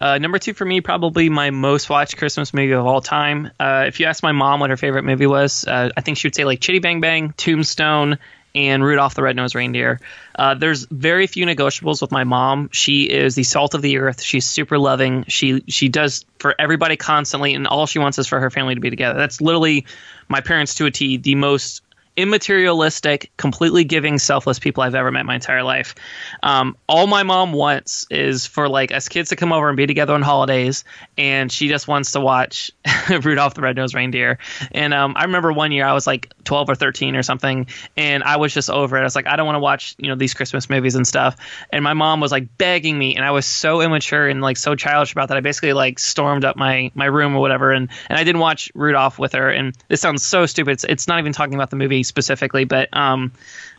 Uh, 0.00 0.18
number 0.18 0.38
two 0.38 0.54
for 0.54 0.64
me, 0.64 0.80
probably 0.80 1.28
my 1.28 1.50
most 1.50 1.90
watched 1.90 2.16
Christmas 2.16 2.54
movie 2.54 2.72
of 2.72 2.86
all 2.86 3.00
time. 3.00 3.50
Uh, 3.58 3.84
if 3.88 4.00
you 4.00 4.06
ask 4.06 4.22
my 4.22 4.32
mom 4.32 4.60
what 4.60 4.70
her 4.70 4.76
favorite 4.76 5.04
movie 5.04 5.26
was, 5.26 5.64
uh, 5.66 5.90
I 5.96 6.00
think 6.02 6.18
she 6.18 6.26
would 6.26 6.34
say 6.34 6.44
like 6.44 6.60
Chitty 6.60 6.78
Bang 6.78 7.00
Bang, 7.00 7.32
Tombstone, 7.36 8.18
and 8.54 8.84
Rudolph 8.84 9.14
the 9.14 9.22
Red-Nosed 9.22 9.54
Reindeer. 9.54 10.00
Uh, 10.36 10.54
there's 10.54 10.86
very 10.86 11.26
few 11.26 11.46
negotiables 11.46 12.00
with 12.00 12.12
my 12.12 12.24
mom. 12.24 12.70
She 12.72 13.04
is 13.04 13.34
the 13.34 13.42
salt 13.42 13.74
of 13.74 13.82
the 13.82 13.98
earth. 13.98 14.20
She's 14.20 14.46
super 14.46 14.78
loving. 14.78 15.24
She 15.28 15.64
she 15.68 15.88
does 15.88 16.24
for 16.38 16.54
everybody 16.58 16.96
constantly, 16.96 17.54
and 17.54 17.66
all 17.66 17.86
she 17.86 17.98
wants 17.98 18.18
is 18.18 18.26
for 18.26 18.40
her 18.40 18.50
family 18.50 18.74
to 18.74 18.80
be 18.80 18.90
together. 18.90 19.18
That's 19.18 19.40
literally 19.40 19.86
my 20.28 20.40
parents 20.40 20.74
to 20.74 20.86
a 20.86 20.90
T. 20.90 21.16
The 21.16 21.34
most 21.34 21.83
immaterialistic, 22.16 23.30
completely 23.36 23.84
giving, 23.84 24.18
selfless 24.18 24.58
people 24.58 24.82
I've 24.82 24.94
ever 24.94 25.10
met 25.10 25.26
my 25.26 25.34
entire 25.34 25.62
life. 25.62 25.94
Um, 26.42 26.76
all 26.88 27.06
my 27.06 27.24
mom 27.24 27.52
wants 27.52 28.06
is 28.10 28.46
for 28.46 28.68
like 28.68 28.92
us 28.92 29.08
kids 29.08 29.30
to 29.30 29.36
come 29.36 29.52
over 29.52 29.68
and 29.68 29.76
be 29.76 29.86
together 29.86 30.14
on 30.14 30.22
holidays, 30.22 30.84
and 31.18 31.50
she 31.50 31.68
just 31.68 31.88
wants 31.88 32.12
to 32.12 32.20
watch 32.20 32.70
Rudolph 33.22 33.54
the 33.54 33.62
Red-Nosed 33.62 33.94
Reindeer. 33.94 34.38
And 34.70 34.94
um, 34.94 35.14
I 35.16 35.24
remember 35.24 35.52
one 35.52 35.72
year 35.72 35.86
I 35.86 35.92
was 35.92 36.06
like 36.06 36.32
12 36.44 36.70
or 36.70 36.74
13 36.74 37.16
or 37.16 37.22
something, 37.22 37.66
and 37.96 38.22
I 38.22 38.36
was 38.36 38.54
just 38.54 38.70
over 38.70 38.96
it. 38.96 39.00
I 39.00 39.04
was 39.04 39.16
like, 39.16 39.26
I 39.26 39.34
don't 39.34 39.46
want 39.46 39.56
to 39.56 39.60
watch 39.60 39.96
you 39.98 40.08
know 40.08 40.14
these 40.14 40.34
Christmas 40.34 40.70
movies 40.70 40.94
and 40.94 41.06
stuff. 41.06 41.36
And 41.70 41.82
my 41.82 41.94
mom 41.94 42.20
was 42.20 42.30
like 42.30 42.56
begging 42.56 42.96
me, 42.96 43.16
and 43.16 43.24
I 43.24 43.32
was 43.32 43.44
so 43.46 43.80
immature 43.80 44.28
and 44.28 44.40
like 44.40 44.56
so 44.56 44.76
childish 44.76 45.12
about 45.12 45.28
that. 45.28 45.36
I 45.36 45.40
basically 45.40 45.72
like 45.72 45.98
stormed 45.98 46.44
up 46.44 46.56
my 46.56 46.92
my 46.94 47.06
room 47.06 47.34
or 47.34 47.40
whatever, 47.40 47.72
and 47.72 47.88
and 48.08 48.18
I 48.18 48.22
didn't 48.22 48.40
watch 48.40 48.70
Rudolph 48.74 49.18
with 49.18 49.32
her. 49.32 49.50
And 49.50 49.76
this 49.88 50.00
sounds 50.00 50.24
so 50.24 50.46
stupid. 50.46 50.72
It's, 50.72 50.84
it's 50.84 51.08
not 51.08 51.18
even 51.18 51.32
talking 51.32 51.54
about 51.54 51.70
the 51.70 51.76
movie 51.76 52.03
specifically, 52.04 52.64
but 52.64 52.88
um, 52.96 53.32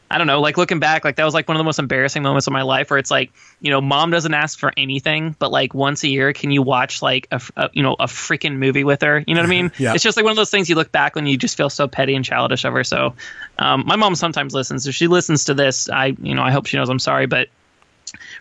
I 0.10 0.20
don't 0.20 0.28
know, 0.28 0.40
like 0.40 0.58
looking 0.58 0.80
back, 0.80 1.04
like 1.04 1.16
that 1.16 1.24
was 1.24 1.34
like 1.34 1.48
one 1.48 1.58
of 1.58 1.60
the 1.60 1.64
most 1.64 1.80
embarrassing 1.80 2.22
moments 2.22 2.46
of 2.46 2.54
my 2.54 2.62
life 2.62 2.92
where 2.92 3.00
it's 3.00 3.10
like, 3.10 3.32
you 3.60 3.72
know, 3.72 3.82
mom 3.82 4.12
doesn't 4.12 4.34
ask 4.34 4.60
for 4.60 4.72
anything, 4.78 5.36
but 5.40 5.52
like 5.52 5.74
once 5.74 6.04
a 6.04 6.08
year, 6.08 6.32
can 6.32 6.52
you 6.52 6.62
watch 6.62 7.02
like 7.02 7.28
a, 7.32 7.42
a 7.58 7.70
you 7.74 7.82
know, 7.82 7.94
a 7.94 8.06
freaking 8.06 8.58
movie 8.58 8.84
with 8.84 9.02
her? 9.02 9.24
You 9.26 9.34
know 9.34 9.42
what 9.42 9.48
I 9.48 9.50
mean? 9.50 9.72
yeah. 9.80 9.94
It's 9.96 10.04
just 10.04 10.16
like 10.16 10.24
one 10.24 10.32
of 10.32 10.38
those 10.38 10.52
things 10.52 10.70
you 10.70 10.76
look 10.76 10.92
back 10.92 11.16
when 11.16 11.26
you 11.26 11.38
just 11.38 11.58
feel 11.58 11.72
so 11.72 11.88
petty 11.88 12.14
and 12.14 12.24
childish 12.24 12.66
of 12.66 12.74
her. 12.74 12.84
So, 12.84 13.16
um, 13.58 13.84
my 13.88 13.96
mom 13.96 14.14
sometimes 14.14 14.54
listens. 14.54 14.86
If 14.86 14.94
she 14.94 15.08
listens 15.08 15.46
to 15.46 15.56
this, 15.56 15.90
I, 15.90 16.16
you 16.22 16.36
know, 16.36 16.44
I 16.44 16.52
hope 16.52 16.68
she 16.68 16.78
knows 16.78 16.90
I'm 16.90 17.00
sorry, 17.00 17.26
but 17.26 17.50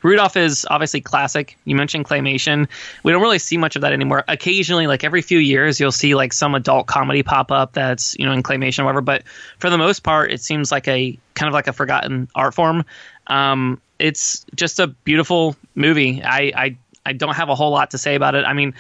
Rudolph 0.05 0.37
is 0.37 0.67
obviously 0.71 1.01
classic. 1.01 1.57
You 1.64 1.75
mentioned 1.75 2.05
claymation. 2.05 2.69
We 3.03 3.11
don't 3.11 3.23
really 3.23 3.38
see 3.38 3.57
much 3.57 3.75
of 3.75 3.83
that 3.83 3.93
anymore. 3.93 4.23
Occasionally, 4.29 4.87
like 4.87 5.03
every 5.03 5.23
few 5.23 5.38
years, 5.38 5.81
you'll 5.81 5.93
see 5.93 6.14
like 6.14 6.35
some 6.35 6.55
adult 6.55 6.87
comedy 6.87 7.23
pop 7.23 7.51
up 7.51 7.73
that's 7.73 8.14
you 8.19 8.27
know 8.27 8.33
in 8.33 8.43
claymation 8.43 8.81
or 8.81 8.85
whatever. 8.85 9.01
But 9.01 9.25
for 9.59 9.71
the 9.71 9.79
most 9.79 10.05
part, 10.05 10.31
it 10.31 10.43
seems 10.43 10.71
like 10.71 10.87
a 10.87 11.19
kind 11.35 11.49
of 11.49 11.55
like 11.55 11.67
a 11.67 11.73
forgotten 11.73 12.29
art 12.35 12.55
form. 12.55 12.85
Um, 13.27 13.81
it's 13.99 14.45
just 14.55 14.79
a 14.79 14.88
beautiful 14.88 15.57
movie. 15.75 16.23
I, 16.23 16.53
I 16.55 16.77
I 17.07 17.12
don't 17.14 17.35
have 17.35 17.49
a 17.49 17.55
whole 17.55 17.71
lot 17.71 17.93
to 17.93 17.99
say 17.99 18.14
about 18.14 18.35
it. 18.35 18.45
I 18.45 18.53
mean, 18.53 18.75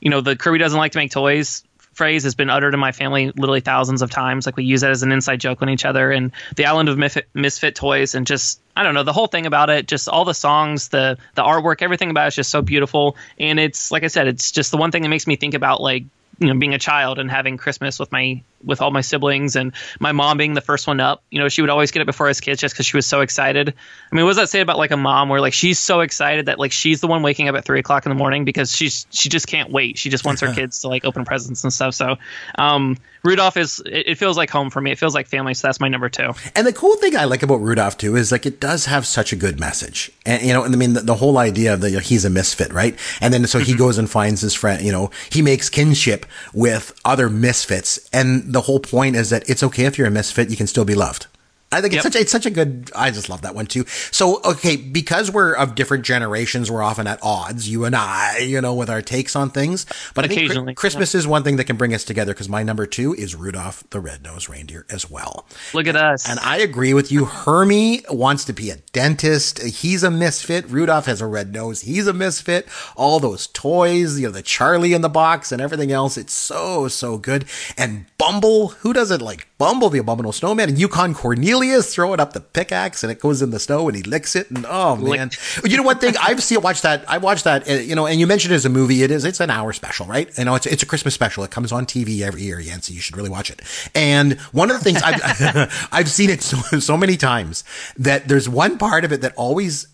you 0.00 0.10
know, 0.10 0.20
the 0.20 0.34
Kirby 0.34 0.58
doesn't 0.58 0.78
like 0.78 0.92
to 0.92 0.98
make 0.98 1.12
toys 1.12 1.62
phrase 1.94 2.24
has 2.24 2.34
been 2.34 2.50
uttered 2.50 2.74
in 2.74 2.80
my 2.80 2.92
family 2.92 3.30
literally 3.30 3.60
thousands 3.60 4.02
of 4.02 4.10
times. 4.10 4.46
Like 4.46 4.56
we 4.56 4.64
use 4.64 4.82
that 4.82 4.90
as 4.90 5.02
an 5.02 5.12
inside 5.12 5.40
joke 5.40 5.62
on 5.62 5.68
each 5.68 5.84
other. 5.84 6.10
And 6.10 6.32
the 6.56 6.66
Island 6.66 6.88
of 6.88 6.98
Misfit, 6.98 7.28
Misfit 7.34 7.74
Toys, 7.74 8.14
and 8.14 8.26
just 8.26 8.60
I 8.76 8.82
don't 8.82 8.94
know 8.94 9.02
the 9.02 9.12
whole 9.12 9.26
thing 9.26 9.46
about 9.46 9.70
it. 9.70 9.86
Just 9.86 10.08
all 10.08 10.24
the 10.24 10.34
songs, 10.34 10.88
the 10.88 11.18
the 11.34 11.42
artwork, 11.42 11.82
everything 11.82 12.10
about 12.10 12.26
it 12.26 12.28
is 12.28 12.36
just 12.36 12.50
so 12.50 12.62
beautiful. 12.62 13.16
And 13.38 13.58
it's 13.58 13.90
like 13.90 14.04
I 14.04 14.08
said, 14.08 14.28
it's 14.28 14.52
just 14.52 14.70
the 14.70 14.76
one 14.76 14.90
thing 14.90 15.02
that 15.02 15.08
makes 15.08 15.26
me 15.26 15.36
think 15.36 15.54
about 15.54 15.80
like 15.80 16.04
you 16.38 16.48
know 16.48 16.58
being 16.58 16.74
a 16.74 16.78
child 16.78 17.18
and 17.18 17.30
having 17.30 17.56
Christmas 17.56 17.98
with 17.98 18.10
my 18.12 18.42
with 18.64 18.80
all 18.80 18.90
my 18.90 19.00
siblings 19.00 19.56
and 19.56 19.72
my 20.00 20.12
mom 20.12 20.36
being 20.36 20.54
the 20.54 20.60
first 20.60 20.86
one 20.86 21.00
up. 21.00 21.22
You 21.30 21.40
know, 21.40 21.48
she 21.48 21.60
would 21.60 21.70
always 21.70 21.90
get 21.90 22.02
it 22.02 22.06
before 22.06 22.28
us 22.28 22.40
kids 22.40 22.60
just 22.60 22.74
because 22.74 22.86
she 22.86 22.96
was 22.96 23.06
so 23.06 23.20
excited. 23.20 23.68
I 23.68 24.14
mean, 24.14 24.24
what 24.24 24.30
does 24.30 24.36
that 24.38 24.48
say 24.48 24.60
about 24.60 24.78
like 24.78 24.90
a 24.90 24.96
mom 24.96 25.28
where 25.28 25.40
like 25.40 25.52
she's 25.52 25.78
so 25.78 26.00
excited 26.00 26.46
that 26.46 26.58
like 26.58 26.72
she's 26.72 27.00
the 27.00 27.06
one 27.06 27.22
waking 27.22 27.48
up 27.48 27.56
at 27.56 27.64
three 27.64 27.80
o'clock 27.80 28.06
in 28.06 28.10
the 28.10 28.16
morning 28.16 28.44
because 28.44 28.74
she's 28.74 29.06
she 29.10 29.28
just 29.28 29.46
can't 29.46 29.70
wait. 29.70 29.98
She 29.98 30.10
just 30.10 30.24
wants 30.24 30.40
her 30.40 30.52
kids 30.52 30.80
to 30.80 30.88
like 30.88 31.04
open 31.04 31.24
presents 31.24 31.64
and 31.64 31.72
stuff. 31.72 31.94
So 31.94 32.16
um, 32.58 32.96
Rudolph 33.24 33.56
is 33.56 33.82
it, 33.86 34.08
it, 34.08 34.18
feels 34.18 34.36
like 34.36 34.50
home 34.50 34.70
for 34.70 34.80
me. 34.80 34.90
It 34.90 34.98
feels 34.98 35.14
like 35.14 35.26
family. 35.26 35.54
So 35.54 35.66
that's 35.66 35.80
my 35.80 35.88
number 35.88 36.08
two. 36.08 36.32
And 36.54 36.66
the 36.66 36.72
cool 36.72 36.94
thing 36.96 37.16
I 37.16 37.24
like 37.24 37.42
about 37.42 37.56
Rudolph 37.56 37.96
too 37.96 38.16
is 38.16 38.30
like 38.30 38.44
it 38.44 38.60
does 38.60 38.84
have 38.84 39.06
such 39.06 39.32
a 39.32 39.36
good 39.36 39.58
message. 39.58 40.10
And 40.26 40.42
you 40.42 40.52
know, 40.52 40.62
and 40.62 40.74
I 40.74 40.78
mean, 40.78 40.92
the, 40.92 41.00
the 41.00 41.14
whole 41.14 41.38
idea 41.38 41.72
of 41.72 41.80
the 41.80 42.00
he's 42.00 42.24
a 42.24 42.30
misfit, 42.30 42.72
right? 42.72 42.98
And 43.20 43.32
then 43.32 43.46
so 43.46 43.58
he 43.58 43.72
mm-hmm. 43.72 43.78
goes 43.78 43.98
and 43.98 44.08
finds 44.10 44.42
his 44.42 44.54
friend. 44.54 44.82
You 44.82 44.92
know, 44.92 45.10
he 45.30 45.40
makes 45.40 45.70
kinship 45.70 46.26
with 46.52 46.98
other 47.04 47.30
misfits, 47.30 48.08
and 48.12 48.52
the 48.54 48.62
whole 48.62 48.80
point 48.80 49.16
is 49.16 49.30
that 49.30 49.48
it's 49.48 49.62
okay 49.62 49.84
if 49.84 49.98
you're 49.98 50.06
a 50.06 50.10
misfit, 50.10 50.50
you 50.50 50.56
can 50.56 50.66
still 50.66 50.84
be 50.84 50.94
loved. 50.94 51.26
I 51.72 51.80
think 51.80 51.94
it's 51.94 52.04
yep. 52.04 52.12
such 52.12 52.16
a, 52.16 52.20
it's 52.20 52.32
such 52.32 52.46
a 52.46 52.50
good. 52.50 52.90
I 52.94 53.10
just 53.10 53.28
love 53.28 53.42
that 53.42 53.54
one 53.54 53.66
too. 53.66 53.84
So 54.12 54.40
okay, 54.44 54.76
because 54.76 55.30
we're 55.30 55.54
of 55.54 55.74
different 55.74 56.04
generations, 56.04 56.70
we're 56.70 56.82
often 56.82 57.06
at 57.06 57.18
odds. 57.22 57.68
You 57.68 57.84
and 57.84 57.96
I, 57.96 58.38
you 58.38 58.60
know, 58.60 58.74
with 58.74 58.88
our 58.88 59.02
takes 59.02 59.34
on 59.34 59.50
things. 59.50 59.84
But 60.14 60.24
occasionally, 60.24 60.74
Christmas 60.74 61.14
yeah. 61.14 61.18
is 61.18 61.26
one 61.26 61.42
thing 61.42 61.56
that 61.56 61.64
can 61.64 61.76
bring 61.76 61.92
us 61.92 62.04
together. 62.04 62.32
Because 62.32 62.48
my 62.48 62.62
number 62.62 62.86
two 62.86 63.12
is 63.14 63.34
Rudolph 63.34 63.82
the 63.90 63.98
Red-Nosed 63.98 64.48
Reindeer 64.48 64.86
as 64.88 65.10
well. 65.10 65.46
Look 65.72 65.88
at 65.88 65.96
us. 65.96 66.28
And 66.28 66.38
I 66.40 66.58
agree 66.58 66.94
with 66.94 67.10
you. 67.10 67.24
Hermie 67.24 68.02
wants 68.08 68.44
to 68.44 68.52
be 68.52 68.70
a 68.70 68.76
dentist. 68.92 69.60
He's 69.60 70.04
a 70.04 70.10
misfit. 70.10 70.70
Rudolph 70.70 71.06
has 71.06 71.20
a 71.20 71.26
red 71.26 71.52
nose. 71.52 71.80
He's 71.80 72.06
a 72.06 72.12
misfit. 72.12 72.68
All 72.94 73.18
those 73.18 73.48
toys, 73.48 74.20
you 74.20 74.26
know, 74.26 74.32
the 74.32 74.42
Charlie 74.42 74.92
in 74.92 75.02
the 75.02 75.08
box 75.08 75.50
and 75.50 75.60
everything 75.60 75.90
else. 75.90 76.16
It's 76.16 76.32
so 76.32 76.86
so 76.88 77.18
good. 77.18 77.46
And 77.76 78.06
Bumble, 78.16 78.68
who 78.68 78.92
doesn't 78.92 79.20
like 79.20 79.48
Bumble, 79.64 79.88
the 79.88 79.98
abominable 79.98 80.32
snowman, 80.32 80.68
and 80.68 80.78
Yukon 80.78 81.14
Cornelius 81.14 81.94
throwing 81.94 82.20
up 82.20 82.34
the 82.34 82.40
pickaxe 82.40 83.02
and 83.02 83.10
it 83.10 83.18
goes 83.18 83.40
in 83.40 83.48
the 83.48 83.58
snow 83.58 83.88
and 83.88 83.96
he 83.96 84.02
licks 84.02 84.36
it. 84.36 84.50
And 84.50 84.66
oh 84.68 84.94
man, 84.94 85.30
you 85.64 85.78
know 85.78 85.82
one 85.82 85.98
thing 85.98 86.14
I've 86.20 86.42
seen 86.42 86.60
watched 86.60 86.82
that. 86.82 87.02
I 87.08 87.16
watched 87.16 87.44
that. 87.44 87.66
Uh, 87.66 87.72
you 87.72 87.94
know, 87.94 88.06
and 88.06 88.20
you 88.20 88.26
mentioned 88.26 88.52
it 88.52 88.56
as 88.56 88.66
a 88.66 88.68
movie. 88.68 89.02
It 89.02 89.10
is. 89.10 89.24
It's 89.24 89.40
an 89.40 89.48
hour 89.48 89.72
special, 89.72 90.04
right? 90.04 90.28
You 90.36 90.44
know, 90.44 90.54
it's 90.54 90.66
it's 90.66 90.82
a 90.82 90.86
Christmas 90.86 91.14
special. 91.14 91.44
It 91.44 91.50
comes 91.50 91.72
on 91.72 91.86
TV 91.86 92.20
every 92.20 92.42
year, 92.42 92.60
Yancey. 92.60 92.92
You 92.92 93.00
should 93.00 93.16
really 93.16 93.30
watch 93.30 93.50
it. 93.50 93.62
And 93.94 94.38
one 94.52 94.70
of 94.70 94.76
the 94.76 94.84
things 94.84 95.00
I've 95.02 95.88
I've 95.92 96.10
seen 96.10 96.28
it 96.28 96.42
so 96.42 96.78
so 96.78 96.98
many 96.98 97.16
times 97.16 97.64
that 97.96 98.28
there's 98.28 98.50
one 98.50 98.76
part 98.76 99.06
of 99.06 99.12
it 99.12 99.22
that 99.22 99.32
always 99.34 99.86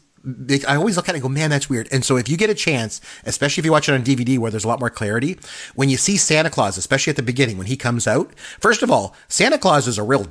I 0.68 0.76
always 0.76 0.96
look 0.96 1.08
at 1.08 1.14
it 1.14 1.18
and 1.18 1.22
go, 1.22 1.28
man, 1.28 1.50
that's 1.50 1.70
weird. 1.70 1.88
And 1.90 2.04
so 2.04 2.16
if 2.16 2.28
you 2.28 2.36
get 2.36 2.50
a 2.50 2.54
chance, 2.54 3.00
especially 3.24 3.62
if 3.62 3.64
you 3.64 3.72
watch 3.72 3.88
it 3.88 3.94
on 3.94 4.02
DVD 4.02 4.38
where 4.38 4.50
there's 4.50 4.64
a 4.64 4.68
lot 4.68 4.80
more 4.80 4.90
clarity, 4.90 5.38
when 5.74 5.88
you 5.88 5.96
see 5.96 6.16
Santa 6.16 6.50
Claus, 6.50 6.76
especially 6.76 7.10
at 7.10 7.16
the 7.16 7.22
beginning 7.22 7.56
when 7.56 7.66
he 7.66 7.76
comes 7.76 8.06
out, 8.06 8.34
first 8.60 8.82
of 8.82 8.90
all, 8.90 9.14
Santa 9.28 9.58
Claus 9.58 9.88
is 9.88 9.98
a 9.98 10.02
real 10.02 10.26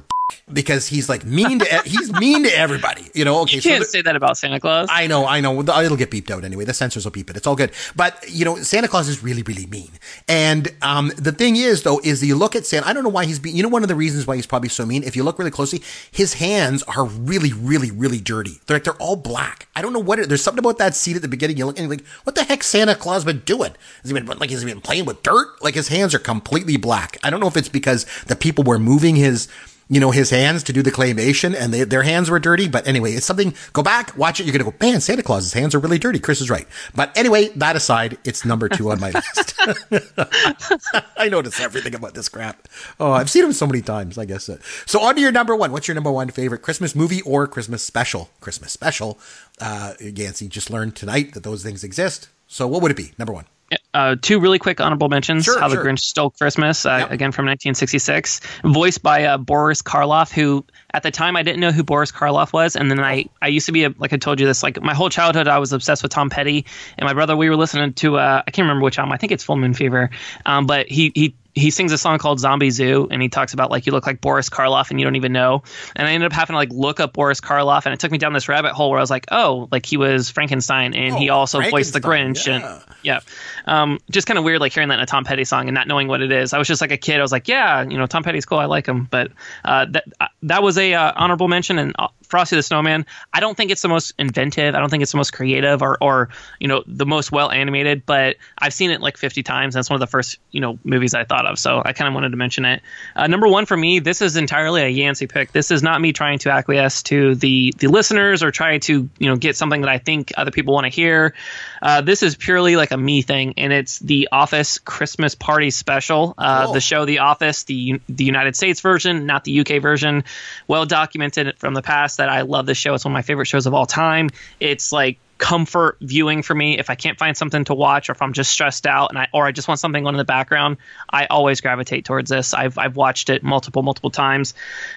because 0.51 0.87
he's 0.87 1.09
like 1.09 1.25
mean 1.25 1.59
to 1.59 1.81
he's 1.85 2.11
mean 2.13 2.43
to 2.43 2.57
everybody. 2.57 3.09
You 3.13 3.25
know, 3.25 3.41
okay. 3.41 3.57
You 3.57 3.61
can't 3.61 3.83
so 3.83 3.89
say 3.89 4.01
that 4.01 4.15
about 4.15 4.37
Santa 4.37 4.59
Claus. 4.59 4.87
I 4.91 5.07
know, 5.07 5.25
I 5.25 5.41
know. 5.41 5.59
It'll 5.61 5.97
get 5.97 6.11
beeped 6.11 6.31
out 6.31 6.43
anyway. 6.43 6.65
The 6.65 6.73
censors 6.73 7.05
will 7.05 7.11
beep 7.11 7.29
it. 7.29 7.37
It's 7.37 7.47
all 7.47 7.55
good. 7.55 7.71
But 7.95 8.23
you 8.29 8.45
know, 8.45 8.57
Santa 8.57 8.87
Claus 8.87 9.07
is 9.07 9.23
really, 9.23 9.43
really 9.43 9.65
mean. 9.65 9.91
And 10.27 10.73
um, 10.81 11.11
the 11.17 11.31
thing 11.31 11.55
is, 11.55 11.83
though, 11.83 11.99
is 12.03 12.23
you 12.23 12.35
look 12.35 12.55
at 12.55 12.65
Santa. 12.65 12.87
I 12.87 12.93
don't 12.93 13.03
know 13.03 13.09
why 13.09 13.25
he's 13.25 13.39
being. 13.39 13.55
You 13.55 13.63
know, 13.63 13.69
one 13.69 13.83
of 13.83 13.89
the 13.89 13.95
reasons 13.95 14.27
why 14.27 14.35
he's 14.35 14.45
probably 14.45 14.69
so 14.69 14.85
mean. 14.85 15.03
If 15.03 15.15
you 15.15 15.23
look 15.23 15.39
really 15.39 15.51
closely, 15.51 15.81
his 16.11 16.33
hands 16.35 16.83
are 16.83 17.05
really, 17.05 17.53
really, 17.53 17.91
really 17.91 18.19
dirty. 18.19 18.59
They're 18.65 18.75
like 18.75 18.83
they're 18.83 18.93
all 18.95 19.15
black. 19.15 19.67
I 19.75 19.81
don't 19.81 19.93
know 19.93 19.99
what. 19.99 20.19
It, 20.19 20.29
there's 20.29 20.43
something 20.43 20.59
about 20.59 20.77
that 20.79 20.95
seat 20.95 21.15
at 21.15 21.21
the 21.21 21.27
beginning. 21.27 21.57
You 21.57 21.65
look 21.65 21.77
and 21.77 21.87
you're 21.87 21.97
like, 21.97 22.05
what 22.23 22.35
the 22.35 22.43
heck, 22.43 22.63
Santa 22.63 22.95
Claus 22.95 23.25
been 23.25 23.39
doing? 23.39 23.73
Has 24.01 24.11
he 24.11 24.13
been 24.13 24.25
like 24.25 24.49
has 24.49 24.61
he 24.61 24.67
been 24.67 24.81
playing 24.81 25.05
with 25.05 25.23
dirt? 25.23 25.61
Like 25.61 25.75
his 25.75 25.87
hands 25.87 26.13
are 26.13 26.19
completely 26.19 26.77
black. 26.77 27.17
I 27.23 27.29
don't 27.29 27.39
know 27.39 27.47
if 27.47 27.57
it's 27.57 27.69
because 27.69 28.05
the 28.27 28.35
people 28.35 28.63
were 28.63 28.79
moving 28.79 29.15
his 29.15 29.47
you 29.89 29.99
know, 29.99 30.11
his 30.11 30.29
hands 30.29 30.61
to 30.63 30.73
do 30.73 30.83
the 30.83 30.91
claymation 30.91 31.55
and 31.55 31.73
they, 31.73 31.83
their 31.83 32.03
hands 32.03 32.29
were 32.29 32.39
dirty. 32.39 32.67
But 32.67 32.87
anyway, 32.87 33.13
it's 33.13 33.25
something, 33.25 33.55
go 33.73 33.81
back, 33.81 34.15
watch 34.15 34.39
it. 34.39 34.45
You're 34.45 34.53
going 34.53 34.71
to 34.71 34.77
go, 34.77 34.85
man, 34.85 35.01
Santa 35.01 35.23
Claus's 35.23 35.53
hands 35.53 35.73
are 35.73 35.79
really 35.79 35.97
dirty. 35.97 36.19
Chris 36.19 36.41
is 36.41 36.49
right. 36.49 36.67
But 36.93 37.15
anyway, 37.17 37.47
that 37.55 37.75
aside, 37.75 38.19
it's 38.23 38.45
number 38.45 38.69
two 38.69 38.91
on 38.91 38.99
my 38.99 39.09
list. 39.09 39.55
I 41.17 41.27
notice 41.29 41.59
everything 41.59 41.95
about 41.95 42.13
this 42.13 42.29
crap. 42.29 42.67
Oh, 42.99 43.11
I've 43.11 43.31
seen 43.31 43.43
him 43.43 43.51
so 43.51 43.65
many 43.65 43.81
times, 43.81 44.19
I 44.19 44.25
guess. 44.25 44.47
So 44.85 45.01
on 45.01 45.15
to 45.15 45.21
your 45.21 45.31
number 45.31 45.55
one. 45.55 45.71
What's 45.71 45.87
your 45.87 45.95
number 45.95 46.11
one 46.11 46.29
favorite 46.29 46.61
Christmas 46.61 46.95
movie 46.95 47.23
or 47.23 47.47
Christmas 47.47 47.81
special? 47.81 48.29
Christmas 48.41 48.71
special. 48.71 49.19
Uh, 49.59 49.93
Yancey 49.99 50.47
just 50.47 50.69
learned 50.69 50.95
tonight 50.95 51.33
that 51.33 51.43
those 51.43 51.63
things 51.63 51.83
exist. 51.83 52.29
So 52.47 52.67
what 52.67 52.83
would 52.83 52.91
it 52.91 52.97
be? 52.97 53.13
Number 53.17 53.33
one. 53.33 53.45
Uh, 53.93 54.15
two 54.21 54.39
really 54.39 54.59
quick 54.59 54.79
honorable 54.79 55.09
mentions. 55.09 55.45
Sure, 55.45 55.59
How 55.59 55.69
sure. 55.69 55.83
the 55.83 55.89
Grinch 55.89 55.99
Stole 55.99 56.29
Christmas, 56.31 56.85
uh, 56.85 56.97
Yep. 57.01 57.11
again 57.11 57.31
from 57.31 57.45
1966, 57.45 58.41
voiced 58.63 59.01
by 59.03 59.23
uh, 59.25 59.37
Boris 59.37 59.81
Karloff, 59.81 60.31
who 60.31 60.65
at 60.93 61.03
the 61.03 61.11
time 61.11 61.35
I 61.35 61.43
didn't 61.43 61.59
know 61.59 61.71
who 61.71 61.83
Boris 61.83 62.11
Karloff 62.11 62.53
was, 62.53 62.75
and 62.75 62.89
then 62.89 62.99
I 62.99 63.25
I 63.41 63.47
used 63.47 63.65
to 63.67 63.71
be 63.71 63.83
a, 63.85 63.93
like 63.97 64.13
I 64.13 64.17
told 64.17 64.39
you 64.39 64.45
this 64.45 64.63
like 64.63 64.81
my 64.81 64.93
whole 64.93 65.09
childhood 65.09 65.47
I 65.47 65.59
was 65.59 65.73
obsessed 65.73 66.01
with 66.03 66.11
Tom 66.11 66.29
Petty, 66.29 66.65
and 66.97 67.05
my 67.05 67.13
brother 67.13 67.35
we 67.35 67.49
were 67.49 67.55
listening 67.55 67.93
to 67.93 68.17
uh, 68.17 68.41
I 68.47 68.51
can't 68.51 68.65
remember 68.65 68.83
which 68.83 68.97
album 68.99 69.11
I 69.13 69.17
think 69.17 69.31
it's 69.31 69.43
Full 69.43 69.57
Moon 69.57 69.73
Fever, 69.73 70.09
um, 70.45 70.65
but 70.65 70.87
he 70.87 71.11
he 71.15 71.35
he 71.59 71.71
sings 71.71 71.91
a 71.91 71.97
song 71.97 72.17
called 72.17 72.39
Zombie 72.39 72.69
Zoo, 72.69 73.07
and 73.11 73.21
he 73.21 73.29
talks 73.29 73.53
about 73.53 73.69
like 73.69 73.85
you 73.85 73.91
look 73.91 74.05
like 74.07 74.21
Boris 74.21 74.49
Karloff 74.49 74.89
and 74.89 74.99
you 74.99 75.05
don't 75.05 75.15
even 75.15 75.33
know. 75.33 75.63
And 75.95 76.07
I 76.07 76.11
ended 76.11 76.27
up 76.27 76.33
having 76.33 76.53
to 76.53 76.57
like 76.57 76.71
look 76.71 76.99
up 76.99 77.13
Boris 77.13 77.41
Karloff, 77.41 77.85
and 77.85 77.93
it 77.93 77.99
took 77.99 78.11
me 78.11 78.17
down 78.17 78.33
this 78.33 78.47
rabbit 78.49 78.73
hole 78.73 78.89
where 78.89 78.99
I 78.99 79.01
was 79.03 79.09
like, 79.09 79.25
oh, 79.31 79.67
like 79.71 79.85
he 79.85 79.97
was 79.97 80.29
Frankenstein, 80.29 80.93
and 80.93 81.15
he 81.15 81.29
Oh, 81.29 81.35
also 81.35 81.61
voiced 81.61 81.93
the 81.93 82.01
Grinch, 82.01 82.47
yeah. 82.47 82.55
and 82.55 82.83
yeah, 83.03 83.19
um, 83.65 83.99
just 84.09 84.27
kind 84.27 84.37
of 84.37 84.43
weird 84.43 84.59
like 84.59 84.73
hearing 84.73 84.89
that 84.89 84.95
in 84.95 85.01
a 85.01 85.05
Tom 85.05 85.23
Petty 85.23 85.43
song 85.45 85.67
and 85.67 85.75
not 85.75 85.87
knowing 85.87 86.07
what 86.07 86.21
it 86.21 86.31
is. 86.31 86.53
I 86.53 86.57
was 86.57 86.67
just 86.67 86.81
like 86.81 86.91
a 86.91 86.97
kid. 86.97 87.19
I 87.19 87.21
was 87.21 87.31
like, 87.31 87.47
yeah, 87.47 87.81
you 87.83 87.97
know, 87.97 88.05
Tom 88.07 88.23
Petty's 88.23 88.45
cool. 88.45 88.57
I 88.59 88.65
like 88.65 88.85
him, 88.87 89.07
but 89.09 89.31
uh, 89.65 89.85
that 89.89 90.05
uh, 90.19 90.27
that 90.43 90.63
was 90.63 90.77
a 90.77 90.93
uh, 90.93 91.13
honorable 91.15 91.47
mention. 91.47 91.77
And 91.79 91.95
uh, 91.99 92.07
Frosty 92.29 92.55
the 92.55 92.63
Snowman, 92.63 93.05
I 93.33 93.39
don't 93.39 93.57
think 93.57 93.71
it's 93.71 93.81
the 93.81 93.89
most 93.89 94.13
inventive. 94.19 94.75
I 94.75 94.79
don't 94.79 94.89
think 94.89 95.03
it's 95.03 95.11
the 95.11 95.17
most 95.17 95.33
creative 95.33 95.81
or 95.81 95.97
or 95.99 96.29
you 96.59 96.67
know 96.67 96.83
the 96.85 97.05
most 97.05 97.31
well 97.31 97.51
animated, 97.51 98.05
but 98.05 98.37
I've 98.59 98.73
seen 98.73 98.91
it 98.91 99.01
like 99.01 99.17
50 99.17 99.43
times. 99.43 99.73
That's 99.73 99.89
one 99.89 99.95
of 99.95 99.99
the 99.99 100.07
first 100.07 100.37
you 100.51 100.61
know 100.61 100.79
movies 100.83 101.13
I 101.13 101.23
thought 101.23 101.45
of, 101.45 101.57
so 101.59 101.81
I 101.83 101.93
kind 101.93 102.07
of 102.07 102.13
wanted 102.13 102.29
to 102.29 102.37
mention 102.37 102.65
it. 102.65 102.81
Uh, 103.15 103.27
number 103.27 103.47
one 103.47 103.65
for 103.65 103.75
me, 103.75 103.99
this 103.99 104.21
is 104.21 104.37
entirely 104.37 104.83
a 104.83 104.87
Yancey 104.87 105.27
pick. 105.27 105.51
This 105.51 105.71
is 105.71 105.81
not 105.81 105.99
me 105.99 106.13
trying 106.13 106.39
to 106.39 106.51
acquiesce 106.51 107.03
to 107.03 107.35
the 107.35 107.73
the 107.79 107.87
listeners 107.87 108.43
or 108.43 108.51
try 108.51 108.77
to 108.77 109.09
you 109.17 109.27
know 109.27 109.35
get 109.35 109.57
something 109.57 109.81
that 109.81 109.89
I 109.89 109.97
think 109.97 110.31
other 110.37 110.51
people 110.51 110.73
want 110.73 110.85
to 110.85 110.89
hear. 110.89 111.33
Uh, 111.81 112.01
this 112.01 112.23
is 112.23 112.35
purely 112.35 112.75
like 112.75 112.91
a 112.91 112.97
me 112.97 113.21
thing, 113.21 113.53
and 113.57 113.71
it's 113.71 113.99
the 113.99 114.29
Office 114.31 114.77
Christmas 114.79 115.35
Party 115.35 115.71
Special. 115.71 116.33
Uh, 116.37 116.65
Cool. 116.65 116.73
The 116.73 116.81
show 116.81 117.05
The 117.05 117.19
Office, 117.19 117.63
the 117.63 118.01
the 118.09 118.23
United 118.23 118.55
States 118.55 118.81
version, 118.81 119.25
not 119.25 119.43
the 119.43 119.59
UK 119.61 119.81
version. 119.81 120.23
Well 120.67 120.85
documented 120.85 121.57
from 121.57 121.73
the 121.73 121.81
past 121.81 122.17
that 122.17 122.29
I 122.29 122.41
love 122.41 122.65
this 122.65 122.77
show. 122.77 122.93
It's 122.93 123.05
one 123.05 123.11
of 123.11 123.13
my 123.13 123.21
favorite 123.21 123.45
shows 123.45 123.65
of 123.65 123.73
all 123.73 123.85
time. 123.85 124.29
It's 124.59 124.91
like 124.91 125.19
comfort 125.39 125.97
viewing 126.01 126.41
for 126.43 126.53
me 126.53 126.77
if 126.77 126.89
i 126.89 126.95
can't 126.95 127.17
find 127.17 127.35
something 127.37 127.63
to 127.63 127.73
watch 127.73 128.09
or 128.09 128.11
if 128.11 128.21
i'm 128.21 128.33
just 128.33 128.51
stressed 128.51 128.85
out 128.85 129.09
and 129.09 129.17
i 129.17 129.25
or 129.33 129.45
i 129.45 129.53
just 129.53 129.69
want 129.69 129.79
something 129.79 130.05
on 130.05 130.13
in 130.13 130.17
the 130.17 130.25
background 130.25 130.75
i 131.09 131.27
always 131.27 131.61
gravitate 131.61 132.03
towards 132.03 132.29
this 132.29 132.53
i've, 132.53 132.77
I've 132.77 132.97
watched 132.97 133.29
it 133.29 133.41
multiple 133.41 133.81
multiple 133.81 134.09
times 134.09 134.53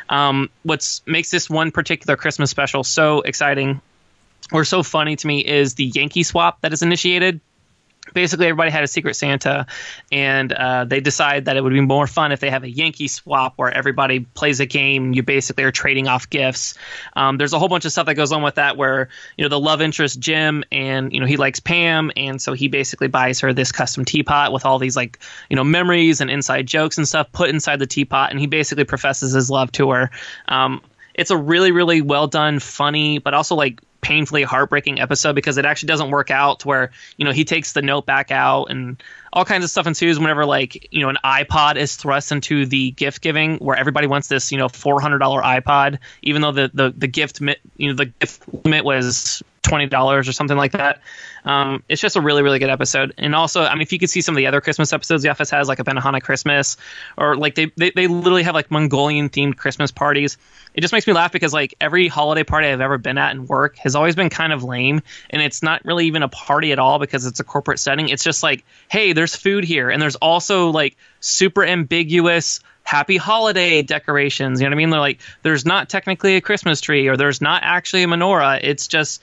um, 0.09 0.51
what's 0.65 1.01
makes 1.07 1.31
this 1.31 1.49
one 1.49 1.71
particular 1.71 2.17
christmas 2.17 2.51
special 2.51 2.83
so 2.83 3.21
exciting 3.21 3.81
or 4.53 4.65
so 4.65 4.83
funny 4.83 5.17
to 5.17 5.27
me 5.27 5.41
is 5.41 5.75
the 5.75 5.85
Yankee 5.85 6.23
swap 6.23 6.61
that 6.61 6.73
is 6.73 6.83
initiated. 6.83 7.41
Basically, 8.15 8.47
everybody 8.47 8.71
had 8.73 8.83
a 8.83 8.89
secret 8.89 9.15
Santa, 9.15 9.65
and 10.11 10.53
uh, 10.53 10.85
they 10.85 11.01
decide 11.01 11.45
that 11.45 11.57
it 11.57 11.63
would 11.63 11.73
be 11.73 11.81
more 11.81 12.09
fun 12.09 12.33
if 12.33 12.41
they 12.41 12.51
have 12.51 12.65
a 12.65 12.69
Yankee 12.69 13.07
swap 13.07 13.55
where 13.57 13.71
everybody 13.71 14.21
plays 14.21 14.59
a 14.59 14.67
game. 14.67 15.15
You 15.15 15.23
basically 15.23 15.65
are 15.65 15.71
trading 15.71 16.09
off 16.09 16.29
gifts. 16.29 16.75
Um, 17.15 17.39
there's 17.39 17.53
a 17.53 17.61
whole 17.61 17.69
bunch 17.69 17.85
of 17.85 17.93
stuff 17.93 18.07
that 18.07 18.15
goes 18.15 18.33
on 18.33 18.43
with 18.43 18.57
that, 18.57 18.77
where 18.77 19.09
you 19.39 19.45
know 19.45 19.49
the 19.49 19.61
love 19.61 19.81
interest 19.81 20.19
Jim, 20.19 20.65
and 20.73 21.13
you 21.13 21.21
know 21.21 21.27
he 21.27 21.37
likes 21.37 21.61
Pam, 21.61 22.11
and 22.17 22.43
so 22.43 22.55
he 22.55 22.67
basically 22.67 23.09
buys 23.09 23.39
her 23.41 23.53
this 23.53 23.71
custom 23.71 24.05
teapot 24.05 24.53
with 24.53 24.67
all 24.67 24.81
these 24.81 24.97
like 24.97 25.21
you 25.49 25.55
know 25.55 25.65
memories 25.65 26.21
and 26.21 26.29
inside 26.29 26.67
jokes 26.67 26.99
and 26.99 27.07
stuff 27.07 27.31
put 27.31 27.51
inside 27.51 27.79
the 27.79 27.87
teapot, 27.87 28.31
and 28.31 28.41
he 28.41 28.49
basically 28.49 28.85
professes 28.85 29.33
his 29.33 29.49
love 29.49 29.71
to 29.73 29.91
her. 29.91 30.11
Um, 30.49 30.83
it's 31.15 31.31
a 31.31 31.37
really 31.37 31.73
really 31.73 32.01
well 32.01 32.27
done 32.27 32.59
funny 32.59 33.19
but 33.19 33.35
also 33.35 33.55
like 33.55 33.81
painfully 34.03 34.43
heartbreaking 34.43 35.01
episode 35.01 35.35
because 35.35 35.57
it 35.59 35.65
actually 35.65 35.87
doesn't 35.87 36.11
work 36.11 36.31
out 36.31 36.61
to 36.61 36.69
where 36.69 36.91
you 37.17 37.25
know 37.25 37.31
he 37.31 37.45
takes 37.45 37.73
the 37.73 37.81
note 37.81 38.05
back 38.05 38.33
out 38.33 38.65
and 38.65 39.01
all 39.33 39.45
kinds 39.45 39.63
of 39.65 39.71
stuff 39.71 39.87
ensues 39.87 40.19
whenever 40.19 40.45
like 40.45 40.89
you 40.93 41.01
know 41.01 41.09
an 41.09 41.17
ipod 41.25 41.77
is 41.77 41.95
thrust 41.95 42.33
into 42.33 42.67
the 42.67 42.91
gift 42.91 43.23
giving 43.23 43.57
where 43.59 43.77
everybody 43.77 44.09
wants 44.09 44.27
this 44.27 44.51
you 44.51 44.59
know 44.59 44.67
$400 44.67 45.21
ipod 45.21 45.99
even 46.21 46.43
though 46.43 46.53
the 46.53 46.71
the, 46.75 46.93
the 46.97 47.07
gift 47.07 47.41
you 47.41 47.89
know 47.89 47.95
the 47.95 48.07
gift 48.07 48.43
limit 48.65 48.85
was 48.85 49.43
$20 49.63 50.29
or 50.29 50.33
something 50.33 50.57
like 50.57 50.73
that. 50.73 51.01
Um, 51.45 51.83
it's 51.89 52.01
just 52.01 52.17
a 52.17 52.21
really 52.21 52.43
really 52.43 52.59
good 52.59 52.71
episode. 52.71 53.15
And 53.19 53.35
also 53.35 53.63
i 53.63 53.75
mean 53.75 53.83
if 53.83 53.93
you 53.93 53.99
could 53.99 54.11
see 54.11 54.21
some 54.21 54.35
of 54.35 54.37
the 54.37 54.47
other 54.47 54.61
christmas 54.61 54.93
episodes 54.93 55.23
the 55.23 55.29
office 55.29 55.51
has 55.51 55.69
like 55.69 55.79
a 55.79 55.85
benihana 55.85 56.21
christmas 56.23 56.77
or 57.17 57.37
like 57.37 57.55
they, 57.55 57.73
they, 57.77 57.91
they 57.91 58.07
literally 58.07 58.43
have 58.43 58.55
like 58.55 58.71
mongolian 58.71 59.29
themed 59.29 59.57
christmas 59.57 59.91
parties. 59.91 60.37
It 60.75 60.81
just 60.81 60.93
makes 60.93 61.07
me 61.07 61.13
laugh 61.13 61.33
because 61.33 61.53
like 61.53 61.75
every 61.81 62.09
holiday 62.09 62.45
party 62.45 62.69
i've 62.69 62.81
ever 62.81 62.99
been 62.99 63.19
at 63.19 63.35
in 63.35 63.47
work 63.47 63.77
has 63.79 63.95
always 63.95 64.15
been 64.15 64.31
kind 64.31 64.53
of 64.53 64.65
lame 64.65 65.03
and 65.31 65.43
it's 65.43 65.63
not 65.63 65.85
really 65.85 66.07
even 66.07 66.23
a 66.23 66.29
party 66.29 66.73
at 66.73 66.79
all 66.79 66.99
because 66.99 67.27
it's 67.27 67.41
a 67.41 67.45
corporate 67.45 67.79
setting. 67.79 68.09
It's 68.09 68.25
just 68.25 68.43
like 68.43 68.65
hey 68.89 69.13
there's 69.13 69.35
food 69.35 69.65
here 69.65 69.91
and 69.91 70.01
there's 70.03 70.17
also 70.17 70.71
like 70.71 70.97
super 71.21 71.65
ambiguous 71.65 72.61
happy 72.85 73.17
holiday 73.17 73.83
decorations. 73.83 74.61
You 74.61 74.67
know 74.67 74.71
what 74.71 74.75
i 74.75 74.79
mean? 74.79 74.91
They're 74.91 75.01
like 75.01 75.21
there's 75.43 75.65
not 75.65 75.89
technically 75.89 76.37
a 76.37 76.41
christmas 76.41 76.81
tree 76.81 77.09
or 77.09 77.17
there's 77.17 77.41
not 77.41 77.63
actually 77.65 78.03
a 78.03 78.07
menorah. 78.07 78.61
It's 78.63 78.87
just 78.87 79.23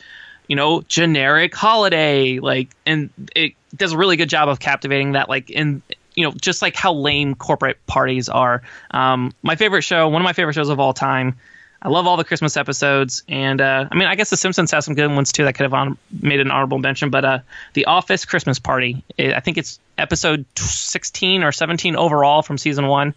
you 0.50 0.56
know 0.58 0.82
generic 0.82 1.56
holiday 1.56 2.40
like 2.40 2.76
and 2.86 3.10
it 3.36 3.54
does 3.74 3.94
a 3.94 3.98
really 3.98 4.18
good 4.18 4.30
job 4.30 4.50
of 4.50 4.60
captivating 4.60 5.14
that 5.14 5.30
like 5.30 5.50
in 5.50 5.82
you 6.16 6.26
know 6.26 6.32
just 6.32 6.62
like 6.62 6.76
how 6.76 6.92
lame 6.92 7.36
corporate 7.36 7.78
parties 7.86 8.28
are. 8.28 8.62
Um, 8.92 9.34
my 9.42 9.56
favorite 9.56 9.84
show 9.84 10.10
one 10.10 10.22
of 10.22 10.26
my 10.26 10.34
favorite 10.34 10.56
shows 10.56 10.68
of 10.68 10.80
all 10.80 10.92
time. 10.92 11.38
I 11.82 11.88
love 11.88 12.08
all 12.08 12.18
the 12.18 12.26
christmas 12.26 12.58
episodes 12.58 13.24
and 13.30 13.62
uh, 13.62 13.88
i 13.90 13.96
mean 13.96 14.10
i 14.10 14.16
guess 14.16 14.30
the 14.30 14.36
simpsons 14.36 14.70
has 14.72 14.84
some 14.84 14.96
good 14.96 15.08
ones 15.10 15.32
too 15.32 15.46
that 15.46 15.54
could 15.54 15.64
have 15.64 15.74
on, 15.74 15.98
made 16.12 16.42
an 16.42 16.52
honorable 16.52 16.78
mention 16.78 17.10
but 17.10 17.24
uh, 17.24 17.40
the 17.74 17.86
office 17.86 18.26
christmas 18.26 18.60
party. 18.60 19.02
I 19.18 19.36
I 19.36 19.40
think 19.40 19.58
it's 19.58 19.80
episode 19.98 20.46
16 20.58 21.42
or 21.42 21.54
17 21.54 21.96
overall 21.96 22.42
from 22.42 22.58
season 22.58 22.88
one 22.88 23.14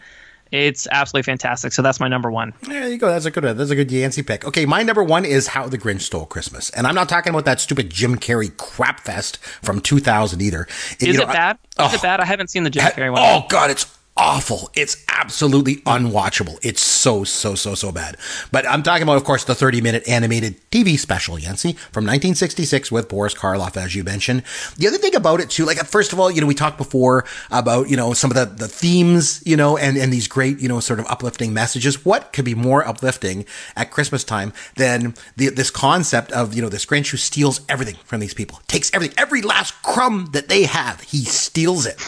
it's 0.52 0.86
absolutely 0.92 1.24
fantastic 1.24 1.72
so 1.72 1.82
that's 1.82 1.98
my 1.98 2.06
number 2.08 2.30
one 2.30 2.52
There 2.62 2.88
you 2.88 2.98
go. 2.98 3.08
That's 3.08 3.24
a 3.24 3.30
good. 3.30 3.44
Uh, 3.44 3.54
that's 3.54 3.70
a 3.70 3.74
good 3.74 3.90
Yancey 3.90 4.22
pick. 4.22 4.44
Okay, 4.44 4.64
my 4.66 4.82
number 4.82 5.02
one 5.02 5.24
is 5.24 5.48
How 5.48 5.66
the 5.66 5.78
Grinch 5.78 6.02
Stole 6.02 6.26
Christmas, 6.26 6.70
and 6.70 6.86
I'm 6.86 6.94
not 6.94 7.08
talking 7.08 7.30
about 7.30 7.44
that 7.46 7.58
stupid 7.60 7.90
Jim 7.90 8.16
Carrey 8.16 8.54
crap 8.56 9.00
fest 9.00 9.38
from 9.62 9.80
2000 9.80 10.40
either. 10.40 10.66
Is 11.00 11.08
you 11.08 11.14
it 11.14 11.16
know, 11.16 11.24
I- 11.24 11.32
bad 11.32 11.56
is 11.56 11.68
oh, 11.78 11.94
it 11.94 12.02
bad 12.02 12.20
i 12.20 12.24
haven't 12.24 12.48
seen 12.50 12.62
the 12.64 12.70
jim 12.70 12.84
carrey 12.84 13.10
one 13.10 13.22
Oh 13.24 13.46
God, 13.48 13.70
it's 13.70 13.86
awful. 14.16 14.70
It's 14.74 15.04
absolutely 15.08 15.76
unwatchable. 15.76 16.58
It's 16.62 16.82
so 16.82 17.24
so 17.24 17.54
so 17.54 17.74
so 17.74 17.92
bad. 17.92 18.16
But 18.50 18.68
I'm 18.68 18.82
talking 18.82 19.02
about, 19.02 19.16
of 19.16 19.24
course, 19.24 19.44
the 19.44 19.54
30 19.54 19.80
minute 19.80 20.06
animated 20.08 20.56
TV 20.70 20.98
special, 20.98 21.38
Yancey, 21.38 21.72
from 21.72 22.04
1966 22.04 22.92
with 22.92 23.08
Boris 23.08 23.34
Karloff, 23.34 23.76
as 23.76 23.94
you 23.94 24.04
mentioned. 24.04 24.42
The 24.76 24.88
other 24.88 24.98
thing 24.98 25.14
about 25.14 25.40
it 25.40 25.50
too, 25.50 25.64
like 25.64 25.78
first 25.78 26.12
of 26.12 26.20
all, 26.20 26.30
you 26.30 26.40
know, 26.40 26.46
we 26.46 26.54
talked 26.54 26.78
before 26.78 27.24
about 27.50 27.88
you 27.88 27.96
know 27.96 28.12
some 28.12 28.30
of 28.30 28.36
the 28.36 28.44
the 28.44 28.68
themes, 28.68 29.42
you 29.46 29.56
know, 29.56 29.76
and 29.76 29.96
and 29.96 30.12
these 30.12 30.28
great 30.28 30.60
you 30.60 30.68
know 30.68 30.80
sort 30.80 31.00
of 31.00 31.06
uplifting 31.06 31.54
messages. 31.54 32.04
What 32.04 32.32
could 32.32 32.44
be 32.44 32.54
more 32.54 32.86
uplifting 32.86 33.44
at 33.76 33.90
Christmas 33.90 34.24
time 34.24 34.52
than 34.76 35.14
the, 35.36 35.48
this 35.48 35.70
concept 35.70 36.32
of 36.32 36.54
you 36.54 36.62
know 36.62 36.68
this 36.68 36.86
Grinch 36.86 37.10
who 37.10 37.16
steals 37.16 37.60
everything 37.68 37.96
from 38.04 38.20
these 38.20 38.34
people, 38.34 38.60
takes 38.68 38.92
everything, 38.94 39.16
every 39.18 39.42
last 39.42 39.80
crumb 39.82 40.30
that 40.32 40.48
they 40.48 40.64
have, 40.64 41.00
he 41.00 41.24
steals 41.24 41.86
it. 41.86 42.00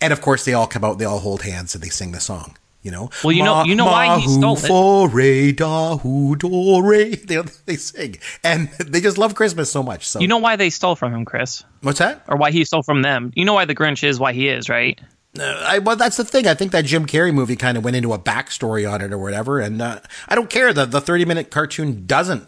And 0.00 0.12
of 0.12 0.20
course, 0.20 0.44
they 0.44 0.52
all 0.54 0.66
come 0.66 0.84
out, 0.84 0.98
they 0.98 1.04
all 1.04 1.18
hold 1.20 1.42
hands 1.42 1.74
and 1.74 1.82
they 1.82 1.88
sing 1.88 2.12
the 2.12 2.20
song. 2.20 2.56
You 2.82 2.92
know, 2.92 3.10
Well, 3.24 3.32
you 3.32 3.42
know- 3.42 3.64
you 3.64 3.74
know 3.74 3.86
why 3.86 4.20
he 4.20 4.28
stole 4.28 4.56
it. 4.56 5.12
Re 5.12 5.50
da 5.50 5.96
hu 5.96 6.36
do 6.36 6.80
re. 6.82 7.16
They, 7.26 7.42
they 7.64 7.74
sing, 7.76 8.18
and 8.44 8.68
they 8.78 9.00
just 9.00 9.18
love 9.18 9.34
Christmas 9.34 9.72
so 9.72 9.82
much. 9.82 10.06
So 10.06 10.20
You 10.20 10.28
know 10.28 10.38
why 10.38 10.54
they 10.54 10.70
stole 10.70 10.94
from 10.94 11.12
him, 11.12 11.24
Chris, 11.24 11.64
what's 11.82 11.98
that? 11.98 12.22
or 12.28 12.36
why 12.36 12.52
he 12.52 12.64
stole 12.64 12.84
from 12.84 13.02
them? 13.02 13.32
You 13.34 13.44
know 13.44 13.54
why 13.54 13.64
the 13.64 13.74
Grinch 13.74 14.04
is 14.04 14.20
why 14.20 14.34
he 14.34 14.46
is, 14.48 14.68
right? 14.68 15.00
Uh, 15.36 15.42
I, 15.66 15.78
well, 15.80 15.96
that's 15.96 16.16
the 16.16 16.24
thing. 16.24 16.46
I 16.46 16.54
think 16.54 16.70
that 16.72 16.84
Jim 16.84 17.06
Carrey 17.06 17.34
movie 17.34 17.56
kind 17.56 17.76
of 17.76 17.82
went 17.84 17.96
into 17.96 18.12
a 18.12 18.18
backstory 18.20 18.90
on 18.90 19.00
it 19.02 19.12
or 19.12 19.18
whatever, 19.18 19.58
and 19.58 19.82
uh, 19.82 19.98
I 20.28 20.34
don't 20.36 20.48
care. 20.48 20.72
The 20.72 20.86
the 20.86 21.00
thirty 21.00 21.24
minute 21.24 21.50
cartoon 21.50 22.06
doesn't 22.06 22.46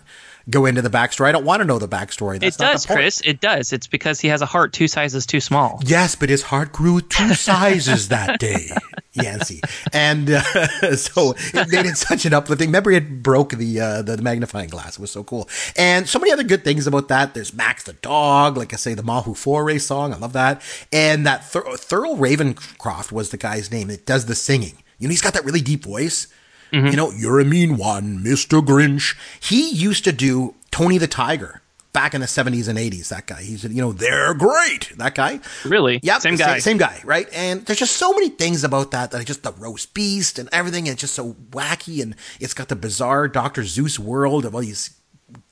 go 0.51 0.67
into 0.67 0.83
the 0.83 0.91
backstory. 0.91 1.27
I 1.27 1.33
don't 1.33 1.45
want 1.45 1.61
to 1.61 1.67
know 1.67 1.79
the 1.79 1.89
backstory. 1.89 2.41
That's 2.41 2.57
it 2.57 2.63
not 2.63 2.73
does, 2.73 2.87
the. 2.87 2.95
Chris. 2.95 3.21
It 3.25 3.41
does. 3.41 3.73
It's 3.73 3.87
because 3.87 4.21
he 4.21 4.29
has 4.29 4.43
a 4.43 4.47
heart 4.47 4.73
two 4.73 4.89
sizes 4.89 5.27
too 5.27 5.41
small. 5.41 5.81
Yes, 5.85 6.15
but 6.15 6.29
his 6.29 6.43
heart 6.43 6.73
grew 6.73 7.01
two 7.01 7.35
sizes 7.35 8.09
that 8.09 8.41
day, 8.41 8.69
Yancey, 9.13 9.61
and 9.93 10.31
uh, 10.31 10.43
so 10.97 11.35
it 11.39 11.69
made 11.71 11.87
it 11.87 11.97
such 11.97 12.25
an 12.25 12.35
uplifting. 12.35 12.69
Remember, 12.69 12.91
it 12.91 13.23
broke 13.23 13.53
the 13.53 13.81
uh, 13.81 14.03
the 14.03 14.17
magnifying 14.19 14.69
glass. 14.69 14.95
It 14.95 15.01
was 15.01 15.11
so 15.11 15.25
cool, 15.25 15.49
and 15.77 16.09
so 16.09 16.19
many 16.19 16.33
other 16.33 16.45
good 16.45 16.65
things 16.65 16.87
about 16.87 17.09
that. 17.09 17.35
There's 17.35 17.53
Max 17.55 17.85
the 17.85 17.95
dog, 17.95 18.57
like 18.57 18.73
I 18.73 18.77
say, 18.77 18.95
the 18.95 19.03
Mahu 19.03 19.35
Foray 19.35 19.79
song. 19.79 20.13
I 20.13 20.17
love 20.17 20.33
that, 20.33 20.63
and 20.93 21.27
that 21.27 21.45
Thur- 21.45 21.63
Thurl 21.63 22.17
Ravenscroft 22.19 23.13
was 23.13 23.31
the 23.31 23.37
guy's 23.37 23.71
name. 23.71 23.91
It 23.91 24.07
does 24.07 24.27
the 24.27 24.35
singing. 24.35 24.79
You 24.99 25.07
know, 25.07 25.11
he's 25.11 25.23
got 25.23 25.35
that 25.35 25.45
really 25.45 25.61
deep 25.61 25.85
voice. 25.85 26.27
Mm-hmm. 26.73 26.87
You 26.89 26.97
know, 26.97 27.11
you're 27.12 27.41
a 27.41 27.45
mean 27.45 27.77
one, 27.77 28.19
Mr. 28.19 28.64
Grinch. 28.64 29.16
He 29.41 29.71
used 29.71 30.05
to 30.05 30.12
do 30.12 30.55
Tony 30.71 30.99
the 30.99 31.07
Tiger 31.07 31.62
back 31.93 32.14
in 32.14 32.21
the 32.21 32.27
70s 32.27 32.69
and 32.69 32.79
80s. 32.79 33.09
That 33.09 33.27
guy. 33.27 33.43
He's, 33.43 33.64
you 33.64 33.81
know, 33.81 33.93
they're 33.93 34.35
great. 34.35 34.93
That 34.99 35.14
guy. 35.14 35.41
Really? 35.64 36.01
Yep, 36.03 36.21
Same 36.21 36.37
sa- 36.37 36.47
guy. 36.47 36.59
Same 36.59 36.77
guy, 36.79 37.01
right? 37.05 37.27
And 37.33 37.64
there's 37.66 37.79
just 37.79 37.97
so 37.97 38.12
many 38.12 38.29
things 38.29 38.64
about 38.64 38.91
that 38.91 39.11
that 39.11 39.21
are 39.21 39.25
just 39.25 39.43
the 39.43 39.53
roast 39.53 39.95
beast 39.95 40.39
and 40.39 40.49
everything. 40.53 40.87
And 40.87 40.93
it's 40.93 41.01
just 41.01 41.14
so 41.14 41.33
wacky. 41.51 42.03
And 42.03 42.14
it's 42.41 42.55
got 42.55 42.69
the 42.69 42.77
bizarre 42.77 43.29
Dr. 43.29 43.62
Seuss 43.62 43.99
world 43.99 44.45
of 44.45 44.55
all 44.55 44.61
these 44.61 44.95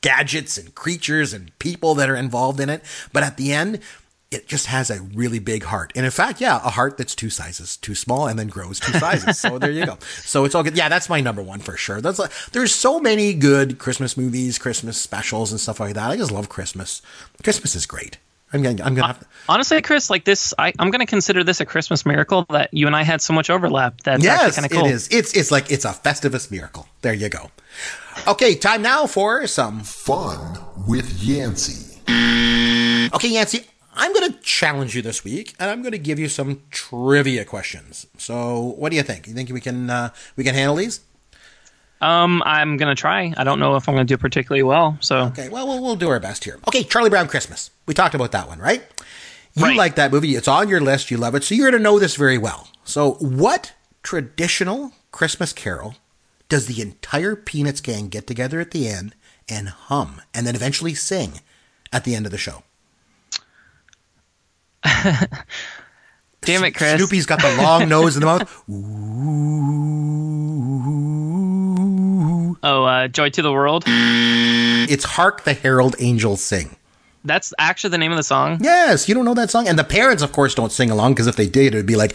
gadgets 0.00 0.56
and 0.56 0.74
creatures 0.74 1.32
and 1.32 1.56
people 1.58 1.94
that 1.94 2.08
are 2.08 2.16
involved 2.16 2.60
in 2.60 2.70
it. 2.70 2.82
But 3.12 3.22
at 3.22 3.36
the 3.36 3.52
end, 3.52 3.80
it 4.30 4.48
just 4.48 4.66
has 4.66 4.90
a 4.90 5.02
really 5.02 5.38
big 5.38 5.62
heart. 5.64 5.92
And 5.94 6.04
in 6.04 6.10
fact, 6.10 6.40
yeah, 6.40 6.56
a 6.56 6.70
heart 6.70 6.98
that's 6.98 7.14
two 7.14 7.30
sizes 7.30 7.76
too 7.76 7.94
small 7.94 8.26
and 8.26 8.38
then 8.38 8.48
grows 8.48 8.80
two 8.80 8.92
sizes. 8.98 9.38
so 9.38 9.58
there 9.58 9.70
you 9.70 9.86
go. 9.86 9.98
So 10.02 10.44
it's 10.44 10.54
all 10.54 10.62
good. 10.64 10.76
Yeah, 10.76 10.88
that's 10.88 11.08
my 11.08 11.20
number 11.20 11.42
one 11.42 11.60
for 11.60 11.76
sure. 11.76 12.00
That's 12.00 12.18
like, 12.18 12.32
there's 12.52 12.74
so 12.74 12.98
many 12.98 13.34
good 13.34 13.78
Christmas 13.78 14.16
movies, 14.16 14.58
Christmas 14.58 14.96
specials 14.96 15.52
and 15.52 15.60
stuff 15.60 15.78
like 15.78 15.94
that. 15.94 16.10
I 16.10 16.16
just 16.16 16.32
love 16.32 16.48
Christmas. 16.48 17.02
Christmas 17.42 17.76
is 17.76 17.86
great. 17.86 18.18
I'm 18.52 18.62
gonna, 18.62 18.82
I'm 18.82 18.94
gonna 18.94 19.08
have 19.08 19.20
to, 19.20 19.26
Honestly, 19.48 19.82
Chris, 19.82 20.08
like 20.08 20.24
this, 20.24 20.54
I, 20.56 20.72
I'm 20.78 20.90
going 20.90 21.00
to 21.00 21.06
consider 21.06 21.42
this 21.42 21.60
a 21.60 21.66
Christmas 21.66 22.06
miracle 22.06 22.46
that 22.50 22.72
you 22.72 22.86
and 22.86 22.94
I 22.94 23.02
had 23.02 23.20
so 23.20 23.32
much 23.32 23.50
overlap. 23.50 24.00
That's 24.02 24.22
yes, 24.22 24.40
actually 24.40 24.54
kind 24.54 24.64
of 24.66 24.70
cool. 24.78 24.86
it 24.86 24.94
is. 24.94 25.08
It's 25.10 25.36
it's 25.36 25.50
like 25.50 25.70
it's 25.70 25.84
a 25.84 25.90
Festivus 25.90 26.50
miracle. 26.50 26.88
There 27.02 27.12
you 27.12 27.28
go. 27.28 27.50
Okay, 28.26 28.54
time 28.54 28.82
now 28.82 29.06
for 29.06 29.46
some. 29.46 29.80
Fun 29.80 30.58
with 30.86 31.22
Yancey. 31.22 32.00
Okay, 32.08 33.28
Yancey, 33.28 33.66
I'm 33.96 34.12
going 34.12 34.30
to 34.32 34.38
challenge 34.40 34.94
you 34.94 35.02
this 35.02 35.24
week, 35.24 35.54
and 35.58 35.70
I'm 35.70 35.82
going 35.82 35.92
to 35.92 35.98
give 35.98 36.18
you 36.18 36.28
some 36.28 36.62
trivia 36.70 37.44
questions. 37.44 38.06
So, 38.18 38.60
what 38.76 38.90
do 38.90 38.96
you 38.96 39.02
think? 39.02 39.26
You 39.26 39.34
think 39.34 39.50
we 39.50 39.60
can 39.60 39.88
uh, 39.90 40.10
we 40.36 40.44
can 40.44 40.54
handle 40.54 40.76
these? 40.76 41.00
Um, 42.00 42.42
I'm 42.44 42.76
going 42.76 42.94
to 42.94 43.00
try. 43.00 43.32
I 43.38 43.44
don't 43.44 43.58
know 43.58 43.76
if 43.76 43.88
I'm 43.88 43.94
going 43.94 44.06
to 44.06 44.14
do 44.14 44.18
particularly 44.18 44.62
well. 44.62 44.98
So 45.00 45.20
Okay, 45.26 45.48
well, 45.48 45.66
we'll 45.66 45.82
we'll 45.82 45.96
do 45.96 46.08
our 46.10 46.20
best 46.20 46.44
here. 46.44 46.58
Okay, 46.68 46.84
Charlie 46.84 47.08
Brown 47.10 47.26
Christmas. 47.26 47.70
We 47.86 47.94
talked 47.94 48.14
about 48.14 48.32
that 48.32 48.48
one, 48.48 48.58
right? 48.58 48.82
You 49.54 49.64
Right. 49.64 49.76
like 49.76 49.94
that 49.94 50.12
movie? 50.12 50.36
It's 50.36 50.48
on 50.48 50.68
your 50.68 50.82
list. 50.82 51.10
You 51.10 51.16
love 51.16 51.34
it, 51.34 51.42
so 51.42 51.54
you're 51.54 51.70
going 51.70 51.80
to 51.80 51.82
know 51.82 51.98
this 51.98 52.14
very 52.16 52.36
well. 52.36 52.68
So, 52.84 53.12
what 53.14 53.72
traditional 54.02 54.92
Christmas 55.10 55.54
carol 55.54 55.94
does 56.50 56.66
the 56.66 56.82
entire 56.82 57.34
Peanuts 57.34 57.80
gang 57.80 58.08
get 58.08 58.26
together 58.26 58.60
at 58.60 58.70
the 58.72 58.86
end 58.88 59.14
and 59.48 59.68
hum, 59.68 60.20
and 60.34 60.46
then 60.46 60.54
eventually 60.54 60.94
sing 60.94 61.40
at 61.92 62.04
the 62.04 62.14
end 62.14 62.26
of 62.26 62.32
the 62.32 62.38
show? 62.38 62.62
Damn 66.40 66.64
it, 66.64 66.72
Chris. 66.72 66.96
Snoopy's 66.96 67.26
got 67.26 67.40
the 67.40 67.56
long 67.56 67.88
nose 67.88 68.16
in 68.16 68.20
the 68.20 68.26
mouth. 68.26 68.64
Ooh. 68.70 68.76
Oh, 72.62 72.84
uh, 72.84 73.08
Joy 73.08 73.30
to 73.30 73.42
the 73.42 73.52
World. 73.52 73.84
It's 73.86 75.04
Hark 75.04 75.44
the 75.44 75.54
Herald 75.54 75.96
Angels 75.98 76.42
Sing. 76.42 76.76
That's 77.24 77.52
actually 77.58 77.90
the 77.90 77.98
name 77.98 78.12
of 78.12 78.16
the 78.16 78.22
song. 78.22 78.58
Yes, 78.62 79.08
you 79.08 79.14
don't 79.14 79.24
know 79.24 79.34
that 79.34 79.50
song? 79.50 79.66
And 79.66 79.78
the 79.78 79.84
parents, 79.84 80.22
of 80.22 80.32
course, 80.32 80.54
don't 80.54 80.70
sing 80.70 80.90
along 80.90 81.14
because 81.14 81.26
if 81.26 81.34
they 81.34 81.48
did, 81.48 81.74
it 81.74 81.76
would 81.76 81.86
be 81.86 81.96
like. 81.96 82.14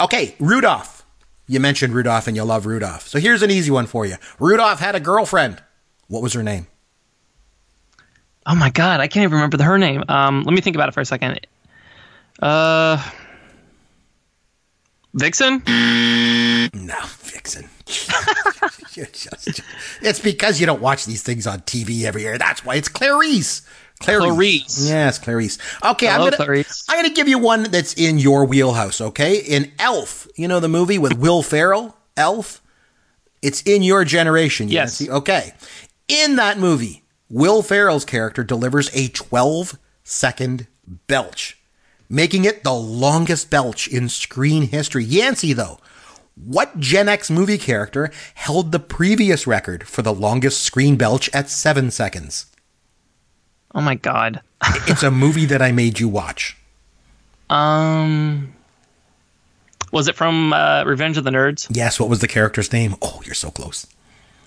Okay, 0.00 0.34
Rudolph. 0.38 1.06
You 1.48 1.60
mentioned 1.60 1.94
Rudolph 1.94 2.26
and 2.26 2.36
you 2.36 2.44
love 2.44 2.66
Rudolph. 2.66 3.08
So 3.08 3.18
here's 3.18 3.42
an 3.42 3.50
easy 3.50 3.70
one 3.70 3.86
for 3.86 4.06
you 4.06 4.16
Rudolph 4.38 4.80
had 4.80 4.94
a 4.94 5.00
girlfriend. 5.00 5.62
What 6.08 6.22
was 6.22 6.34
her 6.34 6.42
name? 6.42 6.66
Oh 8.46 8.54
my 8.54 8.70
God, 8.70 9.00
I 9.00 9.06
can't 9.08 9.22
even 9.24 9.34
remember 9.34 9.56
the, 9.56 9.64
her 9.64 9.78
name. 9.78 10.02
Um, 10.08 10.42
let 10.44 10.52
me 10.54 10.60
think 10.60 10.76
about 10.76 10.88
it 10.88 10.92
for 10.92 11.00
a 11.00 11.04
second. 11.04 11.38
Uh, 12.40 13.02
Vixen. 15.14 15.62
No, 15.66 16.96
Vixen. 17.20 17.68
You're 18.94 19.06
just- 19.06 19.60
it's 20.00 20.20
because 20.20 20.58
you 20.60 20.66
don't 20.66 20.80
watch 20.80 21.04
these 21.06 21.22
things 21.22 21.46
on 21.46 21.60
TV 21.60 22.02
every 22.04 22.22
year. 22.22 22.38
That's 22.38 22.64
why 22.64 22.76
it's 22.76 22.88
Clarice. 22.88 23.62
Clarice. 24.00 24.24
Clarice. 24.32 24.88
Yes, 24.88 25.18
Clarice. 25.18 25.58
Okay, 25.84 26.08
I'm 26.08 26.14
Hello, 26.20 26.30
gonna 26.30 26.36
Clarice. 26.44 26.84
I'm 26.88 26.96
gonna 26.98 27.14
give 27.14 27.28
you 27.28 27.38
one 27.38 27.64
that's 27.64 27.94
in 27.94 28.18
your 28.18 28.44
wheelhouse. 28.46 29.00
Okay, 29.00 29.36
in 29.38 29.70
Elf, 29.78 30.26
you 30.34 30.48
know 30.48 30.58
the 30.60 30.68
movie 30.68 30.98
with 30.98 31.16
Will 31.18 31.42
Ferrell, 31.42 31.96
Elf. 32.16 32.60
It's 33.42 33.62
in 33.62 33.82
your 33.82 34.04
generation. 34.04 34.68
Yes. 34.68 35.00
Yancey. 35.00 35.10
Okay. 35.10 35.52
In 36.08 36.36
that 36.36 36.58
movie, 36.58 37.01
Will 37.32 37.62
Ferrell's 37.62 38.04
character 38.04 38.44
delivers 38.44 38.94
a 38.94 39.08
12 39.08 39.78
second 40.04 40.66
belch, 41.06 41.58
making 42.06 42.44
it 42.44 42.62
the 42.62 42.74
longest 42.74 43.48
belch 43.48 43.88
in 43.88 44.10
screen 44.10 44.64
history. 44.64 45.02
Yancey, 45.02 45.54
though, 45.54 45.78
what 46.34 46.78
Gen 46.78 47.08
X 47.08 47.30
movie 47.30 47.56
character 47.56 48.10
held 48.34 48.70
the 48.70 48.78
previous 48.78 49.46
record 49.46 49.88
for 49.88 50.02
the 50.02 50.12
longest 50.12 50.60
screen 50.60 50.96
belch 50.96 51.30
at 51.32 51.48
seven 51.48 51.90
seconds? 51.90 52.46
Oh 53.74 53.80
my 53.80 53.94
God. 53.94 54.42
It's 54.86 55.02
a 55.02 55.10
movie 55.10 55.46
that 55.46 55.62
I 55.62 55.72
made 55.72 56.00
you 56.00 56.08
watch. 56.08 56.58
Um, 57.48 58.52
was 59.90 60.06
it 60.06 60.16
from 60.16 60.52
uh, 60.52 60.84
Revenge 60.84 61.16
of 61.16 61.24
the 61.24 61.30
Nerds? 61.30 61.66
Yes, 61.74 61.98
what 61.98 62.10
was 62.10 62.20
the 62.20 62.28
character's 62.28 62.72
name? 62.74 62.94
Oh, 63.00 63.22
you're 63.24 63.34
so 63.34 63.50
close. 63.50 63.86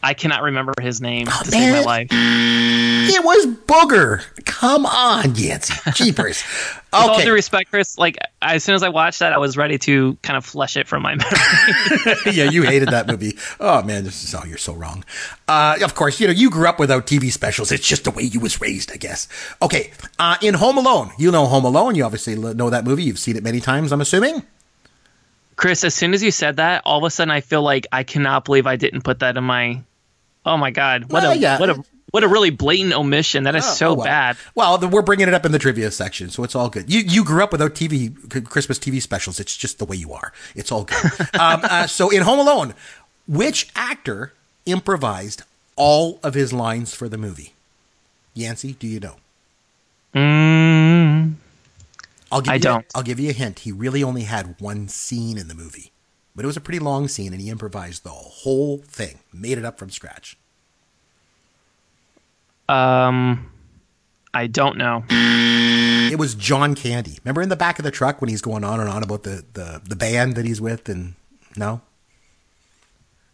I 0.06 0.14
cannot 0.14 0.44
remember 0.44 0.74
his 0.80 1.02
name 1.02 1.26
to 1.26 1.46
save 1.46 1.60
man. 1.60 1.72
my 1.72 1.82
life. 1.82 2.08
It 2.12 3.24
was 3.26 3.48
Booger. 3.48 4.24
Come 4.46 4.86
on, 4.86 5.34
Yancey. 5.34 5.74
Jeepers. 5.94 6.44
With 6.44 6.84
all 6.94 7.20
due 7.20 7.34
respect, 7.34 7.72
Chris, 7.72 7.98
like 7.98 8.18
as 8.40 8.64
soon 8.64 8.76
as 8.76 8.84
I 8.84 8.90
watched 8.90 9.20
that, 9.20 9.34
I 9.34 9.40
was 9.40 9.58
ready 9.58 9.80
to 9.80 10.16
kind 10.22 10.38
of 10.38 10.46
flush 10.46 10.78
it 10.78 10.88
from 10.88 11.02
my 11.02 11.16
memory. 11.16 12.16
yeah, 12.38 12.50
you 12.52 12.62
hated 12.62 12.90
that 12.90 13.08
movie. 13.08 13.36
Oh 13.60 13.82
man, 13.82 14.04
this 14.04 14.24
is 14.24 14.36
oh, 14.36 14.44
you're 14.46 14.60
so 14.60 14.74
wrong. 14.74 15.04
Uh, 15.48 15.78
of 15.82 15.96
course, 15.96 16.20
you 16.20 16.28
know 16.28 16.34
you 16.34 16.52
grew 16.52 16.68
up 16.68 16.78
without 16.78 17.08
TV 17.08 17.32
specials. 17.32 17.72
It's 17.72 17.88
just 17.88 18.04
the 18.04 18.12
way 18.12 18.24
you 18.24 18.40
was 18.40 18.62
raised, 18.62 18.92
I 18.92 18.98
guess. 18.98 19.28
Okay, 19.60 19.92
uh, 20.20 20.38
in 20.40 20.54
Home 20.54 20.78
Alone, 20.78 21.14
you 21.18 21.32
know 21.32 21.48
Home 21.48 21.66
Alone. 21.66 21.96
You 21.96 22.04
obviously 22.04 22.36
know 22.36 22.70
that 22.70 22.86
movie. 22.86 23.04
You've 23.04 23.20
seen 23.20 23.38
it 23.38 23.44
many 23.44 23.60
times, 23.60 23.92
I'm 23.92 24.02
assuming. 24.02 24.44
Chris, 25.56 25.84
as 25.84 25.96
soon 25.96 26.14
as 26.14 26.22
you 26.22 26.32
said 26.32 26.58
that, 26.58 26.82
all 26.86 26.98
of 26.98 27.04
a 27.06 27.10
sudden 27.10 27.32
I 27.32 27.42
feel 27.42 27.62
like 27.62 27.88
I 27.92 28.04
cannot 28.04 28.46
believe 28.46 28.68
I 28.68 28.76
didn't 28.76 29.02
put 29.02 29.20
that 29.20 29.38
in 29.38 29.44
my. 29.44 29.82
Oh 30.46 30.58
my 30.58 30.72
God! 30.72 31.12
What 31.12 31.24
a 31.24 31.38
yeah. 31.38 31.60
what 31.60 31.70
a 31.70 31.84
what 32.12 32.24
a 32.24 32.28
really 32.28 32.50
blatant 32.50 32.94
omission. 32.94 33.44
That 33.44 33.56
is 33.56 33.66
so 33.66 33.90
Oh, 33.90 33.94
well. 33.96 34.06
bad. 34.06 34.38
Well, 34.54 34.80
we're 34.90 35.02
bringing 35.02 35.28
it 35.28 35.34
up 35.34 35.46
in 35.46 35.52
the 35.52 35.60
trivia 35.60 35.92
section, 35.92 36.30
so 36.30 36.44
it's 36.44 36.56
all 36.56 36.70
good. 36.70 36.92
You 36.92 37.00
you 37.02 37.24
grew 37.26 37.44
up 37.44 37.52
without 37.52 37.74
TV 37.74 38.14
Christmas 38.50 38.80
TV 38.80 39.02
specials. 39.02 39.40
It's 39.40 39.58
just 39.58 39.80
the 39.80 39.86
way 39.86 39.98
you 39.98 40.14
are. 40.14 40.32
It's 40.56 40.72
all 40.72 40.84
good. 40.86 41.04
um, 41.40 41.62
uh, 41.64 41.88
so 41.88 42.10
in 42.10 42.22
Home 42.22 42.40
Alone, 42.40 42.74
which 43.28 43.70
actor 43.76 44.34
improvised 44.66 45.44
all 45.76 46.20
of 46.24 46.34
his 46.36 46.54
lines 46.54 46.94
for 46.94 47.10
the 47.10 47.18
movie? 47.18 47.54
Yancey, 48.34 48.74
do 48.74 48.88
you 48.88 49.00
know? 49.00 49.16
Mm, 50.14 51.34
I'll 52.32 52.42
give 52.42 52.52
I 52.52 52.56
you 52.56 52.60
don't. 52.62 52.86
I'll 52.96 53.04
give 53.04 53.20
you 53.20 53.30
a 53.30 53.34
hint. 53.34 53.60
He 53.60 53.72
really 53.72 54.04
only 54.04 54.24
had 54.24 54.56
one 54.62 54.88
scene 54.88 55.38
in 55.38 55.48
the 55.48 55.54
movie, 55.56 55.92
but 56.36 56.44
it 56.44 56.48
was 56.48 56.58
a 56.58 56.62
pretty 56.62 56.80
long 56.80 57.08
scene, 57.08 57.32
and 57.34 57.42
he 57.42 57.50
improvised 57.50 58.04
the 58.04 58.10
whole 58.10 58.78
thing, 58.80 59.20
made 59.34 59.58
it 59.58 59.66
up 59.66 59.78
from 59.80 59.90
scratch. 59.90 60.38
um, 62.70 63.52
I 64.34 64.48
don't 64.48 64.78
know. 64.78 65.04
It 65.10 66.20
was 66.20 66.36
John 66.36 66.76
Candy. 66.76 67.18
Remember 67.24 67.42
in 67.42 67.50
the 67.50 67.56
back 67.56 67.80
of 67.80 67.86
the 67.86 67.92
truck 67.92 68.22
when 68.22 68.30
he's 68.30 68.42
going 68.42 68.64
on 68.64 68.80
and 68.80 68.90
on 68.90 69.02
about 69.04 69.24
the 69.24 69.44
the, 69.54 69.82
the 69.88 69.96
band 69.96 70.36
that 70.36 70.46
he's 70.46 70.60
with, 70.62 70.90
and 70.90 71.14
no, 71.56 71.82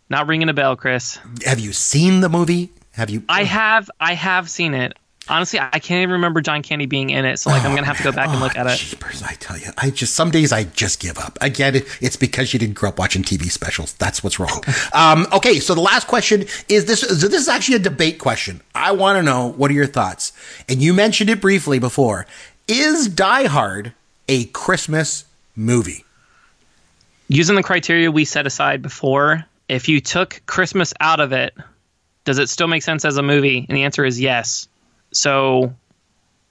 Not 0.10 0.28
ringing 0.28 0.48
a 0.50 0.54
bell, 0.54 0.76
Chris. 0.76 1.20
have 1.46 1.60
you 1.60 1.74
seen 1.74 2.20
the 2.22 2.30
movie? 2.30 2.70
Have 2.92 3.10
you? 3.10 3.24
I 3.30 3.44
have 3.46 3.90
I 4.00 4.14
have 4.14 4.50
seen 4.50 4.74
it. 4.74 4.98
Honestly, 5.32 5.60
I 5.60 5.80
can't 5.80 6.02
even 6.04 6.12
remember 6.12 6.42
John 6.42 6.62
Candy 6.62 6.86
being 6.86 7.10
in 7.10 7.24
it, 7.24 7.38
so 7.38 7.50
like 7.50 7.64
I'm 7.64 7.74
gonna 7.74 7.88
have 7.88 7.98
to 7.98 8.04
go 8.04 8.12
back 8.12 8.28
and 8.28 8.42
look 8.42 8.52
Oh, 8.58 8.60
at 8.60 8.68
it. 8.68 8.78
Jeepers, 8.78 9.24
I 9.24 9.34
tell 9.36 9.58
you, 9.58 9.72
I 9.78 9.90
just 9.90 10.14
some 10.14 10.30
days 10.30 10.52
I 10.52 10.66
just 10.66 11.00
give 11.00 11.18
up. 11.18 11.38
Again. 11.40 11.82
It's 12.02 12.18
because 12.18 12.52
you 12.52 12.60
didn't 12.60 12.76
grow 12.76 12.90
up 12.90 13.00
watching 13.00 13.24
TV 13.24 13.50
specials. 13.50 13.94
That's 13.94 14.24
what's 14.24 14.40
wrong. 14.40 14.62
um, 14.94 15.26
okay, 15.32 15.60
so 15.60 15.74
the 15.74 15.82
last 15.82 16.08
question 16.08 16.46
is 16.68 16.86
this. 16.86 17.00
So 17.00 17.28
this 17.30 17.42
is 17.42 17.48
actually 17.48 17.76
a 17.76 17.80
debate 17.80 18.20
question. 18.20 18.60
I 18.76 18.92
want 18.92 19.18
to 19.18 19.24
know 19.24 19.48
what 19.48 19.72
are 19.72 19.74
your 19.74 19.88
thoughts. 19.88 20.34
And 20.68 20.82
you 20.82 20.94
mentioned 20.94 21.30
it 21.30 21.40
briefly 21.40 21.80
before. 21.80 22.28
Is 22.68 23.08
Die 23.08 23.46
Hard 23.48 23.94
a 24.28 24.46
Christmas 24.46 25.24
movie? 25.56 26.04
Using 27.30 27.56
the 27.56 27.64
criteria 27.64 28.12
we 28.12 28.26
set 28.26 28.46
aside 28.46 28.82
before, 28.82 29.46
if 29.70 29.88
you 29.88 30.02
took 30.02 30.42
Christmas 30.46 30.94
out 31.00 31.22
of 31.22 31.32
it, 31.32 31.54
does 32.26 32.38
it 32.38 32.50
still 32.50 32.68
make 32.68 32.84
sense 32.84 33.06
as 33.06 33.16
a 33.16 33.24
movie? 33.24 33.66
And 33.70 33.78
the 33.78 33.84
answer 33.84 34.04
is 34.04 34.20
yes. 34.20 34.68
So, 35.14 35.74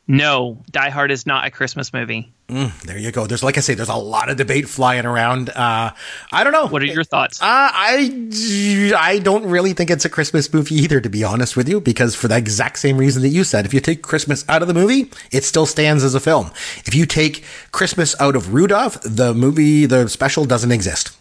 no, 0.06 0.62
Die 0.70 0.90
Hard 0.90 1.10
is 1.10 1.26
not 1.26 1.46
a 1.46 1.50
Christmas 1.50 1.92
movie. 1.92 2.32
There 2.48 2.98
you 2.98 3.12
go. 3.12 3.28
There's 3.28 3.44
like 3.44 3.58
I 3.58 3.60
say, 3.60 3.74
there's 3.74 3.88
a 3.88 3.94
lot 3.94 4.28
of 4.28 4.36
debate 4.36 4.68
flying 4.68 5.06
around. 5.06 5.50
Uh, 5.50 5.92
I 6.32 6.42
don't 6.42 6.52
know. 6.52 6.66
What 6.66 6.82
are 6.82 6.86
your 6.86 7.04
thoughts? 7.04 7.40
Uh, 7.40 7.44
I 7.46 8.92
I 8.98 9.20
don't 9.20 9.46
really 9.46 9.72
think 9.72 9.88
it's 9.88 10.04
a 10.04 10.08
Christmas 10.08 10.52
movie 10.52 10.74
either, 10.74 11.00
to 11.00 11.08
be 11.08 11.22
honest 11.22 11.56
with 11.56 11.68
you, 11.68 11.80
because 11.80 12.16
for 12.16 12.26
the 12.26 12.36
exact 12.36 12.80
same 12.80 12.98
reason 12.98 13.22
that 13.22 13.28
you 13.28 13.44
said, 13.44 13.66
if 13.66 13.72
you 13.72 13.78
take 13.78 14.02
Christmas 14.02 14.44
out 14.48 14.62
of 14.62 14.68
the 14.68 14.74
movie, 14.74 15.12
it 15.30 15.44
still 15.44 15.64
stands 15.64 16.02
as 16.02 16.16
a 16.16 16.20
film. 16.20 16.50
If 16.86 16.92
you 16.92 17.06
take 17.06 17.44
Christmas 17.70 18.20
out 18.20 18.34
of 18.34 18.52
Rudolph, 18.52 19.00
the 19.02 19.32
movie, 19.32 19.86
the 19.86 20.08
special 20.08 20.44
doesn't 20.44 20.72
exist. 20.72 21.16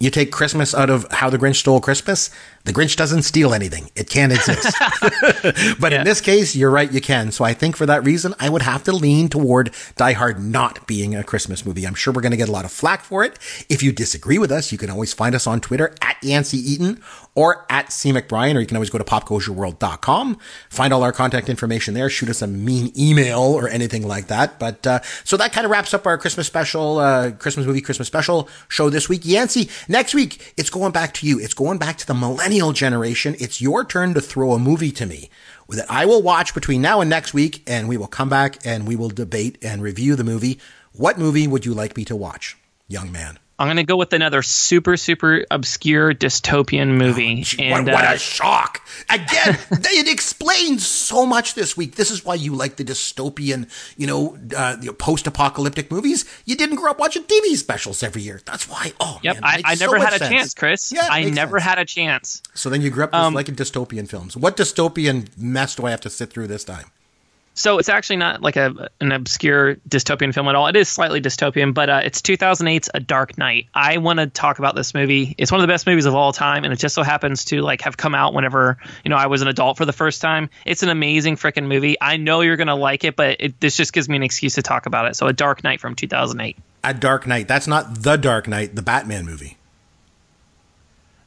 You 0.00 0.10
take 0.10 0.32
Christmas 0.32 0.74
out 0.74 0.90
of 0.90 1.06
How 1.12 1.30
the 1.30 1.38
Grinch 1.38 1.56
Stole 1.56 1.80
Christmas, 1.80 2.28
the 2.64 2.72
Grinch 2.72 2.96
doesn't 2.96 3.22
steal 3.22 3.52
anything. 3.52 3.90
It 3.94 4.08
can't 4.08 4.32
exist. 4.32 4.74
but 5.80 5.92
in 5.92 6.04
this 6.04 6.20
case, 6.20 6.56
you're 6.56 6.70
right, 6.70 6.90
you 6.90 7.00
can. 7.00 7.30
So 7.30 7.44
I 7.44 7.52
think 7.52 7.76
for 7.76 7.84
that 7.84 8.04
reason, 8.04 8.34
I 8.40 8.48
would 8.48 8.62
have 8.62 8.82
to 8.84 8.92
lean 8.92 9.28
toward 9.28 9.74
Die 9.96 10.12
Hard 10.12 10.42
not 10.42 10.86
being 10.86 11.14
a 11.14 11.22
Christmas 11.22 11.66
movie. 11.66 11.86
I'm 11.86 11.94
sure 11.94 12.12
we're 12.12 12.22
going 12.22 12.32
to 12.32 12.38
get 12.38 12.48
a 12.48 12.52
lot 12.52 12.64
of 12.64 12.72
flack 12.72 13.04
for 13.04 13.22
it. 13.22 13.38
If 13.68 13.82
you 13.82 13.92
disagree 13.92 14.38
with 14.38 14.50
us, 14.50 14.72
you 14.72 14.78
can 14.78 14.88
always 14.88 15.12
find 15.12 15.34
us 15.34 15.46
on 15.46 15.60
Twitter 15.60 15.94
at 16.00 16.16
Yancey 16.22 16.56
Eaton 16.58 17.02
or 17.34 17.66
at 17.68 17.92
C. 17.92 18.12
McBrien, 18.12 18.56
or 18.56 18.60
you 18.60 18.66
can 18.66 18.76
always 18.76 18.90
go 18.90 18.98
to 18.98 19.04
popcultureworld.com, 19.04 20.38
find 20.70 20.92
all 20.92 21.02
our 21.02 21.12
contact 21.12 21.48
information 21.48 21.92
there, 21.92 22.08
shoot 22.08 22.28
us 22.28 22.40
a 22.42 22.46
mean 22.46 22.92
email 22.96 23.40
or 23.40 23.68
anything 23.68 24.06
like 24.06 24.28
that. 24.28 24.58
But, 24.58 24.86
uh, 24.86 25.00
so 25.24 25.36
that 25.36 25.52
kind 25.52 25.64
of 25.64 25.70
wraps 25.70 25.92
up 25.92 26.06
our 26.06 26.16
Christmas 26.16 26.46
special, 26.46 26.98
uh, 26.98 27.32
Christmas 27.32 27.66
movie, 27.66 27.80
Christmas 27.80 28.06
special 28.08 28.48
show 28.68 28.88
this 28.88 29.08
week. 29.08 29.22
Yancey, 29.24 29.68
next 29.88 30.14
week, 30.14 30.54
it's 30.56 30.70
going 30.70 30.92
back 30.92 31.12
to 31.14 31.26
you. 31.26 31.40
It's 31.40 31.54
going 31.54 31.78
back 31.78 31.98
to 31.98 32.06
the 32.06 32.14
millennial 32.54 32.72
generation. 32.72 33.34
It's 33.40 33.60
your 33.60 33.84
turn 33.84 34.14
to 34.14 34.20
throw 34.20 34.52
a 34.52 34.60
movie 34.60 34.92
to 34.92 35.06
me 35.06 35.28
that 35.70 35.90
I 35.90 36.06
will 36.06 36.22
watch 36.22 36.54
between 36.54 36.80
now 36.82 37.00
and 37.00 37.10
next 37.10 37.34
week, 37.34 37.64
and 37.66 37.88
we 37.88 37.96
will 37.96 38.06
come 38.06 38.28
back 38.28 38.64
and 38.64 38.86
we 38.86 38.94
will 38.94 39.08
debate 39.08 39.58
and 39.60 39.82
review 39.82 40.14
the 40.14 40.22
movie. 40.22 40.60
What 40.92 41.18
movie 41.18 41.48
would 41.48 41.66
you 41.66 41.74
like 41.74 41.96
me 41.96 42.04
to 42.04 42.14
watch, 42.14 42.56
young 42.86 43.10
man? 43.10 43.40
I'm 43.58 43.68
going 43.68 43.76
to 43.76 43.84
go 43.84 43.96
with 43.96 44.12
another 44.12 44.42
super, 44.42 44.96
super 44.96 45.44
obscure 45.50 46.12
dystopian 46.12 46.96
movie. 46.98 47.42
Gee, 47.42 47.62
and 47.64 47.86
what, 47.86 47.94
what 47.94 48.04
uh, 48.04 48.14
a 48.14 48.18
shock! 48.18 48.80
Again, 49.08 49.58
it 49.70 50.08
explains 50.08 50.84
so 50.86 51.24
much 51.24 51.54
this 51.54 51.76
week. 51.76 51.94
This 51.94 52.10
is 52.10 52.24
why 52.24 52.34
you 52.34 52.54
like 52.54 52.76
the 52.76 52.84
dystopian, 52.84 53.70
you 53.96 54.06
know, 54.08 54.36
uh, 54.56 54.76
the 54.76 54.92
post-apocalyptic 54.92 55.90
movies. 55.90 56.24
You 56.44 56.56
didn't 56.56 56.76
grow 56.76 56.90
up 56.90 56.98
watching 56.98 57.22
TV 57.24 57.54
specials 57.56 58.02
every 58.02 58.22
year. 58.22 58.40
That's 58.44 58.68
why. 58.68 58.92
Oh, 58.98 59.20
Yep, 59.22 59.34
man, 59.36 59.44
I, 59.44 59.62
I 59.64 59.74
so 59.76 59.84
never 59.86 59.98
had 60.04 60.14
a 60.14 60.18
sense. 60.18 60.30
chance, 60.30 60.54
Chris. 60.54 60.92
Yeah, 60.92 61.06
I 61.08 61.24
never 61.30 61.58
sense. 61.60 61.68
had 61.68 61.78
a 61.78 61.84
chance. 61.84 62.42
So 62.54 62.68
then 62.70 62.82
you 62.82 62.90
grew 62.90 63.04
up 63.04 63.14
Um, 63.14 63.34
liking 63.34 63.54
dystopian 63.54 64.08
films. 64.08 64.36
What 64.36 64.56
dystopian 64.56 65.28
mess 65.38 65.76
do 65.76 65.86
I 65.86 65.90
have 65.90 66.00
to 66.02 66.10
sit 66.10 66.30
through 66.30 66.48
this 66.48 66.64
time? 66.64 66.86
So 67.54 67.78
it's 67.78 67.88
actually 67.88 68.16
not 68.16 68.42
like 68.42 68.56
a 68.56 68.90
an 69.00 69.12
obscure 69.12 69.76
dystopian 69.88 70.34
film 70.34 70.48
at 70.48 70.56
all. 70.56 70.66
It 70.66 70.76
is 70.76 70.88
slightly 70.88 71.20
dystopian, 71.20 71.72
but 71.72 71.88
uh, 71.88 72.00
it's 72.04 72.20
2008's 72.20 72.90
A 72.92 73.00
Dark 73.00 73.38
Knight. 73.38 73.66
I 73.72 73.98
want 73.98 74.18
to 74.18 74.26
talk 74.26 74.58
about 74.58 74.74
this 74.74 74.92
movie. 74.92 75.34
It's 75.38 75.52
one 75.52 75.60
of 75.60 75.62
the 75.62 75.72
best 75.72 75.86
movies 75.86 76.04
of 76.04 76.14
all 76.14 76.32
time, 76.32 76.64
and 76.64 76.72
it 76.72 76.78
just 76.78 76.94
so 76.94 77.02
happens 77.02 77.44
to 77.46 77.62
like 77.62 77.82
have 77.82 77.96
come 77.96 78.14
out 78.14 78.34
whenever 78.34 78.78
you 79.04 79.08
know 79.08 79.16
I 79.16 79.26
was 79.26 79.40
an 79.42 79.48
adult 79.48 79.76
for 79.76 79.84
the 79.84 79.92
first 79.92 80.20
time. 80.20 80.50
It's 80.66 80.82
an 80.82 80.88
amazing 80.88 81.36
freaking 81.36 81.66
movie. 81.66 81.96
I 82.00 82.16
know 82.16 82.40
you're 82.40 82.56
gonna 82.56 82.76
like 82.76 83.04
it, 83.04 83.14
but 83.14 83.36
it, 83.40 83.60
this 83.60 83.76
just 83.76 83.92
gives 83.92 84.08
me 84.08 84.16
an 84.16 84.24
excuse 84.24 84.56
to 84.56 84.62
talk 84.62 84.86
about 84.86 85.06
it. 85.06 85.16
So 85.16 85.28
A 85.28 85.32
Dark 85.32 85.62
Knight 85.62 85.80
from 85.80 85.94
2008. 85.94 86.56
A 86.82 86.92
Dark 86.92 87.26
Knight. 87.26 87.46
That's 87.46 87.68
not 87.68 88.02
the 88.02 88.16
Dark 88.16 88.48
Knight, 88.48 88.74
the 88.74 88.82
Batman 88.82 89.24
movie. 89.24 89.56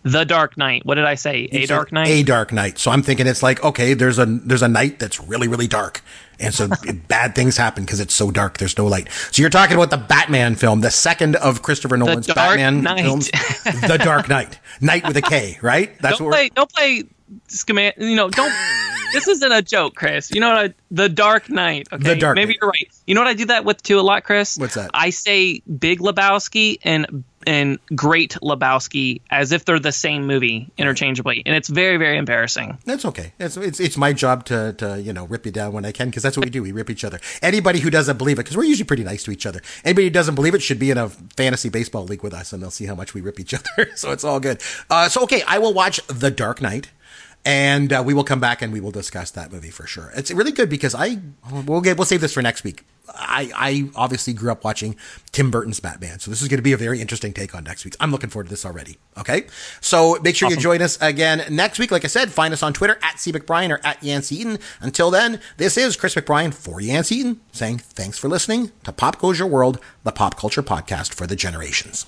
The 0.04 0.24
Dark 0.24 0.58
Knight. 0.58 0.86
What 0.86 0.95
did 0.95 1.06
I 1.06 1.16
say? 1.16 1.50
You 1.52 1.64
A 1.64 1.66
Dark 1.66 1.91
Knight. 1.91 2.08
A 2.08 2.24
Dark 2.24 2.54
Knight. 2.54 2.78
So 2.80 2.91
I'm 2.91 3.02
thinking 3.04 3.28
it's 3.28 3.43
like 3.43 3.64
okay, 3.64 3.93
there's 3.93 4.20
a 4.20 4.26
there's 4.26 4.62
a 4.62 4.68
night 4.68 5.00
that's 5.00 5.20
really 5.20 5.48
really 5.48 5.68
dark, 5.68 6.02
and 6.39 6.54
so 6.54 6.70
bad 7.08 7.36
things 7.36 7.58
happen 7.58 7.84
because 7.84 8.00
it's 8.00 8.14
so 8.14 8.32
dark. 8.32 8.58
There's 8.58 8.78
no 8.78 8.86
light. 8.86 9.10
So 9.32 9.41
you're 9.41 9.50
talking 9.50 9.76
about 9.76 9.89
the 9.89 9.98
Batman 9.98 10.56
film, 10.56 10.82
the 10.82 10.91
second 10.91 11.36
of 11.38 11.62
Christopher 11.62 11.98
Nolan's 11.98 12.28
Batman 12.28 12.84
Knight. 12.84 13.02
films, 13.02 13.30
The 13.64 14.00
Dark 14.02 14.30
Knight, 14.30 14.60
Knight 14.80 15.06
with 15.06 15.18
a 15.18 15.22
K, 15.22 15.58
right? 15.62 15.98
That's 16.00 16.20
don't 16.20 16.28
what. 16.28 16.32
We're, 16.32 16.38
play. 16.38 16.50
Don't 16.56 16.72
play. 16.74 17.04
Schema- 17.50 17.91
you 17.98 18.16
know, 18.16 18.30
don't. 18.30 18.54
this 19.12 19.28
isn't 19.28 19.52
a 19.52 19.62
joke, 19.62 19.95
Chris. 19.95 20.32
You 20.32 20.39
know 20.39 20.50
what? 20.54 20.72
I, 20.72 20.74
the 20.91 21.10
Dark 21.10 21.50
Knight. 21.50 21.89
Okay? 21.91 22.02
The 22.02 22.16
Dark 22.16 22.36
Maybe 22.36 22.54
Knight. 22.54 22.58
you're 22.62 22.70
right. 22.70 22.88
You 23.06 23.16
know 23.16 23.22
what 23.22 23.28
I 23.28 23.34
do 23.34 23.45
that 23.45 23.66
with 23.66 23.84
too 23.84 24.00
a 24.00 24.02
lot, 24.02 24.24
Chris? 24.24 24.58
What's 24.58 24.76
that? 24.76 24.91
I 24.93 25.10
say 25.10 25.62
Big 25.80 26.00
Lebowski 26.00 26.78
and 26.84 27.26
and 27.48 27.80
Great 27.95 28.34
Lebowski 28.43 29.22
as 29.32 29.52
if 29.52 29.66
they're 29.66 29.80
the 29.80 29.91
same 29.91 30.28
movie 30.28 30.70
interchangeably, 30.78 31.41
and 31.45 31.56
it's 31.56 31.70
very 31.70 31.98
very 31.98 32.18
embarrassing. 32.18 32.78
That's 32.86 33.06
okay. 33.06 33.34
It's, 33.39 33.58
it's 33.58 33.80
it's 33.80 33.98
my 33.98 34.14
job 34.14 34.45
to 34.45 34.74
to 34.74 35.02
you 35.02 35.14
know 35.14 35.26
rip 35.26 35.45
you 35.45 35.52
down 35.52 35.74
when 35.74 35.86
I 35.86 35.91
can 35.91 36.10
because 36.10 36.24
that's 36.24 36.38
what 36.38 36.45
we 36.45 36.52
do. 36.52 36.62
We 36.62 36.72
rip 36.72 36.89
each 36.89 37.04
other. 37.04 37.20
Anybody 37.41 37.80
who 37.80 37.89
doesn't 37.89 38.18
believe 38.18 38.38
it, 38.38 38.43
because 38.43 38.58
we're 38.58 38.66
usually 38.66 38.86
pretty 38.86 39.04
nice 39.04 39.24
to 39.24 39.32
each 39.32 39.45
other. 39.45 39.62
Anybody 39.84 40.06
who 40.08 40.12
doesn't 40.12 40.36
believe 40.36 40.54
it 40.54 40.62
should 40.62 40.80
be 40.80 40.91
in 40.91 40.98
a 40.98 41.10
fantasy 41.10 41.70
baseball 41.70 42.04
league 42.04 42.24
with 42.24 42.34
us, 42.34 42.54
and 42.54 42.62
they'll 42.62 42.70
see 42.70 42.86
how 42.86 42.95
much 42.95 43.14
we 43.14 43.22
rip 43.22 43.39
each 43.39 43.54
other. 43.78 43.89
so 43.95 44.12
it's 44.12 44.24
all 44.24 44.39
good. 44.39 44.62
Uh, 44.89 45.10
so 45.10 45.24
okay, 45.24 45.41
I 45.48 45.58
will 45.58 45.74
watch 45.74 46.06
The 46.08 46.30
Dark 46.30 46.62
Knight. 46.62 46.91
And 47.48 47.93
uh, 47.93 48.04
we 48.06 48.14
will 48.14 48.26
come 48.26 48.41
back 48.41 48.62
and 48.62 48.74
we 48.74 48.82
will 48.82 48.91
discuss 48.91 49.32
that 49.32 49.54
movie 49.54 49.70
for 49.70 49.88
sure. 49.88 50.12
It's 50.18 50.32
really 50.32 50.52
good 50.52 50.70
because 50.70 50.93
I 50.93 51.20
we'll 51.66 51.80
get 51.80 51.98
we'll 51.98 52.06
save 52.06 52.20
this 52.20 52.34
for 52.34 52.41
next 52.41 52.66
week. 52.66 52.84
I, 53.08 53.50
I 53.56 53.89
obviously 53.95 54.34
grew 54.34 54.52
up 54.52 54.66
watching 54.66 54.98
Tim 55.32 55.50
Burton's 55.50 55.80
Batman, 55.80 56.20
so 56.20 56.30
this 56.30 56.41
is 56.41 56.50
going 56.50 56.58
to 56.58 56.62
be 56.62 56.74
a 56.74 56.78
very 56.78 57.00
interesting 57.00 57.32
take 57.32 57.56
on 57.56 57.64
next 57.64 57.86
week. 57.86 57.95
I'm 58.02 58.12
looking 58.12 58.30
forward 58.30 58.48
to 58.48 58.50
this 58.50 58.66
already. 58.66 58.98
Okay, 59.18 59.48
so 59.80 60.18
make 60.22 60.36
sure 60.36 60.50
you 60.50 60.58
join 60.58 60.82
us 60.82 61.02
again 61.02 61.45
next 61.50 61.80
week. 61.80 61.89
Like 61.89 62.04
I 62.04 62.10
said, 62.10 62.32
find 62.32 62.54
us 62.54 62.62
on 62.64 62.74
Twitter 62.74 63.00
at 63.02 63.18
C 63.18 63.32
McBrien 63.32 63.72
or 63.72 63.80
at 63.82 64.04
Yancey 64.04 64.36
Eaton. 64.36 64.58
Until 64.82 65.10
then, 65.10 65.39
this 65.56 65.78
is 65.78 65.95
Chris 65.95 66.16
McBrien 66.16 66.54
for 66.54 66.82
Yancey 66.82 67.16
Eaton 67.16 67.39
saying 67.54 67.78
thanks 67.78 68.18
for 68.18 68.28
listening 68.28 68.74
to 68.84 68.91
Pop 68.91 69.20
Goes 69.20 69.39
Your 69.39 69.48
World, 69.48 69.80
the 70.04 70.12
pop 70.12 70.38
culture 70.38 70.62
podcast 70.62 71.14
for 71.14 71.26
the 71.26 71.38
generations. 71.38 72.06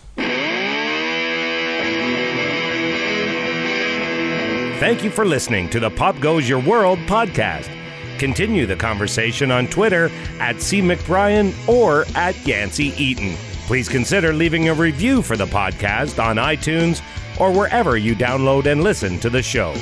Thank 4.79 5.03
you 5.03 5.09
for 5.09 5.25
listening 5.25 5.69
to 5.71 5.79
the 5.81 5.89
Pop 5.89 6.21
Goes 6.21 6.47
Your 6.47 6.61
World 6.61 6.99
podcast. 6.99 7.69
Continue 8.17 8.65
the 8.65 8.77
conversation 8.77 9.51
on 9.51 9.67
Twitter 9.67 10.09
at 10.39 10.61
C. 10.61 10.81
McBrien 10.81 11.53
or 11.67 12.05
at 12.15 12.47
Yancey 12.47 12.93
Eaton. 12.95 13.35
Please 13.67 13.89
consider 13.89 14.31
leaving 14.31 14.69
a 14.69 14.73
review 14.73 15.21
for 15.21 15.35
the 15.35 15.45
podcast 15.45 16.23
on 16.23 16.37
iTunes 16.37 17.01
or 17.41 17.51
wherever 17.51 17.97
you 17.97 18.15
download 18.15 18.67
and 18.67 18.81
listen 18.81 19.19
to 19.19 19.29
the 19.29 19.43
show. 19.43 19.73